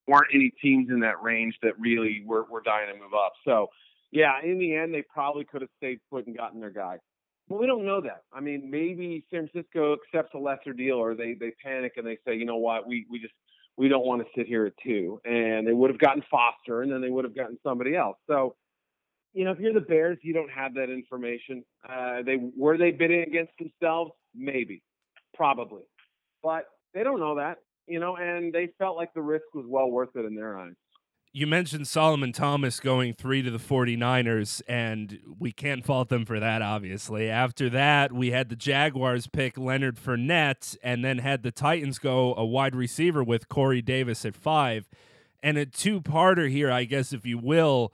weren't 0.07 0.25
any 0.33 0.51
teams 0.59 0.89
in 0.89 1.01
that 1.01 1.21
range 1.21 1.55
that 1.61 1.79
really 1.79 2.23
were, 2.25 2.45
were 2.49 2.61
dying 2.61 2.91
to 2.91 2.99
move 2.99 3.13
up. 3.13 3.33
So, 3.45 3.67
yeah, 4.11 4.41
in 4.43 4.57
the 4.57 4.73
end, 4.75 4.91
they 4.91 5.03
probably 5.03 5.43
could 5.43 5.61
have 5.61 5.69
stayed 5.77 5.99
put 6.09 6.25
and 6.25 6.35
gotten 6.35 6.59
their 6.59 6.71
guy. 6.71 6.97
But 7.47 7.59
we 7.59 7.67
don't 7.67 7.85
know 7.85 8.01
that. 8.01 8.23
I 8.33 8.39
mean, 8.39 8.71
maybe 8.71 9.23
San 9.31 9.47
Francisco 9.49 9.93
accepts 9.93 10.33
a 10.33 10.39
lesser 10.39 10.73
deal, 10.73 10.95
or 10.95 11.13
they 11.13 11.35
they 11.39 11.51
panic 11.63 11.93
and 11.97 12.07
they 12.07 12.17
say, 12.25 12.35
you 12.35 12.45
know 12.45 12.57
what, 12.57 12.87
we 12.87 13.05
we 13.07 13.19
just 13.19 13.35
we 13.77 13.87
don't 13.87 14.05
want 14.05 14.23
to 14.23 14.27
sit 14.35 14.47
here 14.47 14.65
at 14.65 14.73
two, 14.83 15.21
and 15.25 15.67
they 15.67 15.73
would 15.73 15.91
have 15.91 15.99
gotten 15.99 16.23
Foster, 16.31 16.81
and 16.81 16.91
then 16.91 17.01
they 17.01 17.11
would 17.11 17.23
have 17.23 17.35
gotten 17.35 17.59
somebody 17.61 17.95
else. 17.95 18.17
So, 18.25 18.55
you 19.37 19.45
know, 19.45 19.51
if 19.51 19.59
you're 19.59 19.73
the 19.73 19.81
Bears, 19.81 20.17
you 20.23 20.33
don't 20.33 20.51
have 20.51 20.73
that 20.73 20.89
information. 20.89 21.63
Uh, 21.87 22.23
they 22.25 22.37
were 22.57 22.77
they 22.77 22.91
bidding 22.91 23.21
against 23.21 23.53
themselves, 23.59 24.11
maybe, 24.35 24.81
probably, 25.33 25.83
but 26.43 26.65
they 26.93 27.03
don't 27.03 27.19
know 27.19 27.35
that 27.35 27.57
you 27.87 27.99
know, 27.99 28.17
and 28.17 28.53
they 28.53 28.69
felt 28.77 28.97
like 28.97 29.13
the 29.13 29.21
risk 29.21 29.45
was 29.53 29.65
well 29.67 29.89
worth 29.89 30.15
it 30.15 30.25
in 30.25 30.35
their 30.35 30.57
eyes. 30.57 30.73
You 31.33 31.45
mentioned 31.45 31.87
Solomon 31.87 32.31
Thomas 32.31 32.79
going 32.79 33.13
three 33.13 33.41
to 33.43 33.51
the 33.51 33.59
49ers, 33.59 34.61
and 34.67 35.19
we 35.39 35.51
can't 35.51 35.85
fault 35.85 36.09
them 36.09 36.25
for 36.25 36.39
that, 36.39 36.61
obviously. 36.61 37.29
After 37.29 37.69
that, 37.69 38.11
we 38.11 38.31
had 38.31 38.49
the 38.49 38.55
Jaguars 38.55 39.27
pick 39.27 39.57
Leonard 39.57 39.97
Fournette, 39.97 40.77
and 40.81 41.03
then 41.05 41.19
had 41.19 41.43
the 41.43 41.51
Titans 41.51 41.99
go 41.99 42.33
a 42.35 42.45
wide 42.45 42.75
receiver 42.75 43.23
with 43.23 43.49
Corey 43.49 43.81
Davis 43.81 44.25
at 44.25 44.35
five. 44.35 44.89
And 45.43 45.57
a 45.57 45.65
two 45.65 46.01
parter 46.01 46.49
here, 46.49 46.71
I 46.71 46.85
guess, 46.85 47.13
if 47.13 47.25
you 47.25 47.37
will 47.37 47.93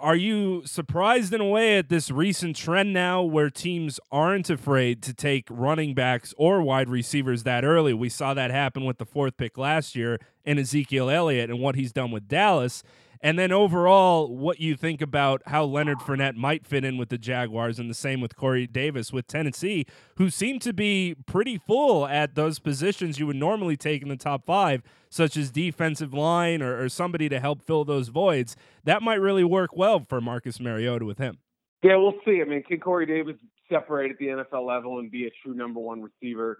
are 0.00 0.16
you 0.16 0.62
surprised 0.64 1.32
in 1.32 1.40
a 1.40 1.48
way 1.48 1.78
at 1.78 1.88
this 1.88 2.10
recent 2.10 2.56
trend 2.56 2.92
now 2.92 3.22
where 3.22 3.50
teams 3.50 3.98
aren't 4.12 4.48
afraid 4.48 5.02
to 5.02 5.12
take 5.12 5.46
running 5.50 5.94
backs 5.94 6.32
or 6.36 6.62
wide 6.62 6.88
receivers 6.88 7.42
that 7.42 7.64
early? 7.64 7.92
We 7.92 8.08
saw 8.08 8.34
that 8.34 8.50
happen 8.50 8.84
with 8.84 8.98
the 8.98 9.04
fourth 9.04 9.36
pick 9.36 9.58
last 9.58 9.96
year 9.96 10.18
in 10.44 10.58
Ezekiel 10.58 11.10
Elliott 11.10 11.50
and 11.50 11.60
what 11.60 11.74
he's 11.74 11.92
done 11.92 12.10
with 12.10 12.28
Dallas. 12.28 12.82
And 13.20 13.38
then 13.38 13.52
overall, 13.52 14.34
what 14.34 14.60
you 14.60 14.76
think 14.76 15.02
about 15.02 15.42
how 15.46 15.64
Leonard 15.64 15.98
Fournette 15.98 16.36
might 16.36 16.66
fit 16.66 16.84
in 16.84 16.96
with 16.96 17.08
the 17.08 17.18
Jaguars, 17.18 17.78
and 17.78 17.90
the 17.90 17.94
same 17.94 18.20
with 18.20 18.36
Corey 18.36 18.66
Davis 18.66 19.12
with 19.12 19.26
Tennessee, 19.26 19.86
who 20.16 20.30
seem 20.30 20.58
to 20.60 20.72
be 20.72 21.16
pretty 21.26 21.58
full 21.58 22.06
at 22.06 22.34
those 22.34 22.58
positions 22.58 23.18
you 23.18 23.26
would 23.26 23.36
normally 23.36 23.76
take 23.76 24.02
in 24.02 24.08
the 24.08 24.16
top 24.16 24.46
five, 24.46 24.82
such 25.10 25.36
as 25.36 25.50
defensive 25.50 26.14
line 26.14 26.62
or, 26.62 26.80
or 26.80 26.88
somebody 26.88 27.28
to 27.28 27.40
help 27.40 27.62
fill 27.62 27.84
those 27.84 28.08
voids. 28.08 28.56
That 28.84 29.02
might 29.02 29.20
really 29.20 29.44
work 29.44 29.76
well 29.76 30.00
for 30.00 30.20
Marcus 30.20 30.60
Mariota 30.60 31.04
with 31.04 31.18
him. 31.18 31.38
Yeah, 31.82 31.96
we'll 31.96 32.14
see. 32.24 32.40
I 32.40 32.48
mean, 32.48 32.62
can 32.62 32.80
Corey 32.80 33.06
Davis 33.06 33.36
separate 33.70 34.10
at 34.10 34.18
the 34.18 34.26
NFL 34.26 34.66
level 34.66 34.98
and 34.98 35.10
be 35.10 35.26
a 35.26 35.30
true 35.42 35.54
number 35.54 35.80
one 35.80 36.02
receiver? 36.02 36.58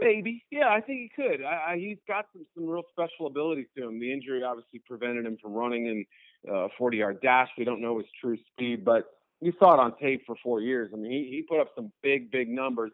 Maybe, 0.00 0.44
yeah, 0.50 0.68
I 0.68 0.80
think 0.80 1.00
he 1.00 1.10
could. 1.14 1.42
I, 1.42 1.72
I, 1.72 1.76
he's 1.78 1.98
got 2.06 2.26
some 2.32 2.44
some 2.54 2.66
real 2.66 2.82
special 2.90 3.26
abilities 3.26 3.66
to 3.76 3.88
him. 3.88 3.98
The 3.98 4.12
injury 4.12 4.42
obviously 4.42 4.82
prevented 4.86 5.24
him 5.24 5.38
from 5.40 5.52
running 5.52 5.86
in 5.86 6.04
uh, 6.52 6.68
40 6.76 6.96
yard 6.98 7.18
dash. 7.22 7.48
We 7.56 7.64
don't 7.64 7.80
know 7.80 7.98
his 7.98 8.06
true 8.20 8.36
speed, 8.52 8.84
but 8.84 9.04
you 9.40 9.52
saw 9.58 9.74
it 9.74 9.80
on 9.80 9.96
tape 9.98 10.22
for 10.26 10.36
four 10.42 10.60
years. 10.60 10.90
I 10.92 10.96
mean, 10.96 11.10
he 11.10 11.30
he 11.30 11.42
put 11.42 11.60
up 11.60 11.68
some 11.74 11.92
big 12.02 12.30
big 12.30 12.48
numbers, 12.48 12.92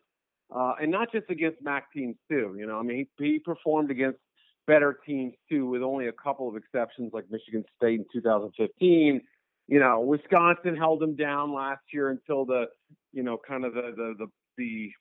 uh, 0.54 0.74
and 0.80 0.90
not 0.90 1.10
just 1.12 1.28
against 1.30 1.62
MAC 1.62 1.92
teams 1.92 2.16
too. 2.30 2.54
You 2.58 2.66
know, 2.66 2.78
I 2.78 2.82
mean, 2.82 3.08
he, 3.18 3.24
he 3.24 3.38
performed 3.38 3.90
against 3.90 4.18
better 4.66 4.98
teams 5.06 5.34
too, 5.50 5.66
with 5.66 5.82
only 5.82 6.08
a 6.08 6.12
couple 6.12 6.48
of 6.48 6.56
exceptions 6.56 7.12
like 7.12 7.24
Michigan 7.30 7.64
State 7.76 8.00
in 8.00 8.06
2015. 8.12 9.20
You 9.68 9.78
know, 9.78 10.00
Wisconsin 10.00 10.76
held 10.76 11.02
him 11.02 11.16
down 11.16 11.52
last 11.54 11.82
year 11.92 12.10
until 12.10 12.44
the, 12.44 12.66
you 13.12 13.22
know, 13.22 13.38
kind 13.46 13.64
of 13.64 13.74
the 13.74 13.92
the 13.96 14.14
the, 14.18 14.26
the 14.58 14.92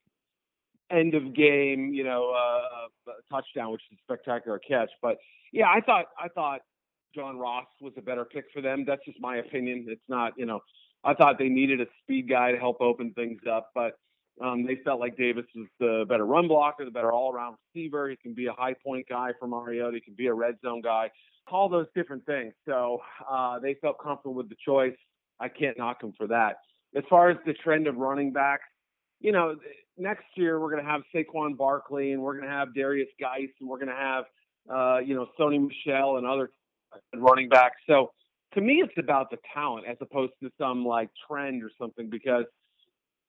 end 0.91 1.13
of 1.15 1.34
game, 1.36 1.93
you 1.93 2.04
know, 2.04 2.34
uh, 2.36 3.12
touchdown, 3.32 3.71
which 3.71 3.82
is 3.91 3.97
a 3.97 4.02
spectacular 4.04 4.60
catch. 4.60 4.89
But 5.02 5.17
yeah, 5.52 5.67
I 5.67 5.82
thought 5.82 6.06
I 6.17 6.28
thought 6.30 6.62
John 7.15 7.38
Ross 7.38 7.65
was 7.82 7.93
a 7.97 8.02
better 8.02 8.25
pick 8.25 8.45
for 8.54 8.62
them. 8.62 8.86
That's 8.86 9.04
just 9.06 9.19
my 9.19 9.38
opinion. 9.38 9.86
It's 9.89 10.02
not, 10.08 10.34
you 10.38 10.45
know, 10.45 10.60
I 11.04 11.13
thought 11.13 11.38
they 11.39 11.49
needed 11.49 11.82
a 11.82 11.86
speed 12.04 12.30
guy 12.30 12.52
to 12.52 12.58
help 12.58 12.81
open 12.81 13.13
things 13.13 13.42
up, 13.50 13.71
but 13.73 13.94
um, 14.42 14.65
they 14.65 14.77
felt 14.85 15.00
like 15.00 15.17
Davis 15.17 15.46
was 15.56 15.67
the 15.79 16.06
better 16.08 16.25
run 16.25 16.48
blocker, 16.48 16.85
the 16.85 16.92
better 16.92 17.12
all-around 17.12 17.58
receiver. 17.73 18.10
He 18.10 18.15
can 18.15 18.33
be 18.33 18.48
a 18.48 18.54
high 18.54 18.73
point 18.85 19.06
guy 19.10 19.31
for 19.40 19.48
Mariota. 19.48 19.96
He 19.96 20.02
can 20.02 20.13
be 20.13 20.27
a 20.27 20.33
red 20.33 20.56
zone 20.63 20.81
guy. 20.81 21.10
All 21.52 21.67
those 21.67 21.87
different 21.96 22.25
things. 22.25 22.54
So 22.67 23.02
uh, 23.29 23.60
they 23.60 23.75
felt 23.81 23.98
comfortable 24.02 24.35
with 24.35 24.50
the 24.50 24.56
choice. 24.63 24.96
I 25.40 25.50
can't 25.50 25.77
knock 25.77 26.00
them 26.00 26.13
for 26.17 26.27
that. 26.27 26.58
As 26.96 27.04
far 27.10 27.29
as 27.29 27.37
the 27.46 27.54
trend 27.54 27.87
of 27.87 27.98
running 27.98 28.31
backs, 28.31 28.63
you 29.19 29.31
know, 29.31 29.56
next 30.00 30.25
year 30.35 30.60
we're 30.60 30.71
going 30.71 30.83
to 30.83 30.89
have 30.89 31.02
Saquon 31.13 31.58
Barkley 31.58 32.13
and 32.13 32.21
we're 32.21 32.33
going 32.33 32.45
to 32.45 32.52
have 32.52 32.69
Derrius 32.69 33.08
Guice 33.19 33.50
and 33.60 33.69
we're 33.69 33.77
going 33.77 33.89
to 33.89 33.93
have, 33.93 34.23
uh, 34.69 35.00
you 35.00 35.15
know, 35.15 35.27
Sony 35.39 35.60
Michel 35.60 36.17
and 36.17 36.25
other 36.25 36.52
running 37.15 37.50
backs. 37.50 37.77
So 37.87 38.12
to 38.54 38.62
me, 38.62 38.81
it's 38.83 38.93
about 38.97 39.29
the 39.29 39.37
talent 39.54 39.85
as 39.87 39.97
opposed 40.02 40.33
to 40.41 40.50
some 40.58 40.85
like 40.85 41.10
trend 41.27 41.63
or 41.63 41.71
something 41.77 42.10
because 42.10 42.45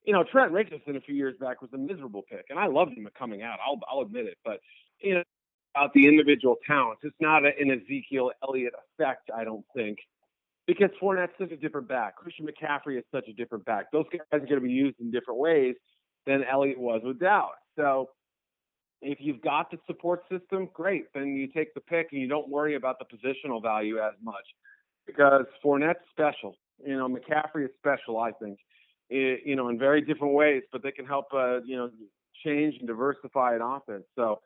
you 0.04 0.14
know, 0.14 0.24
Trent 0.24 0.52
Richardson 0.52 0.96
a 0.96 1.00
few 1.00 1.14
years 1.14 1.36
back 1.38 1.60
was 1.60 1.70
a 1.74 1.78
miserable 1.78 2.22
pick, 2.22 2.46
and 2.48 2.58
I 2.58 2.66
loved 2.66 2.92
him 2.92 3.06
coming 3.18 3.42
out. 3.42 3.58
I'll 3.64 3.78
I'll 3.86 4.00
admit 4.00 4.26
it, 4.26 4.38
but 4.44 4.60
you 5.00 5.14
know, 5.14 5.22
about 5.74 5.92
the 5.94 6.06
individual 6.06 6.56
talents, 6.66 7.02
it's 7.04 7.16
not 7.20 7.44
a, 7.44 7.50
an 7.60 7.70
Ezekiel 7.70 8.32
Elliott 8.42 8.72
effect, 8.98 9.30
I 9.34 9.44
don't 9.44 9.64
think, 9.74 9.98
because 10.66 10.90
Fournette's 11.00 11.34
such 11.38 11.52
a 11.52 11.56
different 11.56 11.86
back. 11.86 12.16
Christian 12.16 12.46
McCaffrey 12.46 12.98
is 12.98 13.04
such 13.12 13.28
a 13.28 13.32
different 13.34 13.64
back. 13.66 13.92
Those 13.92 14.06
guys 14.10 14.20
are 14.32 14.38
going 14.38 14.54
to 14.54 14.60
be 14.60 14.72
used 14.72 14.98
in 15.00 15.10
different 15.10 15.38
ways 15.38 15.74
than 16.26 16.44
Elliott 16.44 16.78
was 16.78 17.00
with 17.04 17.18
Dallas. 17.18 17.56
So 17.76 18.10
if 19.02 19.18
you've 19.20 19.40
got 19.40 19.70
the 19.70 19.78
support 19.86 20.22
system, 20.30 20.68
great. 20.74 21.06
Then 21.14 21.34
you 21.34 21.46
take 21.48 21.74
the 21.74 21.80
pick 21.80 22.08
and 22.12 22.20
you 22.20 22.28
don't 22.28 22.48
worry 22.48 22.74
about 22.74 22.96
the 22.98 23.04
positional 23.04 23.62
value 23.62 23.98
as 23.98 24.12
much 24.22 24.44
because 25.06 25.44
Fournette's 25.64 26.04
special. 26.10 26.56
You 26.84 26.96
know, 26.96 27.08
McCaffrey 27.08 27.64
is 27.64 27.70
special, 27.78 28.18
I 28.18 28.32
think, 28.32 28.58
it, 29.08 29.40
you 29.44 29.56
know, 29.56 29.68
in 29.68 29.78
very 29.78 30.00
different 30.00 30.34
ways, 30.34 30.62
but 30.72 30.82
they 30.82 30.92
can 30.92 31.06
help, 31.06 31.26
uh, 31.34 31.60
you 31.62 31.76
know, 31.76 31.90
change 32.44 32.76
and 32.78 32.86
diversify 32.86 33.54
an 33.54 33.62
offense. 33.62 34.04
So, 34.16 34.40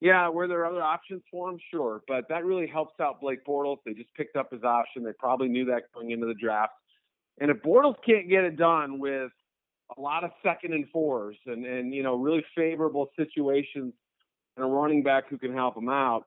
yeah, 0.00 0.28
were 0.28 0.48
there 0.48 0.66
other 0.66 0.82
options 0.82 1.22
for 1.30 1.48
him? 1.48 1.58
Sure. 1.70 2.02
But 2.08 2.28
that 2.28 2.44
really 2.44 2.66
helps 2.66 2.98
out 3.00 3.20
Blake 3.20 3.44
Bortles. 3.46 3.78
They 3.86 3.94
just 3.94 4.12
picked 4.14 4.36
up 4.36 4.52
his 4.52 4.64
option. 4.64 5.04
They 5.04 5.12
probably 5.18 5.48
knew 5.48 5.64
that 5.66 5.84
going 5.94 6.10
into 6.10 6.26
the 6.26 6.34
draft. 6.34 6.72
And 7.40 7.50
if 7.50 7.58
Bortles 7.58 7.94
can't 8.04 8.28
get 8.28 8.44
it 8.44 8.56
done 8.56 8.98
with 8.98 9.30
a 9.96 10.00
lot 10.00 10.24
of 10.24 10.30
second 10.42 10.72
and 10.72 10.88
fours 10.90 11.36
and, 11.46 11.64
and 11.64 11.94
you 11.94 12.02
know, 12.02 12.16
really 12.16 12.44
favorable 12.56 13.10
situations 13.16 13.92
and 14.56 14.64
a 14.64 14.68
running 14.68 15.02
back 15.02 15.28
who 15.28 15.38
can 15.38 15.52
help 15.52 15.76
him 15.76 15.88
out, 15.88 16.24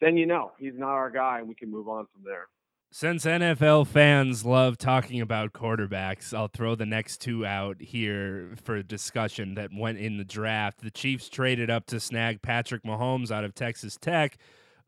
then 0.00 0.16
you 0.16 0.26
know 0.26 0.52
he's 0.58 0.76
not 0.76 0.90
our 0.90 1.10
guy 1.10 1.38
and 1.38 1.48
we 1.48 1.54
can 1.54 1.70
move 1.70 1.88
on 1.88 2.06
from 2.12 2.22
there. 2.24 2.46
Since 2.92 3.24
NFL 3.24 3.86
fans 3.86 4.44
love 4.44 4.76
talking 4.76 5.20
about 5.20 5.52
quarterbacks, 5.52 6.34
I'll 6.34 6.48
throw 6.48 6.74
the 6.74 6.86
next 6.86 7.20
two 7.20 7.46
out 7.46 7.80
here 7.80 8.56
for 8.60 8.82
discussion 8.82 9.54
that 9.54 9.70
went 9.72 9.98
in 9.98 10.16
the 10.16 10.24
draft. 10.24 10.80
The 10.80 10.90
Chiefs 10.90 11.28
traded 11.28 11.70
up 11.70 11.86
to 11.86 12.00
snag 12.00 12.42
Patrick 12.42 12.82
Mahomes 12.82 13.30
out 13.30 13.44
of 13.44 13.54
Texas 13.54 13.96
Tech, 13.96 14.38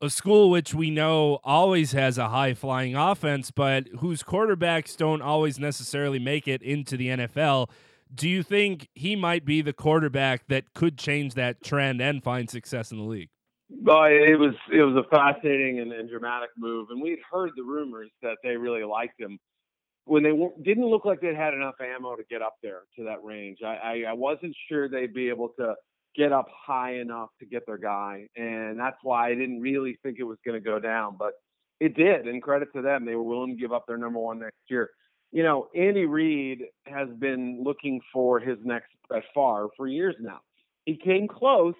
a 0.00 0.10
school 0.10 0.50
which 0.50 0.74
we 0.74 0.90
know 0.90 1.38
always 1.44 1.92
has 1.92 2.18
a 2.18 2.30
high 2.30 2.54
flying 2.54 2.96
offense, 2.96 3.52
but 3.52 3.86
whose 4.00 4.24
quarterbacks 4.24 4.96
don't 4.96 5.22
always 5.22 5.60
necessarily 5.60 6.18
make 6.18 6.48
it 6.48 6.60
into 6.60 6.96
the 6.96 7.06
NFL. 7.06 7.70
Do 8.14 8.28
you 8.28 8.42
think 8.42 8.88
he 8.94 9.16
might 9.16 9.44
be 9.44 9.62
the 9.62 9.72
quarterback 9.72 10.46
that 10.48 10.74
could 10.74 10.98
change 10.98 11.34
that 11.34 11.62
trend 11.62 12.00
and 12.00 12.22
find 12.22 12.50
success 12.50 12.92
in 12.92 12.98
the 12.98 13.04
league? 13.04 13.30
Well, 13.70 14.04
it 14.04 14.38
was 14.38 14.54
it 14.70 14.82
was 14.82 14.96
a 14.96 15.08
fascinating 15.08 15.80
and, 15.80 15.92
and 15.92 16.08
dramatic 16.08 16.50
move, 16.58 16.88
and 16.90 17.00
we'd 17.00 17.20
heard 17.30 17.52
the 17.56 17.62
rumors 17.62 18.10
that 18.22 18.36
they 18.42 18.56
really 18.56 18.84
liked 18.84 19.18
him 19.18 19.38
when 20.04 20.22
they 20.22 20.32
didn't 20.62 20.86
look 20.86 21.04
like 21.04 21.20
they 21.20 21.34
had 21.34 21.54
enough 21.54 21.76
ammo 21.80 22.16
to 22.16 22.24
get 22.28 22.42
up 22.42 22.56
there 22.62 22.80
to 22.96 23.04
that 23.04 23.22
range. 23.22 23.58
I, 23.64 23.76
I, 23.76 24.04
I 24.10 24.12
wasn't 24.12 24.54
sure 24.68 24.88
they'd 24.88 25.14
be 25.14 25.28
able 25.28 25.50
to 25.58 25.74
get 26.16 26.32
up 26.32 26.46
high 26.66 26.96
enough 26.96 27.30
to 27.40 27.46
get 27.46 27.62
their 27.66 27.78
guy, 27.78 28.26
and 28.36 28.78
that's 28.78 28.98
why 29.02 29.28
I 29.28 29.34
didn't 29.34 29.60
really 29.60 29.98
think 30.02 30.18
it 30.18 30.24
was 30.24 30.38
going 30.44 30.60
to 30.60 30.64
go 30.64 30.78
down, 30.78 31.16
but 31.18 31.32
it 31.80 31.96
did. 31.96 32.26
And 32.26 32.42
credit 32.42 32.68
to 32.74 32.82
them, 32.82 33.06
they 33.06 33.14
were 33.14 33.22
willing 33.22 33.56
to 33.56 33.60
give 33.60 33.72
up 33.72 33.84
their 33.86 33.96
number 33.96 34.18
one 34.18 34.40
next 34.40 34.58
year. 34.68 34.90
You 35.32 35.42
know, 35.42 35.68
Andy 35.74 36.04
Reid 36.04 36.64
has 36.86 37.08
been 37.18 37.62
looking 37.64 38.00
for 38.12 38.38
his 38.38 38.58
next 38.64 38.90
Brett 39.08 39.24
Favre 39.34 39.68
for 39.76 39.86
years 39.88 40.14
now. 40.20 40.40
He 40.84 40.96
came 40.96 41.26
close 41.26 41.74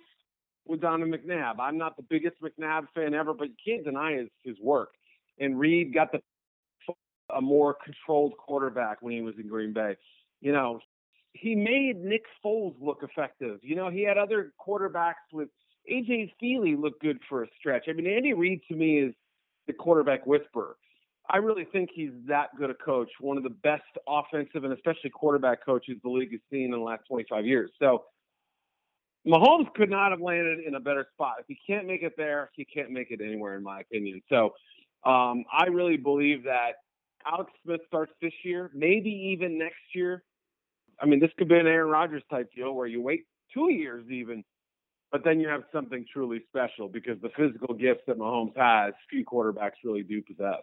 with 0.67 0.81
Donovan 0.81 1.13
McNabb. 1.13 1.57
I'm 1.61 1.77
not 1.77 1.97
the 1.97 2.03
biggest 2.03 2.37
McNabb 2.43 2.87
fan 2.95 3.15
ever, 3.15 3.35
but 3.35 3.49
you 3.49 3.55
can't 3.65 3.85
deny 3.85 4.15
his, 4.15 4.29
his 4.43 4.57
work. 4.61 4.91
And 5.39 5.59
Reid 5.59 5.93
got 5.93 6.13
the 6.13 6.21
a 7.35 7.41
more 7.41 7.77
controlled 7.85 8.37
quarterback 8.37 9.01
when 9.01 9.15
he 9.15 9.23
was 9.23 9.35
in 9.39 9.49
Green 9.49 9.73
Bay. 9.73 9.97
You 10.41 10.53
know, 10.53 10.81
he 11.33 11.55
made 11.55 12.03
Nick 12.03 12.23
Foles 12.45 12.75
look 12.81 13.03
effective. 13.03 13.61
You 13.63 13.77
know, 13.77 13.89
he 13.91 14.03
had 14.03 14.19
other 14.19 14.53
quarterbacks 14.65 15.33
with 15.33 15.49
AJ 15.91 16.33
Feeley 16.43 16.79
look 16.79 17.01
good 17.01 17.19
for 17.29 17.43
a 17.43 17.47
stretch. 17.59 17.85
I 17.89 17.93
mean, 17.93 18.07
Andy 18.07 18.35
Reid 18.35 18.61
to 18.69 18.75
me 18.75 18.99
is 18.99 19.15
the 19.67 19.73
quarterback 19.73 20.27
whisperer. 20.27 20.77
I 21.31 21.39
really 21.39 21.65
think 21.65 21.91
he's 21.95 22.11
that 22.27 22.49
good 22.59 22.71
a 22.71 22.75
coach, 22.75 23.09
one 23.21 23.37
of 23.37 23.43
the 23.43 23.51
best 23.51 23.83
offensive 24.09 24.65
and 24.65 24.73
especially 24.73 25.11
quarterback 25.11 25.65
coaches 25.65 25.97
the 26.03 26.11
league 26.11 26.33
has 26.33 26.41
seen 26.51 26.67
in 26.67 26.71
the 26.73 26.79
last 26.79 27.03
25 27.09 27.47
years. 27.47 27.71
So 27.79 28.05
Mahomes 29.27 29.73
could 29.75 29.89
not 29.89 30.11
have 30.11 30.21
landed 30.21 30.61
in 30.67 30.75
a 30.75 30.81
better 30.81 31.07
spot. 31.13 31.37
If 31.41 31.47
he 31.47 31.59
can't 31.67 31.87
make 31.87 32.03
it 32.03 32.15
there, 32.17 32.51
he 32.55 32.65
can't 32.65 32.91
make 32.91 33.11
it 33.11 33.21
anywhere, 33.21 33.57
in 33.57 33.63
my 33.63 33.81
opinion. 33.81 34.21
So 34.29 34.55
um, 35.05 35.45
I 35.53 35.67
really 35.67 35.97
believe 35.97 36.45
that 36.45 36.73
Alex 37.25 37.53
Smith 37.65 37.81
starts 37.87 38.13
this 38.21 38.33
year, 38.45 38.71
maybe 38.75 39.11
even 39.11 39.59
next 39.59 39.95
year. 39.95 40.25
I 41.01 41.07
mean, 41.07 41.21
this 41.21 41.31
could 41.39 41.49
be 41.49 41.57
an 41.57 41.67
Aaron 41.67 41.91
Rodgers 41.91 42.23
type 42.31 42.51
deal 42.55 42.73
where 42.75 42.87
you 42.87 43.01
wait 43.01 43.25
two 43.55 43.71
years 43.71 44.05
even, 44.11 44.43
but 45.13 45.23
then 45.25 45.39
you 45.39 45.49
have 45.49 45.63
something 45.73 46.05
truly 46.13 46.43
special 46.49 46.89
because 46.89 47.21
the 47.23 47.31
physical 47.37 47.75
gifts 47.75 48.03
that 48.09 48.19
Mahomes 48.19 48.57
has, 48.57 48.93
few 49.09 49.25
quarterbacks 49.25 49.73
really 49.85 50.03
do 50.03 50.21
possess. 50.23 50.63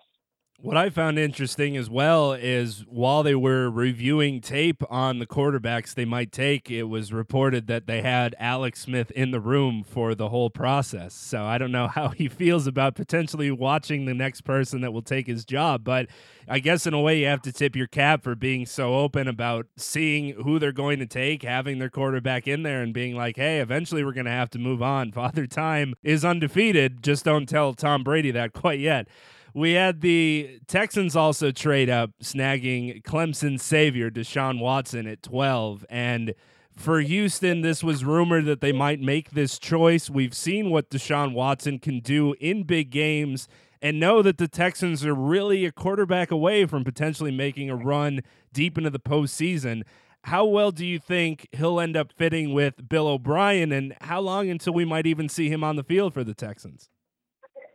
What 0.62 0.76
I 0.76 0.89
found 0.89 1.18
interesting 1.18 1.78
as 1.78 1.89
well 1.89 2.34
is 2.34 2.84
while 2.89 3.24
they 3.24 3.34
were 3.34 3.70
reviewing 3.70 4.41
tape 4.41 4.84
on 4.89 5.20
the 5.20 5.26
quarterbacks 5.26 5.93
they 5.93 6.03
might 6.03 6.34
take, 6.34 6.70
it 6.70 6.84
was 6.84 7.14
reported 7.14 7.68
that 7.68 7.88
they 7.88 8.01
had 8.01 8.36
Alex 8.38 8.82
Smith 8.82 9.10
in 9.12 9.32
the 9.32 9.39
room 9.39 9.86
for 9.86 10.14
the 10.16 10.28
whole 10.28 10.49
process. 10.49 11.14
So 11.14 11.45
I 11.45 11.57
don't 11.60 11.72
know 11.72 11.88
how 11.88 12.10
he 12.18 12.28
feels 12.28 12.68
about 12.68 12.95
potentially 12.95 13.49
watching 13.51 14.03
the 14.03 14.14
next 14.14 14.41
person 14.41 14.82
that 14.82 14.91
will 14.91 15.01
take 15.01 15.28
his 15.28 15.45
job. 15.45 15.86
But 15.86 16.07
I 16.45 16.60
guess 16.60 16.86
in 16.86 16.93
a 16.93 16.99
way, 16.99 17.22
you 17.22 17.28
have 17.28 17.41
to 17.43 17.53
tip 17.53 17.74
your 17.74 17.88
cap 17.88 18.22
for 18.22 18.36
being 18.36 18.66
so 18.66 18.95
open 18.95 19.30
about 19.30 19.68
seeing 19.78 20.34
who 20.43 20.60
they're 20.60 20.74
going 20.74 20.99
to 20.99 21.05
take, 21.05 21.43
having 21.43 21.80
their 21.80 21.89
quarterback 21.89 22.49
in 22.49 22.64
there, 22.64 22.82
and 22.82 22.93
being 22.93 23.16
like, 23.16 23.38
hey, 23.38 23.62
eventually 23.62 24.03
we're 24.03 24.12
going 24.12 24.26
to 24.26 24.32
have 24.32 24.49
to 24.49 24.60
move 24.60 24.82
on. 24.82 25.12
Father 25.14 25.47
Time 25.47 25.93
is 26.03 26.26
undefeated. 26.26 27.01
Just 27.01 27.24
don't 27.24 27.47
tell 27.47 27.74
Tom 27.74 28.03
Brady 28.03 28.32
that 28.32 28.51
quite 28.51 28.80
yet. 28.80 29.07
We 29.53 29.73
had 29.73 30.01
the 30.01 30.59
Texans 30.67 31.15
also 31.15 31.51
trade 31.51 31.89
up, 31.89 32.11
snagging 32.21 33.01
Clemson 33.03 33.59
savior 33.59 34.09
Deshaun 34.09 34.59
Watson 34.59 35.07
at 35.07 35.23
12. 35.23 35.85
And 35.89 36.33
for 36.75 37.01
Houston, 37.01 37.61
this 37.61 37.83
was 37.83 38.05
rumored 38.05 38.45
that 38.45 38.61
they 38.61 38.71
might 38.71 39.01
make 39.01 39.31
this 39.31 39.59
choice. 39.59 40.09
We've 40.09 40.35
seen 40.35 40.69
what 40.69 40.89
Deshaun 40.89 41.33
Watson 41.33 41.79
can 41.79 41.99
do 41.99 42.35
in 42.39 42.63
big 42.63 42.89
games 42.89 43.47
and 43.81 43.99
know 43.99 44.21
that 44.21 44.37
the 44.37 44.47
Texans 44.47 45.05
are 45.05 45.15
really 45.15 45.65
a 45.65 45.71
quarterback 45.71 46.31
away 46.31 46.65
from 46.65 46.83
potentially 46.83 47.31
making 47.31 47.69
a 47.69 47.75
run 47.75 48.21
deep 48.53 48.77
into 48.77 48.89
the 48.89 48.99
postseason. 48.99 49.83
How 50.25 50.45
well 50.45 50.71
do 50.71 50.85
you 50.85 50.99
think 50.99 51.47
he'll 51.53 51.79
end 51.79 51.95
up 51.95 52.11
fitting 52.11 52.53
with 52.53 52.89
Bill 52.89 53.07
O'Brien, 53.07 53.71
and 53.71 53.95
how 54.01 54.19
long 54.19 54.49
until 54.49 54.73
we 54.73 54.83
might 54.83 55.07
even 55.07 55.29
see 55.29 55.49
him 55.49 55.63
on 55.63 55.77
the 55.77 55.83
field 55.83 56.13
for 56.13 56.25
the 56.25 56.33
Texans? 56.33 56.89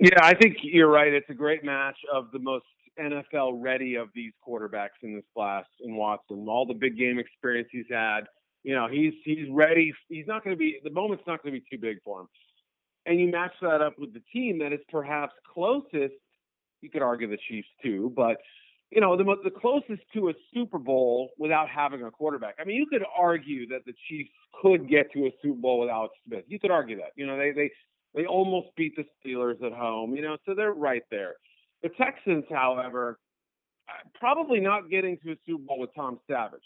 Yeah, 0.05 0.21
I 0.23 0.35
think 0.35 0.59
you're 0.61 0.91
right. 0.91 1.15
It's 1.15 1.31
a 1.31 1.35
great 1.35 1.65
match 1.65 1.97
of 2.13 2.31
the 2.31 2.39
most 2.39 2.67
NFL 3.01 3.63
ready 3.63 3.95
of 3.95 4.09
these 4.15 4.33
quarterbacks 4.47 5.01
in 5.03 5.15
this 5.15 5.25
class 5.35 5.65
in 5.81 5.97
Watson. 5.97 6.45
All 6.47 6.67
the 6.67 6.75
big 6.75 6.99
game 6.99 7.19
experience 7.19 7.69
he's 7.73 7.87
had. 7.91 8.25
You 8.65 8.75
know, 8.75 8.87
he's 8.87 9.15
he's 9.25 9.49
ready. 9.51 9.95
He's 10.09 10.27
not 10.27 10.45
going 10.45 10.55
to 10.55 10.59
be 10.59 10.79
the 10.85 10.91
moment's 10.91 11.25
not 11.27 11.43
going 11.43 11.55
to 11.55 11.59
be 11.59 11.65
too 11.75 11.81
big 11.81 12.03
for 12.05 12.21
him. 12.21 12.27
And 13.07 13.19
you 13.19 13.29
match 13.29 13.53
that 13.63 13.81
up 13.81 13.99
with 13.99 14.13
the 14.13 14.21
team 14.31 14.59
that 14.59 14.75
is 14.75 14.81
perhaps 14.91 15.33
closest. 15.55 16.13
You 16.83 16.91
could 16.91 17.01
argue 17.01 17.27
the 17.27 17.39
Chiefs 17.49 17.69
too, 17.83 18.13
but 18.15 18.37
you 18.91 19.01
know 19.01 19.17
the 19.17 19.25
the 19.43 19.51
closest 19.51 20.03
to 20.13 20.29
a 20.29 20.35
Super 20.53 20.79
Bowl 20.79 21.31
without 21.39 21.71
having 21.71 22.03
a 22.03 22.11
quarterback. 22.11 22.57
I 22.61 22.65
mean, 22.65 22.77
you 22.77 22.85
could 22.85 23.05
argue 23.17 23.67
that 23.69 23.87
the 23.87 23.95
Chiefs 24.07 24.33
could 24.61 24.87
get 24.87 25.11
to 25.15 25.21
a 25.25 25.31
Super 25.41 25.59
Bowl 25.59 25.81
without 25.81 26.11
Smith. 26.27 26.45
You 26.47 26.61
could 26.61 26.71
argue 26.71 26.99
that. 26.99 27.13
You 27.17 27.27
know, 27.27 27.39
they 27.39 27.53
they 27.53 27.71
they 28.15 28.27
almost 28.27 28.69
beat 28.77 28.95
the 28.97 29.05
Steelers 29.21 29.63
at 29.63 29.73
home, 29.73 30.15
you 30.15 30.23
know, 30.23 30.37
so 30.47 30.55
they're 30.55 30.73
right 30.73 31.03
there. 31.11 31.35
The 31.83 31.89
Texans, 31.91 32.45
however, 32.51 33.19
uh, 33.89 34.09
probably 34.19 34.61
not 34.61 34.89
getting 34.89 35.19
to 35.25 35.33
a 35.33 35.37
Super 35.47 35.63
Bowl 35.63 35.81
with 35.81 35.91
Tom 35.95 36.19
Savage. 36.31 36.63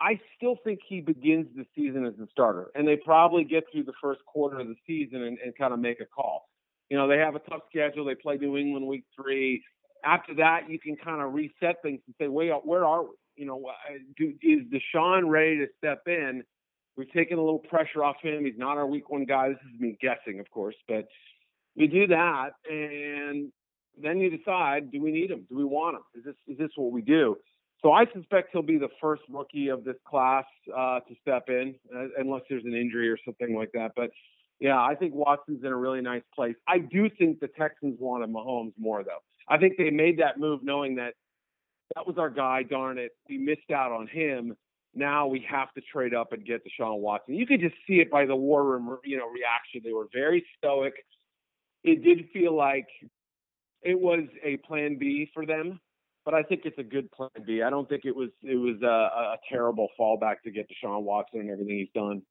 I 0.00 0.18
still 0.36 0.56
think 0.64 0.80
he 0.88 1.00
begins 1.00 1.46
the 1.54 1.64
season 1.74 2.04
as 2.04 2.14
a 2.22 2.26
starter, 2.30 2.70
and 2.74 2.86
they 2.86 2.96
probably 2.96 3.44
get 3.44 3.64
through 3.70 3.84
the 3.84 3.92
first 4.02 4.20
quarter 4.26 4.58
of 4.58 4.68
the 4.68 4.76
season 4.86 5.22
and, 5.22 5.38
and 5.44 5.56
kind 5.56 5.72
of 5.72 5.78
make 5.78 6.00
a 6.00 6.06
call. 6.06 6.48
You 6.90 6.96
know, 6.96 7.08
they 7.08 7.18
have 7.18 7.34
a 7.34 7.38
tough 7.40 7.62
schedule. 7.68 8.04
They 8.04 8.14
play 8.14 8.36
New 8.36 8.56
England 8.56 8.86
week 8.86 9.04
three. 9.14 9.62
After 10.04 10.34
that, 10.34 10.68
you 10.68 10.78
can 10.78 10.96
kind 10.96 11.22
of 11.22 11.32
reset 11.32 11.80
things 11.82 12.00
and 12.06 12.14
say, 12.20 12.28
wait, 12.28 12.52
where 12.64 12.84
are 12.84 13.04
we? 13.04 13.10
You 13.36 13.46
know, 13.46 13.64
uh, 13.66 13.98
do, 14.16 14.32
is 14.42 14.60
Deshaun 14.72 15.28
ready 15.28 15.58
to 15.58 15.66
step 15.78 16.02
in? 16.06 16.44
We've 16.96 17.10
taken 17.12 17.38
a 17.38 17.42
little 17.42 17.58
pressure 17.58 18.04
off 18.04 18.16
him. 18.22 18.44
He's 18.44 18.58
not 18.58 18.76
our 18.76 18.86
week 18.86 19.10
one 19.10 19.24
guy. 19.24 19.48
This 19.48 19.58
is 19.74 19.80
me 19.80 19.96
guessing, 20.00 20.38
of 20.40 20.50
course, 20.50 20.76
but 20.86 21.06
we 21.76 21.88
do 21.88 22.06
that, 22.06 22.50
and 22.70 23.50
then 24.00 24.18
you 24.18 24.36
decide: 24.36 24.92
do 24.92 25.02
we 25.02 25.10
need 25.10 25.30
him? 25.30 25.44
Do 25.48 25.56
we 25.56 25.64
want 25.64 25.96
him? 25.96 26.02
Is 26.14 26.24
this 26.24 26.36
is 26.46 26.58
this 26.58 26.70
what 26.76 26.92
we 26.92 27.02
do? 27.02 27.36
So 27.82 27.92
I 27.92 28.06
suspect 28.14 28.50
he'll 28.52 28.62
be 28.62 28.78
the 28.78 28.88
first 29.00 29.22
rookie 29.28 29.68
of 29.68 29.84
this 29.84 29.96
class 30.08 30.44
uh, 30.74 31.00
to 31.00 31.14
step 31.20 31.44
in, 31.48 31.74
uh, 31.94 32.06
unless 32.16 32.42
there's 32.48 32.64
an 32.64 32.74
injury 32.74 33.10
or 33.10 33.18
something 33.26 33.54
like 33.54 33.72
that. 33.74 33.92
But 33.94 34.10
yeah, 34.58 34.80
I 34.80 34.94
think 34.94 35.14
Watson's 35.14 35.64
in 35.64 35.70
a 35.70 35.76
really 35.76 36.00
nice 36.00 36.22
place. 36.34 36.54
I 36.66 36.78
do 36.78 37.10
think 37.18 37.40
the 37.40 37.48
Texans 37.48 37.96
wanted 38.00 38.30
Mahomes 38.30 38.72
more, 38.78 39.04
though. 39.04 39.18
I 39.48 39.58
think 39.58 39.76
they 39.76 39.90
made 39.90 40.18
that 40.20 40.38
move 40.38 40.60
knowing 40.62 40.94
that 40.94 41.12
that 41.94 42.06
was 42.06 42.16
our 42.16 42.30
guy. 42.30 42.62
Darn 42.62 42.96
it, 42.98 43.10
we 43.28 43.36
missed 43.36 43.70
out 43.70 43.92
on 43.92 44.06
him 44.06 44.56
now 44.94 45.26
we 45.26 45.44
have 45.48 45.72
to 45.74 45.80
trade 45.80 46.14
up 46.14 46.32
and 46.32 46.44
get 46.44 46.62
Deshaun 46.64 46.98
Watson. 46.98 47.34
You 47.34 47.46
could 47.46 47.60
just 47.60 47.74
see 47.86 47.94
it 47.94 48.10
by 48.10 48.26
the 48.26 48.36
war 48.36 48.64
room, 48.64 48.98
you 49.04 49.16
know, 49.16 49.28
reaction. 49.28 49.80
They 49.84 49.92
were 49.92 50.08
very 50.12 50.44
stoic. 50.56 50.94
It 51.82 52.02
did 52.02 52.28
feel 52.32 52.56
like 52.56 52.86
it 53.82 54.00
was 54.00 54.24
a 54.42 54.56
plan 54.58 54.96
B 54.98 55.30
for 55.34 55.44
them, 55.44 55.80
but 56.24 56.34
I 56.34 56.42
think 56.42 56.62
it's 56.64 56.78
a 56.78 56.82
good 56.82 57.10
plan 57.12 57.30
B. 57.46 57.62
I 57.62 57.70
don't 57.70 57.88
think 57.88 58.04
it 58.04 58.16
was 58.16 58.30
it 58.42 58.56
was 58.56 58.80
a, 58.82 58.86
a 58.86 59.36
terrible 59.50 59.88
fallback 59.98 60.36
to 60.44 60.50
get 60.50 60.66
Deshaun 60.68 61.02
Watson 61.02 61.40
and 61.40 61.50
everything 61.50 61.78
he's 61.78 61.88
done. 61.94 62.22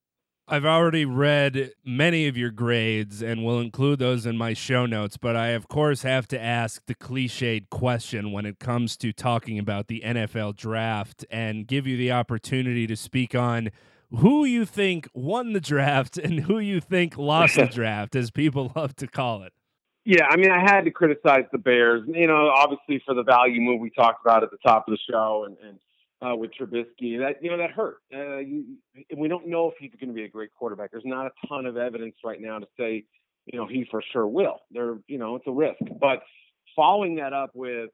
I've 0.46 0.66
already 0.66 1.06
read 1.06 1.72
many 1.86 2.28
of 2.28 2.36
your 2.36 2.52
grades 2.52 3.22
and 3.22 3.46
will 3.46 3.62
include 3.62 4.00
those 4.00 4.26
in 4.26 4.38
my 4.38 4.54
show 4.54 4.86
notes, 4.86 5.16
but 5.16 5.38
I, 5.38 5.50
of 5.50 5.70
course, 5.70 6.02
have 6.02 6.28
to 6.28 6.42
ask 6.42 6.86
the 6.86 6.96
cliched 6.96 7.70
question 7.70 8.34
when 8.34 8.46
it 8.46 8.60
comes 8.60 8.98
to 8.98 9.14
talking 9.14 9.58
about 9.58 9.88
the 9.88 10.02
NFL 10.06 10.58
draft 10.58 11.26
and 11.32 11.66
give 11.66 11.88
you 11.88 11.96
the 11.96 12.12
opportunity 12.12 12.86
to 12.88 12.98
speak 12.98 13.34
on 13.34 13.70
who 14.18 14.44
you 14.44 14.66
think 14.66 15.08
won 15.14 15.54
the 15.54 15.62
draft 15.62 16.18
and 16.18 16.42
who 16.42 16.60
you 16.60 16.82
think 16.82 17.18
lost 17.18 17.56
the 17.56 17.66
draft, 17.74 18.14
as 18.14 18.30
people 18.30 18.74
love 18.76 18.98
to 18.98 19.08
call 19.08 19.44
it. 19.44 19.54
Yeah, 20.04 20.26
I 20.30 20.36
mean, 20.36 20.52
I 20.52 20.60
had 20.60 20.82
to 20.82 20.92
criticize 20.92 21.46
the 21.54 21.58
Bears, 21.58 22.04
you 22.06 22.28
know, 22.28 22.50
obviously 22.50 23.02
for 23.06 23.16
the 23.16 23.24
value 23.24 23.62
move 23.62 23.80
we 23.80 23.92
talked 23.92 24.26
about 24.26 24.44
at 24.44 24.52
the 24.52 24.58
top 24.58 24.90
of 24.90 24.92
the 24.92 25.00
show 25.10 25.46
and, 25.48 25.56
and 25.66 25.80
uh, 26.24 26.36
with 26.36 26.52
Trubisky. 26.60 27.20
That 27.20 27.36
you 27.42 27.50
know 27.50 27.58
that 27.58 27.72
hurt. 27.72 27.98
Uh, 28.14 28.38
you, 28.38 28.66
we 29.18 29.28
don't 29.28 29.48
know 29.48 29.70
if 29.70 29.76
he's 29.80 29.92
going 30.00 30.10
to 30.10 30.14
be 30.14 30.24
a 30.24 30.30
great 30.30 30.52
quarterback. 30.54 30.92
There's 30.92 31.04
not 31.06 31.28
a 31.28 31.48
ton 31.48 31.66
of 31.66 31.78
evidence 31.78 32.16
right 32.24 32.40
now 32.40 32.60
to 32.60 32.68
say, 32.78 33.04
you 33.46 33.60
know, 33.60 33.68
he 33.68 33.86
for 33.90 34.02
sure 34.12 34.28
will. 34.28 34.60
There, 34.72 34.98
you 35.08 35.18
know, 35.18 35.36
it's 35.36 35.48
a 35.48 35.52
risk. 35.52 35.80
But 36.00 36.24
following 36.76 37.16
that 37.16 37.34
up 37.34 37.52
with, 37.54 37.90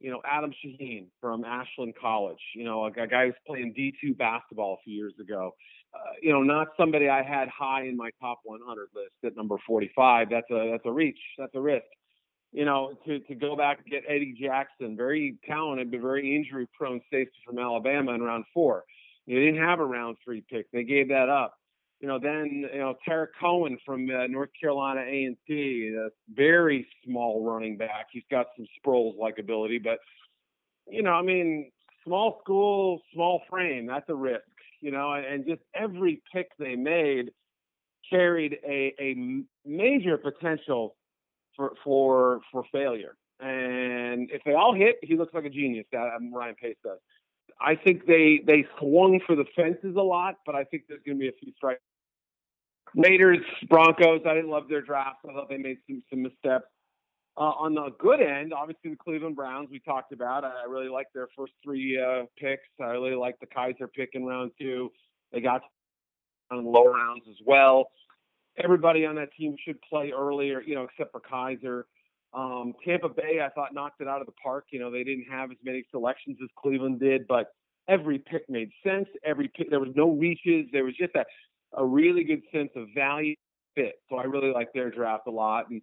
you 0.00 0.10
know, 0.10 0.20
Adam 0.24 0.52
Shaheen 0.64 1.06
from 1.20 1.44
Ashland 1.44 1.94
College, 2.00 2.40
you 2.54 2.64
know, 2.64 2.84
a, 2.84 2.88
a 2.88 3.06
guy 3.06 3.26
who's 3.26 3.34
playing 3.46 3.74
D2 3.78 4.16
basketball 4.16 4.74
a 4.74 4.82
few 4.84 4.94
years 4.94 5.14
ago. 5.20 5.52
Uh, 5.94 6.12
you 6.20 6.32
know, 6.32 6.42
not 6.42 6.68
somebody 6.76 7.08
I 7.08 7.22
had 7.22 7.48
high 7.48 7.84
in 7.84 7.96
my 7.96 8.10
top 8.20 8.40
100 8.42 8.88
list 8.94 9.12
at 9.24 9.36
number 9.36 9.56
45. 9.64 10.28
That's 10.28 10.50
a 10.50 10.70
that's 10.72 10.86
a 10.86 10.92
reach. 10.92 11.18
That's 11.38 11.54
a 11.54 11.60
risk 11.60 11.84
you 12.54 12.64
know, 12.64 12.92
to, 13.04 13.18
to 13.18 13.34
go 13.34 13.56
back 13.56 13.78
and 13.78 13.90
get 13.90 14.04
Eddie 14.08 14.34
Jackson, 14.40 14.96
very 14.96 15.36
talented 15.44 15.90
but 15.90 16.00
very 16.00 16.36
injury 16.36 16.68
prone 16.72 17.00
safety 17.10 17.36
from 17.44 17.58
Alabama 17.58 18.12
in 18.12 18.22
round 18.22 18.44
four. 18.54 18.84
You 19.26 19.40
didn't 19.44 19.60
have 19.60 19.80
a 19.80 19.84
round 19.84 20.18
three 20.24 20.44
pick. 20.48 20.70
They 20.70 20.84
gave 20.84 21.08
that 21.08 21.28
up. 21.28 21.54
You 22.00 22.06
know, 22.06 22.20
then 22.22 22.68
you 22.72 22.78
know 22.78 22.94
Tarik 23.04 23.30
Cohen 23.40 23.76
from 23.84 24.08
uh, 24.08 24.28
North 24.28 24.50
Carolina 24.60 25.00
A 25.00 25.24
and 25.24 25.36
T, 25.48 25.92
a 25.98 26.10
very 26.32 26.86
small 27.04 27.44
running 27.44 27.76
back. 27.76 28.06
He's 28.12 28.22
got 28.30 28.46
some 28.56 28.66
Sproles 28.78 29.18
like 29.18 29.38
ability, 29.38 29.78
but 29.78 29.98
you 30.86 31.02
know, 31.02 31.12
I 31.12 31.22
mean, 31.22 31.72
small 32.04 32.38
school, 32.44 33.00
small 33.12 33.42
frame. 33.50 33.86
That's 33.86 34.08
a 34.08 34.14
risk. 34.14 34.42
You 34.80 34.92
know, 34.92 35.12
and 35.12 35.44
just 35.44 35.62
every 35.74 36.22
pick 36.32 36.50
they 36.58 36.76
made 36.76 37.32
carried 38.08 38.58
a, 38.64 38.94
a 39.00 39.42
major 39.66 40.18
potential 40.18 40.94
for 41.56 41.72
for 41.82 42.40
for 42.50 42.64
failure. 42.72 43.16
And 43.40 44.30
if 44.30 44.42
they 44.44 44.54
all 44.54 44.74
hit, 44.74 44.96
he 45.02 45.16
looks 45.16 45.34
like 45.34 45.44
a 45.44 45.50
genius. 45.50 45.86
That 45.92 46.08
um, 46.16 46.32
Ryan 46.32 46.54
Pace 46.54 46.76
does. 46.84 46.98
I 47.60 47.74
think 47.76 48.06
they 48.06 48.40
they 48.46 48.66
swung 48.78 49.20
for 49.26 49.36
the 49.36 49.44
fences 49.56 49.96
a 49.96 50.02
lot, 50.02 50.36
but 50.46 50.54
I 50.54 50.64
think 50.64 50.84
there's 50.88 51.02
going 51.04 51.18
to 51.18 51.20
be 51.20 51.28
a 51.28 51.32
few 51.40 51.52
strikes. 51.56 51.80
Raiders, 52.94 53.38
Broncos. 53.68 54.20
I 54.26 54.34
didn't 54.34 54.50
love 54.50 54.68
their 54.68 54.82
draft. 54.82 55.18
I 55.28 55.32
thought 55.32 55.48
they 55.48 55.58
made 55.58 55.78
some 55.88 56.02
some 56.10 56.22
missteps. 56.22 56.66
Uh, 57.36 57.50
on 57.58 57.74
the 57.74 57.90
good 57.98 58.20
end, 58.20 58.52
obviously 58.52 58.90
the 58.90 58.96
Cleveland 58.96 59.34
Browns 59.34 59.68
we 59.68 59.80
talked 59.80 60.12
about. 60.12 60.44
I 60.44 60.64
really 60.68 60.88
like 60.88 61.08
their 61.12 61.26
first 61.36 61.52
three 61.64 62.00
uh, 62.00 62.26
picks. 62.38 62.62
I 62.80 62.92
really 62.92 63.16
like 63.16 63.34
the 63.40 63.46
Kizer 63.46 63.92
pick 63.92 64.10
in 64.12 64.24
round 64.24 64.52
two. 64.60 64.92
They 65.32 65.40
got 65.40 65.62
on 66.52 66.64
low 66.64 66.86
rounds 66.86 67.24
as 67.28 67.36
well 67.44 67.90
everybody 68.62 69.06
on 69.06 69.16
that 69.16 69.30
team 69.36 69.56
should 69.64 69.80
play 69.82 70.12
earlier, 70.16 70.60
you 70.60 70.74
know, 70.74 70.84
except 70.84 71.12
for 71.12 71.20
Kizer. 71.20 71.84
Um, 72.32 72.74
Tampa 72.84 73.08
Bay, 73.08 73.40
I 73.44 73.48
thought 73.50 73.74
knocked 73.74 74.00
it 74.00 74.08
out 74.08 74.20
of 74.20 74.26
the 74.26 74.32
park. 74.42 74.66
You 74.70 74.80
know, 74.80 74.90
they 74.90 75.04
didn't 75.04 75.26
have 75.30 75.50
as 75.50 75.56
many 75.64 75.84
selections 75.90 76.36
as 76.42 76.48
Cleveland 76.58 77.00
did, 77.00 77.26
but 77.28 77.52
every 77.88 78.18
pick 78.18 78.42
made 78.48 78.70
sense. 78.82 79.06
Every 79.24 79.48
pick, 79.48 79.70
there 79.70 79.80
was 79.80 79.92
no 79.94 80.10
reaches. 80.10 80.66
There 80.72 80.84
was 80.84 80.96
just 80.96 81.14
a, 81.14 81.24
a 81.76 81.84
really 81.84 82.24
good 82.24 82.42
sense 82.52 82.70
of 82.76 82.88
value 82.94 83.34
fit. 83.74 83.94
So 84.08 84.16
I 84.16 84.24
really 84.24 84.52
like 84.52 84.72
their 84.72 84.90
draft 84.90 85.26
a 85.26 85.30
lot. 85.30 85.70
And 85.70 85.80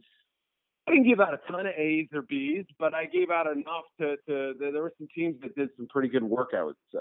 I 0.87 0.91
didn't 0.91 1.07
give 1.07 1.19
out 1.19 1.33
a 1.33 1.51
ton 1.51 1.67
of 1.67 1.73
A's 1.77 2.07
or 2.13 2.23
B's, 2.23 2.65
but 2.79 2.93
I 2.93 3.05
gave 3.05 3.29
out 3.29 3.47
enough 3.47 3.85
to, 3.99 4.15
to 4.27 4.53
there 4.59 4.81
were 4.81 4.93
some 4.97 5.07
teams 5.15 5.35
that 5.41 5.55
did 5.55 5.69
some 5.77 5.87
pretty 5.87 6.09
good 6.09 6.23
work, 6.23 6.49
I 6.57 6.63
would 6.63 6.75
say. 6.93 6.99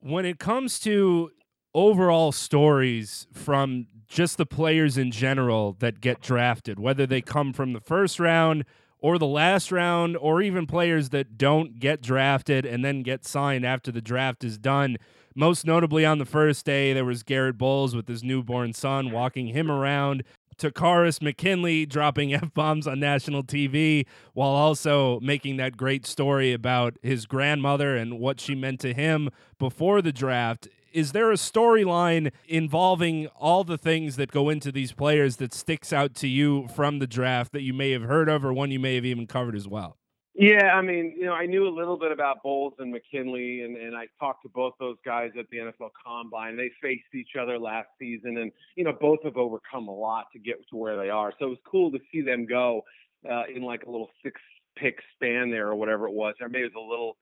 When 0.00 0.24
it 0.24 0.38
comes 0.38 0.78
to 0.80 1.30
overall 1.74 2.32
stories 2.32 3.26
from 3.32 3.86
just 4.08 4.36
the 4.38 4.46
players 4.46 4.98
in 4.98 5.10
general 5.10 5.76
that 5.78 6.00
get 6.00 6.20
drafted, 6.20 6.80
whether 6.80 7.06
they 7.06 7.20
come 7.20 7.52
from 7.52 7.72
the 7.72 7.80
first 7.80 8.18
round 8.18 8.64
or 8.98 9.18
the 9.18 9.26
last 9.26 9.72
round, 9.72 10.16
or 10.18 10.42
even 10.42 10.66
players 10.66 11.08
that 11.08 11.38
don't 11.38 11.78
get 11.78 12.02
drafted 12.02 12.66
and 12.66 12.84
then 12.84 13.02
get 13.02 13.24
signed 13.24 13.64
after 13.64 13.90
the 13.90 14.02
draft 14.02 14.44
is 14.44 14.58
done. 14.58 14.98
Most 15.34 15.64
notably 15.64 16.04
on 16.04 16.18
the 16.18 16.26
first 16.26 16.66
day, 16.66 16.92
there 16.92 17.04
was 17.04 17.22
Garett 17.22 17.56
Bolles 17.56 17.96
with 17.96 18.08
his 18.08 18.22
newborn 18.22 18.74
son 18.74 19.10
walking 19.10 19.46
him 19.48 19.70
around. 19.70 20.22
Takkarist 20.58 21.22
McKinley 21.22 21.86
dropping 21.86 22.34
F 22.34 22.52
bombs 22.52 22.86
on 22.86 23.00
national 23.00 23.42
TV 23.42 24.06
while 24.34 24.50
also 24.50 25.18
making 25.20 25.56
that 25.56 25.76
great 25.76 26.04
story 26.04 26.52
about 26.52 26.98
his 27.02 27.24
grandmother 27.24 27.96
and 27.96 28.18
what 28.20 28.40
she 28.40 28.54
meant 28.54 28.80
to 28.80 28.92
him 28.92 29.30
before 29.58 30.02
the 30.02 30.12
draft 30.12 30.68
is 30.92 31.12
there 31.12 31.30
a 31.30 31.36
storyline 31.36 32.32
involving 32.46 33.26
all 33.28 33.64
the 33.64 33.78
things 33.78 34.16
that 34.16 34.30
go 34.30 34.48
into 34.48 34.72
these 34.72 34.92
players 34.92 35.36
that 35.36 35.52
sticks 35.52 35.92
out 35.92 36.14
to 36.16 36.28
you 36.28 36.68
from 36.68 36.98
the 36.98 37.06
draft 37.06 37.52
that 37.52 37.62
you 37.62 37.72
may 37.72 37.90
have 37.90 38.02
heard 38.02 38.28
of 38.28 38.44
or 38.44 38.52
one 38.52 38.70
you 38.70 38.80
may 38.80 38.94
have 38.94 39.04
even 39.04 39.26
covered 39.26 39.56
as 39.56 39.68
well? 39.68 39.96
Yeah, 40.34 40.74
I 40.74 40.80
mean, 40.80 41.14
you 41.18 41.26
know, 41.26 41.34
I 41.34 41.46
knew 41.46 41.68
a 41.68 41.74
little 41.74 41.98
bit 41.98 42.12
about 42.12 42.42
Bolles 42.42 42.74
and 42.78 42.92
McKinley, 42.92 43.62
and, 43.62 43.76
and 43.76 43.96
I 43.96 44.06
talked 44.18 44.42
to 44.44 44.48
both 44.48 44.74
those 44.78 44.96
guys 45.04 45.32
at 45.38 45.44
the 45.50 45.58
NFL 45.58 45.90
Combine. 46.02 46.56
They 46.56 46.70
faced 46.80 47.14
each 47.14 47.36
other 47.38 47.58
last 47.58 47.88
season, 47.98 48.38
and 48.38 48.52
you 48.76 48.84
know, 48.84 48.92
both 48.98 49.18
have 49.24 49.36
overcome 49.36 49.88
a 49.88 49.94
lot 49.94 50.26
to 50.32 50.38
get 50.38 50.56
to 50.70 50.76
where 50.76 50.96
they 50.96 51.10
are. 51.10 51.32
So 51.38 51.46
it 51.46 51.48
was 51.50 51.58
cool 51.70 51.90
to 51.90 51.98
see 52.12 52.22
them 52.22 52.46
go 52.46 52.82
uh, 53.30 53.42
in 53.54 53.62
like 53.62 53.82
a 53.82 53.90
little 53.90 54.08
six 54.22 54.40
pick 54.76 54.98
span 55.14 55.50
there, 55.50 55.66
or 55.68 55.74
whatever 55.74 56.06
it 56.06 56.14
was. 56.14 56.34
Or 56.40 56.48
maybe 56.48 56.64
it 56.64 56.72
was 56.74 56.86
a 56.86 56.90
little 56.90 57.16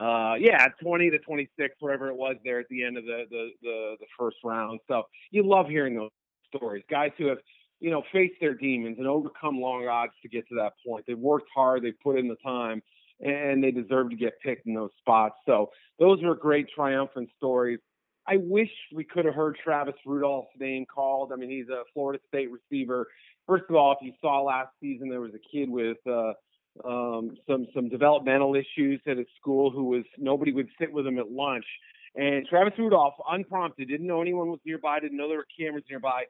uh, 0.00 0.34
yeah, 0.38 0.68
20 0.80 1.10
to 1.10 1.18
26, 1.18 1.74
whatever 1.80 2.08
it 2.08 2.16
was 2.16 2.36
there 2.44 2.60
at 2.60 2.68
the 2.68 2.84
end 2.84 2.96
of 2.96 3.04
the, 3.04 3.24
the, 3.30 3.48
the, 3.62 3.96
the 4.00 4.06
first 4.18 4.36
round. 4.44 4.80
So 4.86 5.04
you 5.30 5.42
love 5.44 5.66
hearing 5.66 5.96
those 5.96 6.10
stories. 6.54 6.84
Guys 6.90 7.10
who 7.18 7.26
have, 7.26 7.38
you 7.80 7.90
know, 7.90 8.02
faced 8.12 8.34
their 8.40 8.54
demons 8.54 8.96
and 8.98 9.06
overcome 9.06 9.60
long 9.60 9.86
odds 9.88 10.12
to 10.22 10.28
get 10.28 10.46
to 10.48 10.54
that 10.56 10.74
point. 10.86 11.04
They've 11.06 11.18
worked 11.18 11.48
hard, 11.54 11.82
they've 11.82 11.98
put 12.02 12.18
in 12.18 12.28
the 12.28 12.36
time, 12.36 12.82
and 13.20 13.62
they 13.62 13.70
deserve 13.70 14.10
to 14.10 14.16
get 14.16 14.40
picked 14.40 14.66
in 14.66 14.74
those 14.74 14.90
spots. 14.98 15.36
So 15.46 15.70
those 15.98 16.22
are 16.22 16.34
great 16.34 16.68
triumphant 16.74 17.30
stories. 17.36 17.80
I 18.26 18.36
wish 18.36 18.70
we 18.94 19.04
could 19.04 19.24
have 19.24 19.34
heard 19.34 19.56
Travis 19.62 19.94
Rudolph's 20.04 20.50
name 20.60 20.84
called. 20.86 21.32
I 21.32 21.36
mean, 21.36 21.50
he's 21.50 21.68
a 21.68 21.82
Florida 21.94 22.20
State 22.28 22.48
receiver. 22.50 23.06
First 23.46 23.64
of 23.70 23.76
all, 23.76 23.92
if 23.92 23.98
you 24.02 24.12
saw 24.20 24.42
last 24.42 24.68
season, 24.80 25.08
there 25.08 25.22
was 25.22 25.32
a 25.34 25.56
kid 25.56 25.70
with 25.70 25.96
uh, 26.06 26.34
um, 26.84 27.36
some 27.46 27.66
some 27.74 27.88
developmental 27.88 28.54
issues 28.54 29.00
at 29.06 29.18
his 29.18 29.26
school 29.40 29.70
who 29.70 29.84
was 29.84 30.04
nobody 30.16 30.52
would 30.52 30.68
sit 30.80 30.92
with 30.92 31.06
him 31.06 31.18
at 31.18 31.30
lunch. 31.30 31.66
And 32.14 32.46
Travis 32.46 32.72
Rudolph, 32.78 33.14
unprompted, 33.30 33.88
didn't 33.88 34.06
know 34.06 34.20
anyone 34.22 34.48
was 34.48 34.60
nearby, 34.64 34.98
didn't 35.00 35.16
know 35.16 35.28
there 35.28 35.38
were 35.38 35.46
cameras 35.58 35.84
nearby, 35.88 36.24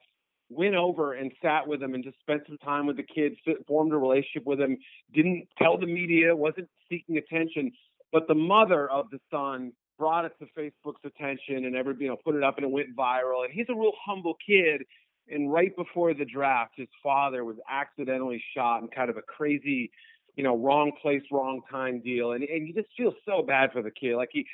went 0.49 0.75
over 0.75 1.13
and 1.13 1.31
sat 1.41 1.67
with 1.67 1.81
him 1.81 1.93
and 1.93 2.03
just 2.03 2.19
spent 2.19 2.41
some 2.47 2.57
time 2.57 2.85
with 2.85 2.97
the 2.97 3.03
kid, 3.03 3.33
formed 3.67 3.93
a 3.93 3.97
relationship 3.97 4.45
with 4.45 4.59
him, 4.59 4.77
didn't 5.13 5.47
tell 5.57 5.77
the 5.77 5.85
media, 5.85 6.35
wasn't 6.35 6.67
seeking 6.89 7.17
attention. 7.17 7.71
But 8.11 8.27
the 8.27 8.35
mother 8.35 8.89
of 8.89 9.09
the 9.11 9.19
son 9.31 9.71
brought 9.97 10.25
it 10.25 10.31
to 10.39 10.45
Facebook's 10.57 11.03
attention 11.05 11.65
and 11.65 11.75
everybody 11.75 12.05
you 12.05 12.11
know 12.11 12.17
put 12.23 12.35
it 12.35 12.43
up 12.43 12.57
and 12.57 12.65
it 12.65 12.71
went 12.71 12.95
viral. 12.95 13.43
And 13.43 13.53
he's 13.53 13.67
a 13.69 13.75
real 13.75 13.91
humble 14.03 14.35
kid. 14.45 14.83
And 15.31 15.51
right 15.51 15.75
before 15.75 16.15
the 16.15 16.25
draft, 16.25 16.71
his 16.75 16.87
father 17.03 17.45
was 17.45 17.57
accidentally 17.69 18.43
shot 18.55 18.81
in 18.81 18.87
kind 18.87 19.11
of 19.11 19.17
a 19.17 19.21
crazy 19.21 19.91
you 20.39 20.43
know, 20.45 20.55
wrong 20.55 20.93
place, 21.01 21.21
wrong 21.33 21.59
time 21.69 21.99
deal. 21.99 22.31
And 22.31 22.45
and 22.45 22.65
you 22.65 22.73
just 22.73 22.87
feel 22.95 23.13
so 23.25 23.41
bad 23.41 23.73
for 23.73 23.81
the 23.81 23.91
kid. 23.91 24.15
Like 24.15 24.29
he 24.31 24.45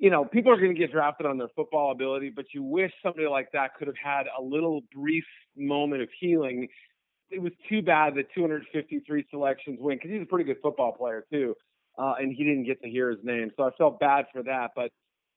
you 0.00 0.10
know, 0.10 0.24
people 0.24 0.50
are 0.52 0.56
going 0.56 0.74
to 0.74 0.78
get 0.78 0.90
drafted 0.90 1.26
on 1.26 1.38
their 1.38 1.48
football 1.54 1.92
ability, 1.92 2.30
but 2.34 2.46
you 2.52 2.62
wish 2.64 2.90
somebody 3.04 3.28
like 3.28 3.52
that 3.52 3.76
could 3.76 3.86
have 3.86 3.96
had 3.96 4.24
a 4.36 4.42
little 4.42 4.82
brief 4.92 5.24
moment 5.56 6.02
of 6.02 6.08
healing. 6.20 6.66
It 7.30 7.40
was 7.40 7.52
too 7.68 7.82
bad 7.82 8.16
that 8.16 8.26
253 8.34 9.26
selections 9.30 9.78
win 9.80 9.96
because 9.96 10.10
he's 10.10 10.22
a 10.22 10.26
pretty 10.26 10.44
good 10.44 10.58
football 10.60 10.90
player 10.90 11.24
too, 11.32 11.54
uh, 11.96 12.14
and 12.18 12.34
he 12.34 12.42
didn't 12.42 12.64
get 12.64 12.82
to 12.82 12.90
hear 12.90 13.08
his 13.08 13.20
name. 13.22 13.52
So 13.56 13.62
I 13.62 13.70
felt 13.78 14.00
bad 14.00 14.24
for 14.32 14.42
that. 14.42 14.72
But 14.74 14.90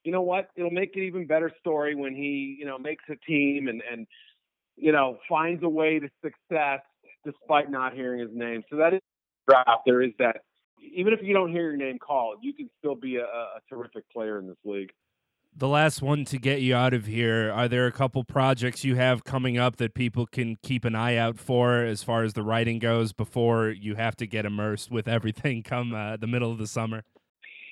you 0.03 0.11
know 0.11 0.23
what? 0.23 0.49
It'll 0.55 0.71
make 0.71 0.95
an 0.95 1.03
even 1.03 1.27
better 1.27 1.51
story 1.59 1.93
when 1.93 2.15
he, 2.15 2.57
you 2.59 2.65
know, 2.65 2.79
makes 2.79 3.03
a 3.07 3.15
team 3.27 3.67
and 3.67 3.83
and 3.89 4.07
you 4.75 4.91
know 4.91 5.19
finds 5.29 5.61
a 5.63 5.69
way 5.69 5.99
to 5.99 6.09
success 6.23 6.79
despite 7.23 7.69
not 7.69 7.93
hearing 7.93 8.19
his 8.19 8.31
name. 8.33 8.63
So 8.71 8.77
that 8.77 8.95
is 8.95 9.01
draft, 9.49 9.81
there 9.85 10.01
is 10.01 10.11
that. 10.19 10.43
Even 10.95 11.13
if 11.13 11.19
you 11.21 11.33
don't 11.33 11.51
hear 11.51 11.63
your 11.63 11.77
name 11.77 11.99
called, 11.99 12.37
you 12.41 12.53
can 12.53 12.69
still 12.79 12.95
be 12.95 13.17
a, 13.17 13.23
a 13.23 13.59
terrific 13.69 14.09
player 14.11 14.39
in 14.39 14.47
this 14.47 14.57
league. 14.63 14.91
the 15.55 15.67
last 15.67 16.01
one 16.01 16.25
to 16.25 16.37
get 16.37 16.61
you 16.61 16.75
out 16.75 16.93
of 16.93 17.05
here. 17.05 17.51
Are 17.51 17.67
there 17.67 17.85
a 17.85 17.91
couple 17.91 18.23
projects 18.23 18.83
you 18.83 18.95
have 18.95 19.23
coming 19.23 19.57
up 19.57 19.75
that 19.77 19.93
people 19.93 20.25
can 20.25 20.57
keep 20.63 20.85
an 20.85 20.95
eye 20.95 21.17
out 21.17 21.37
for 21.37 21.83
as 21.83 22.03
far 22.03 22.23
as 22.23 22.33
the 22.33 22.43
writing 22.43 22.79
goes 22.79 23.13
before 23.13 23.69
you 23.69 23.95
have 23.95 24.15
to 24.17 24.27
get 24.27 24.45
immersed 24.45 24.89
with 24.91 25.07
everything 25.07 25.63
come 25.63 25.93
uh, 25.93 26.17
the 26.17 26.27
middle 26.27 26.51
of 26.51 26.57
the 26.57 26.67
summer? 26.67 27.03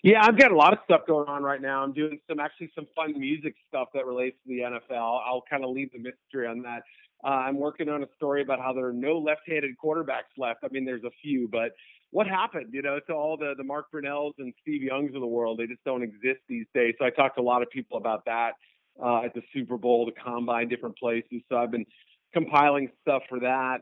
Yeah, 0.03 0.23
I've 0.23 0.38
got 0.38 0.51
a 0.51 0.55
lot 0.55 0.73
of 0.73 0.80
stuff 0.86 1.01
going 1.07 1.28
on 1.28 1.43
right 1.43 1.61
now. 1.61 1.84
I'm 1.84 1.93
doing 1.93 2.19
some 2.30 2.39
actually 2.39 2.71
some 2.75 2.88
fun 2.95 3.19
music 3.19 3.55
stuff 3.67 3.89
that 3.93 4.05
relates 4.05 4.38
to 4.43 4.49
the 4.49 4.59
NFL. 4.61 5.21
I'll 5.25 5.43
kind 5.49 5.63
of 5.63 5.71
leave 5.71 5.91
the 5.91 5.99
mystery 5.99 6.47
on 6.47 6.61
that. 6.63 6.84
Uh, 7.24 7.30
I'm 7.30 7.57
working 7.57 7.89
on 7.89 8.03
a 8.03 8.07
story 8.15 8.41
about 8.41 8.59
how 8.59 8.74
there 8.74 8.88
are 8.88 8.93
no 8.93 9.18
left-handed 9.18 9.72
quarterbacks 9.84 10.32
left. 10.38 10.59
I 10.63 10.68
mean, 10.72 10.86
there's 10.86 11.03
a 11.03 11.11
few, 11.22 11.47
but 11.51 11.72
what 12.11 12.28
happened, 12.28 12.68
you 12.72 12.82
know, 12.82 12.99
to 13.07 13.13
all 13.13 13.38
the 13.38 13.53
the 13.57 13.63
Mark 13.63 13.88
Brunells 13.91 14.34
and 14.38 14.53
Steve 14.61 14.82
Youngs 14.82 15.13
of 15.13 15.22
the 15.22 15.28
world? 15.28 15.59
They 15.59 15.68
just 15.68 15.84
don't 15.84 16.03
exist 16.03 16.39
these 16.47 16.65
days. 16.74 16.95
So 16.99 17.05
I 17.05 17.09
talked 17.09 17.36
to 17.36 17.41
a 17.41 17.43
lot 17.43 17.61
of 17.61 17.70
people 17.70 17.97
about 17.97 18.24
that 18.26 18.51
uh, 19.03 19.24
at 19.24 19.34
the 19.34 19.41
Super 19.53 19.78
Bowl, 19.78 20.05
the 20.05 20.13
Combine, 20.13 20.70
different 20.70 20.97
places. 20.97 21.41
So 21.49 21.57
I've 21.57 21.72
been 21.72 21.86
compiling 22.34 22.89
stuff 23.01 23.24
for 23.28 23.39
that. 23.41 23.80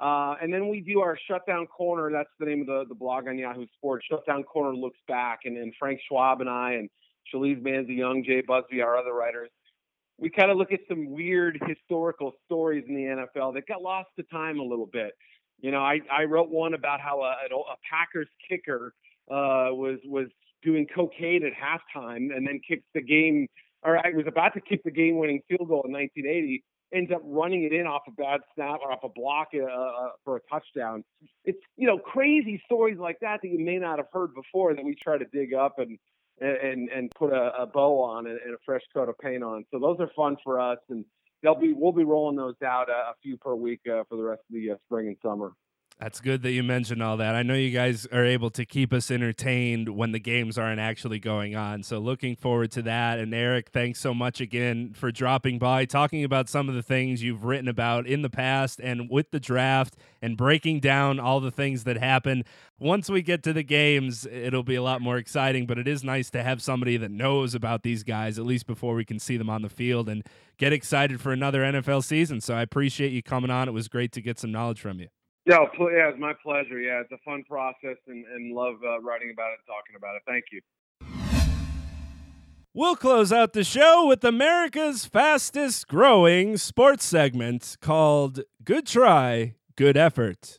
Uh, 0.00 0.34
and 0.42 0.52
then 0.52 0.68
we 0.68 0.80
do 0.80 1.00
our 1.00 1.18
Shutdown 1.28 1.66
Corner. 1.66 2.10
That's 2.12 2.28
the 2.38 2.46
name 2.46 2.60
of 2.60 2.66
the, 2.66 2.84
the 2.88 2.94
blog 2.94 3.28
on 3.28 3.38
Yahoo 3.38 3.66
Sports. 3.76 4.06
Shutdown 4.10 4.42
Corner 4.42 4.76
looks 4.76 4.98
back, 5.08 5.40
and, 5.44 5.56
and 5.56 5.72
Frank 5.78 6.00
Schwab 6.06 6.40
and 6.42 6.50
I 6.50 6.72
and 6.72 6.90
Shalise 7.32 7.60
Manzi 7.62 7.96
Young, 7.96 8.22
Jay 8.22 8.42
Busbee, 8.42 8.82
our 8.84 8.96
other 8.96 9.14
writers, 9.14 9.50
we 10.18 10.30
kind 10.30 10.50
of 10.50 10.56
look 10.56 10.72
at 10.72 10.80
some 10.88 11.10
weird 11.10 11.60
historical 11.66 12.32
stories 12.44 12.84
in 12.88 12.94
the 12.94 13.02
NFL 13.02 13.54
that 13.54 13.66
got 13.66 13.82
lost 13.82 14.08
to 14.18 14.24
time 14.24 14.58
a 14.58 14.62
little 14.62 14.86
bit. 14.86 15.12
You 15.60 15.70
know, 15.70 15.80
I, 15.80 16.00
I 16.10 16.24
wrote 16.24 16.50
one 16.50 16.74
about 16.74 17.00
how 17.00 17.20
a, 17.22 17.32
a 17.32 17.76
Packers 17.90 18.28
kicker 18.48 18.94
uh, 19.30 19.72
was 19.72 19.98
was 20.04 20.28
doing 20.62 20.86
cocaine 20.94 21.44
at 21.44 21.52
halftime 21.52 22.34
and 22.34 22.46
then 22.46 22.60
kicked 22.66 22.86
the 22.94 23.02
game, 23.02 23.46
or 23.82 23.98
I 23.98 24.10
was 24.14 24.26
about 24.26 24.54
to 24.54 24.60
kick 24.60 24.82
the 24.84 24.90
game-winning 24.90 25.42
field 25.48 25.68
goal 25.68 25.82
in 25.86 25.92
1980 25.92 26.62
ends 26.94 27.10
up 27.12 27.20
running 27.24 27.64
it 27.64 27.72
in 27.72 27.86
off 27.86 28.02
a 28.06 28.12
bad 28.12 28.40
snap 28.54 28.80
or 28.82 28.92
off 28.92 29.00
a 29.02 29.08
block 29.08 29.48
uh, 29.54 29.64
uh, 29.64 30.10
for 30.24 30.36
a 30.36 30.40
touchdown. 30.50 31.04
It's 31.44 31.58
you 31.76 31.86
know 31.86 31.98
crazy 31.98 32.62
stories 32.64 32.98
like 32.98 33.18
that 33.20 33.40
that 33.42 33.48
you 33.48 33.58
may 33.58 33.78
not 33.78 33.98
have 33.98 34.06
heard 34.12 34.34
before 34.34 34.74
that 34.74 34.84
we 34.84 34.94
try 34.94 35.18
to 35.18 35.24
dig 35.32 35.54
up 35.54 35.78
and 35.78 35.98
and 36.40 36.88
and 36.90 37.10
put 37.12 37.32
a, 37.32 37.52
a 37.58 37.66
bow 37.66 38.00
on 38.02 38.26
and, 38.26 38.38
and 38.44 38.54
a 38.54 38.58
fresh 38.64 38.82
coat 38.92 39.08
of 39.08 39.18
paint 39.18 39.42
on. 39.42 39.64
So 39.70 39.78
those 39.78 39.96
are 40.00 40.10
fun 40.14 40.36
for 40.44 40.60
us, 40.60 40.78
and 40.88 41.04
they'll 41.42 41.54
be 41.54 41.72
we'll 41.72 41.92
be 41.92 42.04
rolling 42.04 42.36
those 42.36 42.56
out 42.64 42.88
a, 42.88 43.10
a 43.10 43.14
few 43.22 43.36
per 43.36 43.54
week 43.54 43.80
uh, 43.86 44.04
for 44.08 44.16
the 44.16 44.22
rest 44.22 44.42
of 44.48 44.54
the 44.54 44.72
uh, 44.72 44.74
spring 44.86 45.08
and 45.08 45.16
summer. 45.22 45.52
That's 45.98 46.20
good 46.20 46.42
that 46.42 46.50
you 46.50 46.62
mentioned 46.62 47.02
all 47.02 47.16
that. 47.16 47.34
I 47.34 47.42
know 47.42 47.54
you 47.54 47.70
guys 47.70 48.04
are 48.12 48.24
able 48.24 48.50
to 48.50 48.66
keep 48.66 48.92
us 48.92 49.10
entertained 49.10 49.88
when 49.88 50.12
the 50.12 50.18
games 50.18 50.58
aren't 50.58 50.78
actually 50.78 51.18
going 51.18 51.56
on. 51.56 51.82
So 51.84 51.98
looking 51.98 52.36
forward 52.36 52.70
to 52.72 52.82
that. 52.82 53.18
And 53.18 53.32
Eric, 53.32 53.70
thanks 53.70 53.98
so 53.98 54.12
much 54.12 54.38
again 54.38 54.92
for 54.92 55.10
dropping 55.10 55.58
by, 55.58 55.86
talking 55.86 56.22
about 56.22 56.50
some 56.50 56.68
of 56.68 56.74
the 56.74 56.82
things 56.82 57.22
you've 57.22 57.44
written 57.44 57.66
about 57.66 58.06
in 58.06 58.20
the 58.20 58.28
past 58.28 58.78
and 58.78 59.08
with 59.08 59.30
the 59.30 59.40
draft 59.40 59.96
and 60.20 60.36
breaking 60.36 60.80
down 60.80 61.18
all 61.18 61.40
the 61.40 61.50
things 61.50 61.84
that 61.84 61.96
happen. 61.96 62.44
Once 62.78 63.08
we 63.08 63.22
get 63.22 63.42
to 63.44 63.54
the 63.54 63.62
games, 63.62 64.26
it'll 64.26 64.62
be 64.62 64.74
a 64.74 64.82
lot 64.82 65.00
more 65.00 65.16
exciting, 65.16 65.64
but 65.66 65.78
it 65.78 65.88
is 65.88 66.04
nice 66.04 66.28
to 66.28 66.42
have 66.42 66.60
somebody 66.60 66.98
that 66.98 67.10
knows 67.10 67.54
about 67.54 67.84
these 67.84 68.02
guys, 68.02 68.38
at 68.38 68.44
least 68.44 68.66
before 68.66 68.94
we 68.94 69.04
can 69.06 69.18
see 69.18 69.38
them 69.38 69.48
on 69.48 69.62
the 69.62 69.70
field 69.70 70.10
and 70.10 70.26
get 70.58 70.74
excited 70.74 71.22
for 71.22 71.32
another 71.32 71.62
NFL 71.62 72.04
season. 72.04 72.42
So 72.42 72.54
I 72.54 72.60
appreciate 72.60 73.12
you 73.12 73.22
coming 73.22 73.50
on. 73.50 73.66
It 73.66 73.72
was 73.72 73.88
great 73.88 74.12
to 74.12 74.20
get 74.20 74.38
some 74.38 74.52
knowledge 74.52 74.78
from 74.78 75.00
you. 75.00 75.08
Yeah, 75.46 75.58
yeah, 75.78 76.08
it's 76.08 76.18
my 76.18 76.32
pleasure. 76.42 76.80
Yeah, 76.80 77.00
it's 77.00 77.12
a 77.12 77.18
fun 77.24 77.44
process 77.48 77.96
and, 78.08 78.24
and 78.26 78.52
love 78.52 78.74
uh, 78.84 79.00
writing 79.00 79.30
about 79.32 79.52
it 79.52 79.58
and 79.60 79.66
talking 79.66 79.96
about 79.96 80.16
it. 80.16 80.22
Thank 80.26 80.46
you. 80.50 80.60
We'll 82.74 82.96
close 82.96 83.32
out 83.32 83.54
the 83.54 83.64
show 83.64 84.06
with 84.06 84.22
America's 84.22 85.06
fastest 85.06 85.88
growing 85.88 86.58
sports 86.58 87.06
segment 87.06 87.76
called 87.80 88.40
Good 88.64 88.86
Try, 88.86 89.54
Good 89.76 89.96
Effort. 89.96 90.58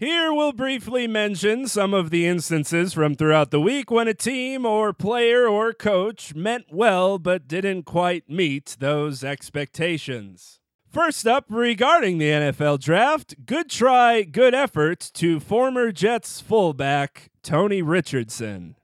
Here 0.00 0.32
we'll 0.32 0.52
briefly 0.52 1.08
mention 1.08 1.66
some 1.66 1.92
of 1.92 2.10
the 2.10 2.24
instances 2.24 2.94
from 2.94 3.16
throughout 3.16 3.50
the 3.50 3.60
week 3.60 3.90
when 3.90 4.06
a 4.06 4.14
team 4.14 4.64
or 4.64 4.92
player 4.92 5.48
or 5.48 5.72
coach 5.72 6.36
meant 6.36 6.66
well 6.70 7.18
but 7.18 7.48
didn't 7.48 7.82
quite 7.82 8.30
meet 8.30 8.76
those 8.78 9.24
expectations. 9.24 10.60
First 10.88 11.26
up, 11.26 11.46
regarding 11.48 12.18
the 12.18 12.30
NFL 12.30 12.78
draft, 12.78 13.44
good 13.44 13.68
try, 13.68 14.22
good 14.22 14.54
effort 14.54 15.10
to 15.14 15.40
former 15.40 15.90
Jets 15.90 16.40
fullback 16.40 17.32
Tony 17.42 17.82
Richardson. 17.82 18.77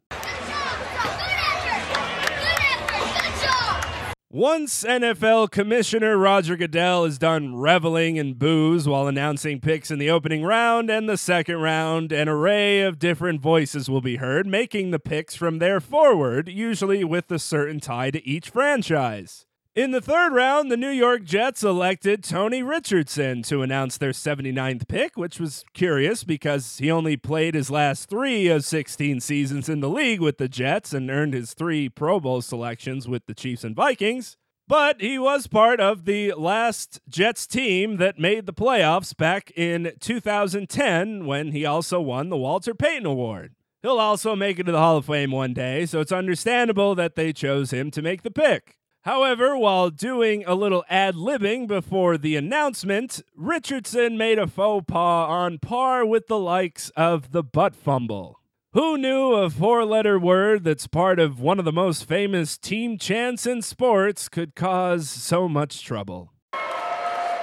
Once 4.34 4.82
NFL 4.82 5.48
Commissioner 5.52 6.18
Roger 6.18 6.56
Goodell 6.56 7.04
is 7.04 7.18
done 7.18 7.54
reveling 7.54 8.16
in 8.16 8.34
booze 8.34 8.88
while 8.88 9.06
announcing 9.06 9.60
picks 9.60 9.92
in 9.92 10.00
the 10.00 10.10
opening 10.10 10.42
round 10.42 10.90
and 10.90 11.08
the 11.08 11.16
second 11.16 11.58
round, 11.58 12.10
an 12.10 12.28
array 12.28 12.80
of 12.80 12.98
different 12.98 13.40
voices 13.40 13.88
will 13.88 14.00
be 14.00 14.16
heard 14.16 14.44
making 14.44 14.90
the 14.90 14.98
picks 14.98 15.36
from 15.36 15.60
there 15.60 15.78
forward, 15.78 16.48
usually 16.48 17.04
with 17.04 17.30
a 17.30 17.38
certain 17.38 17.78
tie 17.78 18.10
to 18.10 18.26
each 18.26 18.50
franchise. 18.50 19.46
In 19.74 19.90
the 19.90 20.00
third 20.00 20.32
round, 20.32 20.70
the 20.70 20.76
New 20.76 20.90
York 20.90 21.24
Jets 21.24 21.64
elected 21.64 22.22
Tony 22.22 22.62
Richardson 22.62 23.42
to 23.42 23.62
announce 23.62 23.98
their 23.98 24.12
79th 24.12 24.86
pick, 24.86 25.16
which 25.16 25.40
was 25.40 25.64
curious 25.74 26.22
because 26.22 26.78
he 26.78 26.92
only 26.92 27.16
played 27.16 27.56
his 27.56 27.72
last 27.72 28.08
three 28.08 28.46
of 28.46 28.64
16 28.64 29.18
seasons 29.18 29.68
in 29.68 29.80
the 29.80 29.88
league 29.88 30.20
with 30.20 30.38
the 30.38 30.46
Jets 30.46 30.92
and 30.92 31.10
earned 31.10 31.34
his 31.34 31.54
three 31.54 31.88
Pro 31.88 32.20
Bowl 32.20 32.40
selections 32.40 33.08
with 33.08 33.26
the 33.26 33.34
Chiefs 33.34 33.64
and 33.64 33.74
Vikings. 33.74 34.36
But 34.68 35.00
he 35.00 35.18
was 35.18 35.48
part 35.48 35.80
of 35.80 36.04
the 36.04 36.34
last 36.34 37.00
Jets 37.08 37.44
team 37.44 37.96
that 37.96 38.16
made 38.16 38.46
the 38.46 38.52
playoffs 38.52 39.14
back 39.14 39.50
in 39.56 39.90
2010 39.98 41.26
when 41.26 41.50
he 41.50 41.66
also 41.66 42.00
won 42.00 42.28
the 42.28 42.36
Walter 42.36 42.74
Payton 42.74 43.06
Award. 43.06 43.56
He'll 43.82 43.98
also 43.98 44.36
make 44.36 44.60
it 44.60 44.66
to 44.66 44.72
the 44.72 44.78
Hall 44.78 44.98
of 44.98 45.06
Fame 45.06 45.32
one 45.32 45.52
day, 45.52 45.84
so 45.84 45.98
it's 45.98 46.12
understandable 46.12 46.94
that 46.94 47.16
they 47.16 47.32
chose 47.32 47.72
him 47.72 47.90
to 47.90 48.02
make 48.02 48.22
the 48.22 48.30
pick. 48.30 48.78
However, 49.04 49.54
while 49.54 49.90
doing 49.90 50.44
a 50.46 50.54
little 50.54 50.82
ad 50.88 51.14
libbing 51.14 51.66
before 51.66 52.16
the 52.16 52.36
announcement, 52.36 53.20
Richardson 53.36 54.16
made 54.16 54.38
a 54.38 54.46
faux 54.46 54.86
pas 54.88 55.28
on 55.28 55.58
par 55.58 56.06
with 56.06 56.26
the 56.26 56.38
likes 56.38 56.88
of 56.96 57.32
the 57.32 57.42
butt 57.42 57.76
fumble. 57.76 58.40
Who 58.72 58.96
knew 58.96 59.34
a 59.34 59.50
four 59.50 59.84
letter 59.84 60.18
word 60.18 60.64
that's 60.64 60.86
part 60.86 61.18
of 61.18 61.38
one 61.38 61.58
of 61.58 61.66
the 61.66 61.70
most 61.72 62.08
famous 62.08 62.56
team 62.56 62.96
chants 62.96 63.46
in 63.46 63.60
sports 63.60 64.30
could 64.30 64.54
cause 64.54 65.10
so 65.10 65.50
much 65.50 65.84
trouble? 65.84 66.32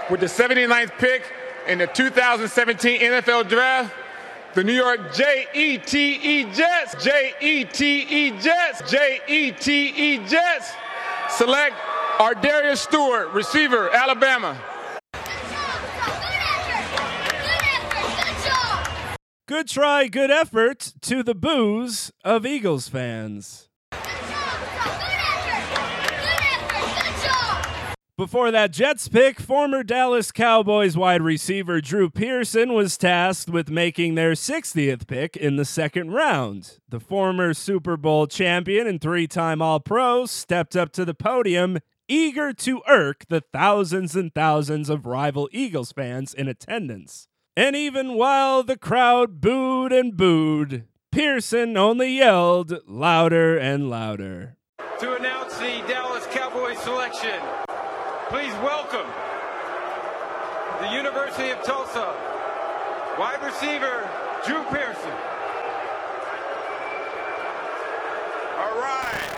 With 0.09 0.19
the 0.19 0.25
79th 0.25 0.97
pick 0.97 1.31
in 1.67 1.77
the 1.77 1.85
2017 1.85 3.01
NFL 3.01 3.47
Draft, 3.47 3.93
the 4.55 4.63
New 4.63 4.73
York 4.73 5.13
J 5.13 5.45
E 5.53 5.77
T 5.77 6.13
E 6.15 6.51
Jets, 6.51 7.03
J 7.03 7.33
E 7.39 7.65
T 7.65 8.01
E 8.01 8.31
Jets, 8.39 8.89
J 8.89 9.21
E 9.27 9.51
T 9.51 9.89
E 9.89 10.17
Jets 10.25 10.73
Select 11.37 11.75
Ardarius 12.17 12.77
Stewart, 12.77 13.31
receiver, 13.31 13.89
Alabama. 13.93 14.61
Good 19.47 19.67
try, 19.67 20.07
good 20.07 20.29
effort 20.29 20.93
to 21.01 21.23
the 21.23 21.33
boos 21.33 22.11
of 22.23 22.45
Eagles 22.45 22.87
fans. 22.87 23.70
Before 28.21 28.51
that 28.51 28.69
Jets 28.69 29.07
pick, 29.07 29.39
former 29.39 29.81
Dallas 29.81 30.31
Cowboys 30.31 30.95
wide 30.95 31.23
receiver 31.23 31.81
Drew 31.81 32.07
Pearson 32.07 32.73
was 32.73 32.95
tasked 32.95 33.49
with 33.49 33.71
making 33.71 34.13
their 34.13 34.33
60th 34.33 35.07
pick 35.07 35.35
in 35.35 35.55
the 35.55 35.65
second 35.65 36.11
round. 36.11 36.77
The 36.87 36.99
former 36.99 37.55
Super 37.55 37.97
Bowl 37.97 38.27
champion 38.27 38.85
and 38.85 39.01
three 39.01 39.25
time 39.25 39.59
All 39.59 39.79
Pro 39.79 40.27
stepped 40.27 40.75
up 40.75 40.91
to 40.91 41.03
the 41.03 41.15
podium, 41.15 41.79
eager 42.07 42.53
to 42.53 42.83
irk 42.87 43.25
the 43.27 43.41
thousands 43.41 44.15
and 44.15 44.31
thousands 44.35 44.87
of 44.87 45.07
rival 45.07 45.49
Eagles 45.51 45.91
fans 45.91 46.31
in 46.31 46.47
attendance. 46.47 47.27
And 47.57 47.75
even 47.75 48.13
while 48.13 48.61
the 48.61 48.77
crowd 48.77 49.41
booed 49.41 49.91
and 49.91 50.15
booed, 50.15 50.85
Pearson 51.11 51.75
only 51.75 52.17
yelled 52.17 52.87
louder 52.87 53.57
and 53.57 53.89
louder. 53.89 54.57
To 54.99 55.15
announce 55.15 55.57
the 55.57 55.83
Dallas 55.87 56.27
Cowboys 56.27 56.77
selection 56.83 57.41
welcome 58.63 59.07
the 60.81 60.93
University 60.93 61.49
of 61.49 61.63
Tulsa 61.63 62.13
wide 63.17 63.41
receiver 63.41 64.07
Drew 64.45 64.61
Pearson. 64.65 65.17
All 68.61 68.77
right. 68.77 69.29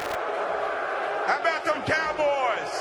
How 1.24 1.40
about 1.40 1.64
them 1.64 1.82
Cowboys? 1.88 2.74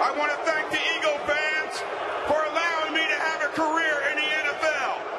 I 0.00 0.14
want 0.16 0.32
to 0.32 0.38
thank 0.48 0.70
the 0.70 0.80
Eagle 0.96 1.18
fans 1.28 1.76
for 2.26 2.40
allowing 2.40 2.94
me 2.94 3.04
to 3.04 3.18
have 3.20 3.42
a 3.42 3.52
career 3.52 4.00
in 4.12 4.16
the 4.16 4.24
NFL. 4.24 5.12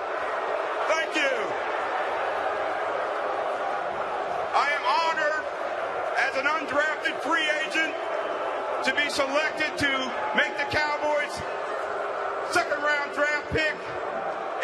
Selected 8.83 9.77
to 9.77 9.87
make 10.35 10.57
the 10.57 10.67
Cowboys 10.67 11.31
second 12.51 12.83
round 12.83 13.13
draft 13.13 13.47
pick. 13.51 13.75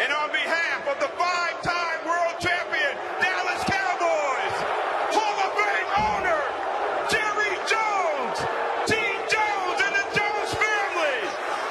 And 0.02 0.12
on 0.12 0.28
behalf 0.28 0.84
of 0.88 1.00
the 1.00 1.08
five 1.16 1.56
time 1.62 2.04
world 2.04 2.36
champion 2.36 2.92
Dallas 3.16 3.64
Cowboys, 3.64 4.56
Hall 5.16 5.36
of 5.40 5.52
Fame 5.56 5.90
owner 6.04 6.40
Jerry 7.08 7.54
Jones, 7.64 8.36
Gene 8.90 9.24
Jones 9.32 9.78
and 9.88 9.94
the 9.96 10.06
Jones 10.12 10.52
family, 10.52 11.18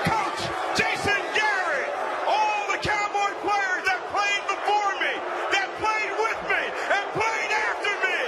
Coach 0.09 0.41
Jason 0.73 1.21
Garrett, 1.37 1.91
all 2.25 2.65
the 2.73 2.81
Cowboy 2.81 3.29
players 3.45 3.83
that 3.85 4.01
played 4.09 4.43
before 4.49 4.93
me, 4.97 5.13
that 5.53 5.69
played 5.77 6.13
with 6.17 6.39
me, 6.49 6.63
and 6.97 7.05
played 7.13 7.51
after 7.69 7.93
me, 8.01 8.19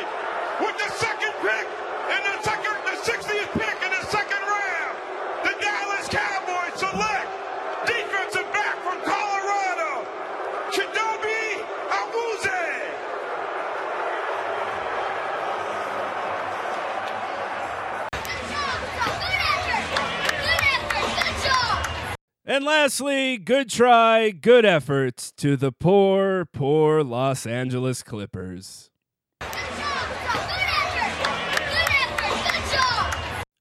with 0.61 0.77
the 0.77 0.89
second 1.01 1.33
pick 1.41 1.65
and 2.11 2.21
the 2.27 2.35
second, 2.43 2.75
the 2.85 2.97
60th 2.99 3.51
pick 3.55 3.77
in 3.85 3.91
the 3.91 4.05
second 4.11 4.41
round, 4.43 4.95
the 5.45 5.53
Dallas 5.61 6.07
Cowboys 6.09 6.75
select 6.75 7.29
defensive 7.87 8.51
back 8.51 8.75
from 8.83 8.99
Colorado, 9.05 10.03
Chidobe 10.73 11.63
Awuzie. 11.87 12.91
And 22.61 22.67
lastly, 22.67 23.39
good 23.39 23.71
try, 23.71 24.29
good 24.29 24.65
effort 24.65 25.31
to 25.37 25.57
the 25.57 25.71
poor, 25.71 26.45
poor 26.45 27.03
Los 27.03 27.47
Angeles 27.47 28.03
Clippers. 28.03 28.91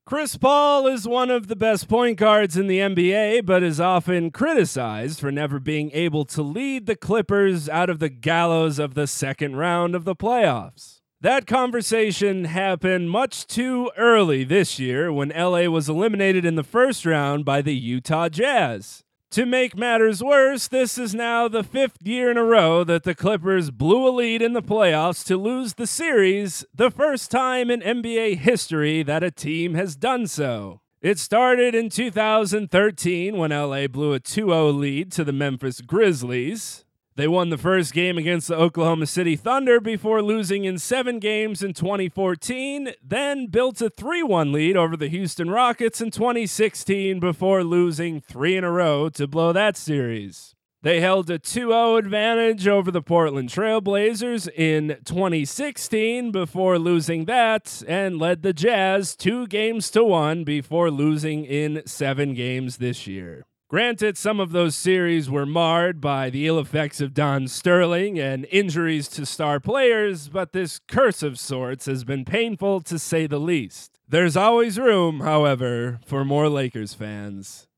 Chris 0.04 0.36
Paul 0.36 0.86
is 0.86 1.08
one 1.08 1.30
of 1.30 1.46
the 1.46 1.56
best 1.56 1.88
point 1.88 2.18
guards 2.18 2.58
in 2.58 2.66
the 2.66 2.80
NBA, 2.80 3.46
but 3.46 3.62
is 3.62 3.80
often 3.80 4.30
criticized 4.30 5.18
for 5.18 5.32
never 5.32 5.58
being 5.58 5.90
able 5.94 6.26
to 6.26 6.42
lead 6.42 6.84
the 6.84 6.94
Clippers 6.94 7.70
out 7.70 7.88
of 7.88 8.00
the 8.00 8.10
gallows 8.10 8.78
of 8.78 8.92
the 8.92 9.06
second 9.06 9.56
round 9.56 9.94
of 9.94 10.04
the 10.04 10.14
playoffs. 10.14 10.99
That 11.22 11.46
conversation 11.46 12.46
happened 12.46 13.10
much 13.10 13.46
too 13.46 13.90
early 13.98 14.42
this 14.42 14.78
year 14.78 15.12
when 15.12 15.28
LA 15.28 15.64
was 15.64 15.86
eliminated 15.86 16.46
in 16.46 16.54
the 16.54 16.64
first 16.64 17.04
round 17.04 17.44
by 17.44 17.60
the 17.60 17.74
Utah 17.74 18.30
Jazz. 18.30 19.04
To 19.32 19.44
make 19.44 19.76
matters 19.76 20.24
worse, 20.24 20.66
this 20.66 20.96
is 20.96 21.14
now 21.14 21.46
the 21.46 21.62
fifth 21.62 21.98
year 22.02 22.30
in 22.30 22.38
a 22.38 22.42
row 22.42 22.84
that 22.84 23.02
the 23.02 23.14
Clippers 23.14 23.70
blew 23.70 24.08
a 24.08 24.16
lead 24.16 24.40
in 24.40 24.54
the 24.54 24.62
playoffs 24.62 25.22
to 25.26 25.36
lose 25.36 25.74
the 25.74 25.86
series, 25.86 26.64
the 26.74 26.90
first 26.90 27.30
time 27.30 27.70
in 27.70 27.80
NBA 27.80 28.38
history 28.38 29.02
that 29.02 29.22
a 29.22 29.30
team 29.30 29.74
has 29.74 29.96
done 29.96 30.26
so. 30.26 30.80
It 31.02 31.18
started 31.18 31.74
in 31.74 31.90
2013 31.90 33.36
when 33.36 33.50
LA 33.50 33.88
blew 33.88 34.14
a 34.14 34.20
2 34.20 34.46
0 34.46 34.70
lead 34.70 35.12
to 35.12 35.24
the 35.24 35.34
Memphis 35.34 35.82
Grizzlies. 35.82 36.86
They 37.16 37.26
won 37.26 37.50
the 37.50 37.58
first 37.58 37.92
game 37.92 38.16
against 38.18 38.48
the 38.48 38.56
Oklahoma 38.56 39.06
City 39.06 39.34
Thunder 39.36 39.80
before 39.80 40.22
losing 40.22 40.64
in 40.64 40.78
seven 40.78 41.18
games 41.18 41.62
in 41.62 41.74
2014, 41.74 42.92
then 43.02 43.46
built 43.46 43.80
a 43.82 43.90
3 43.90 44.22
1 44.22 44.52
lead 44.52 44.76
over 44.76 44.96
the 44.96 45.08
Houston 45.08 45.50
Rockets 45.50 46.00
in 46.00 46.10
2016 46.10 47.18
before 47.18 47.64
losing 47.64 48.20
three 48.20 48.56
in 48.56 48.64
a 48.64 48.70
row 48.70 49.08
to 49.10 49.26
blow 49.26 49.52
that 49.52 49.76
series. 49.76 50.54
They 50.82 51.00
held 51.00 51.28
a 51.28 51.38
2 51.38 51.68
0 51.68 51.96
advantage 51.96 52.66
over 52.66 52.90
the 52.90 53.02
Portland 53.02 53.50
Trailblazers 53.50 54.48
in 54.48 54.96
2016 55.04 56.30
before 56.30 56.78
losing 56.78 57.26
that, 57.26 57.82
and 57.86 58.18
led 58.18 58.42
the 58.42 58.54
Jazz 58.54 59.14
two 59.14 59.46
games 59.48 59.90
to 59.90 60.02
one 60.02 60.42
before 60.42 60.90
losing 60.90 61.44
in 61.44 61.82
seven 61.84 62.32
games 62.32 62.78
this 62.78 63.06
year. 63.06 63.44
Granted, 63.70 64.18
some 64.18 64.40
of 64.40 64.50
those 64.50 64.74
series 64.74 65.30
were 65.30 65.46
marred 65.46 66.00
by 66.00 66.28
the 66.28 66.44
ill 66.44 66.58
effects 66.58 67.00
of 67.00 67.14
Don 67.14 67.46
Sterling 67.46 68.18
and 68.18 68.44
injuries 68.50 69.06
to 69.06 69.24
star 69.24 69.60
players, 69.60 70.28
but 70.28 70.50
this 70.50 70.80
curse 70.88 71.22
of 71.22 71.38
sorts 71.38 71.86
has 71.86 72.02
been 72.02 72.24
painful 72.24 72.80
to 72.80 72.98
say 72.98 73.28
the 73.28 73.38
least. 73.38 74.00
There's 74.08 74.36
always 74.36 74.76
room, 74.76 75.20
however, 75.20 76.00
for 76.04 76.24
more 76.24 76.48
Lakers 76.48 76.94
fans. 76.94 77.68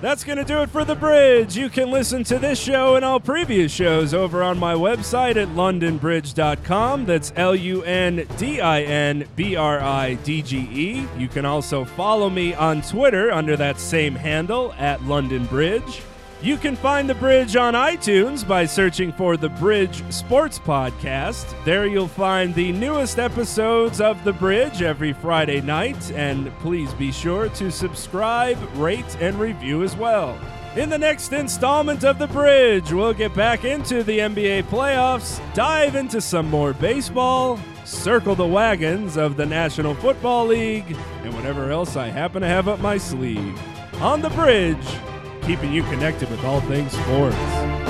That's 0.00 0.24
going 0.24 0.38
to 0.38 0.44
do 0.44 0.62
it 0.62 0.70
for 0.70 0.82
The 0.82 0.94
Bridge. 0.94 1.58
You 1.58 1.68
can 1.68 1.90
listen 1.90 2.24
to 2.24 2.38
this 2.38 2.58
show 2.58 2.96
and 2.96 3.04
all 3.04 3.20
previous 3.20 3.70
shows 3.70 4.14
over 4.14 4.42
on 4.42 4.58
my 4.58 4.72
website 4.72 5.36
at 5.36 5.48
lundinbridge.com. 5.48 7.04
That's 7.04 7.34
L 7.36 7.54
U 7.54 7.82
N 7.82 8.26
D 8.38 8.62
I 8.62 8.80
N 8.80 9.28
B 9.36 9.56
R 9.56 9.78
I 9.78 10.14
D 10.14 10.40
G 10.40 10.56
E. 10.72 11.06
You 11.18 11.28
can 11.28 11.44
also 11.44 11.84
follow 11.84 12.30
me 12.30 12.54
on 12.54 12.80
Twitter 12.80 13.30
under 13.30 13.58
that 13.58 13.78
same 13.78 14.14
handle 14.14 14.72
at 14.78 15.00
Lundin 15.00 15.46
Bridge. 15.50 16.00
You 16.42 16.56
can 16.56 16.74
find 16.74 17.06
The 17.06 17.14
Bridge 17.14 17.54
on 17.54 17.74
iTunes 17.74 18.48
by 18.48 18.64
searching 18.64 19.12
for 19.12 19.36
The 19.36 19.50
Bridge 19.50 20.02
Sports 20.10 20.58
Podcast. 20.58 21.54
There 21.66 21.86
you'll 21.86 22.08
find 22.08 22.54
the 22.54 22.72
newest 22.72 23.18
episodes 23.18 24.00
of 24.00 24.24
The 24.24 24.32
Bridge 24.32 24.80
every 24.80 25.12
Friday 25.12 25.60
night, 25.60 26.10
and 26.12 26.50
please 26.60 26.94
be 26.94 27.12
sure 27.12 27.50
to 27.50 27.70
subscribe, 27.70 28.56
rate, 28.76 29.18
and 29.20 29.38
review 29.38 29.82
as 29.82 29.94
well. 29.96 30.38
In 30.76 30.88
the 30.88 30.96
next 30.96 31.34
installment 31.34 32.04
of 32.04 32.18
The 32.18 32.28
Bridge, 32.28 32.90
we'll 32.90 33.12
get 33.12 33.34
back 33.34 33.66
into 33.66 34.02
the 34.02 34.20
NBA 34.20 34.62
playoffs, 34.62 35.42
dive 35.52 35.94
into 35.94 36.22
some 36.22 36.48
more 36.48 36.72
baseball, 36.72 37.60
circle 37.84 38.34
the 38.34 38.46
wagons 38.46 39.18
of 39.18 39.36
the 39.36 39.44
National 39.44 39.94
Football 39.94 40.46
League, 40.46 40.96
and 41.22 41.34
whatever 41.34 41.70
else 41.70 41.96
I 41.96 42.06
happen 42.06 42.40
to 42.40 42.48
have 42.48 42.66
up 42.66 42.80
my 42.80 42.96
sleeve. 42.96 43.60
On 44.00 44.22
The 44.22 44.30
Bridge, 44.30 44.86
keeping 45.42 45.72
you 45.72 45.82
connected 45.84 46.30
with 46.30 46.44
all 46.44 46.60
things 46.62 46.92
sports. 46.92 47.89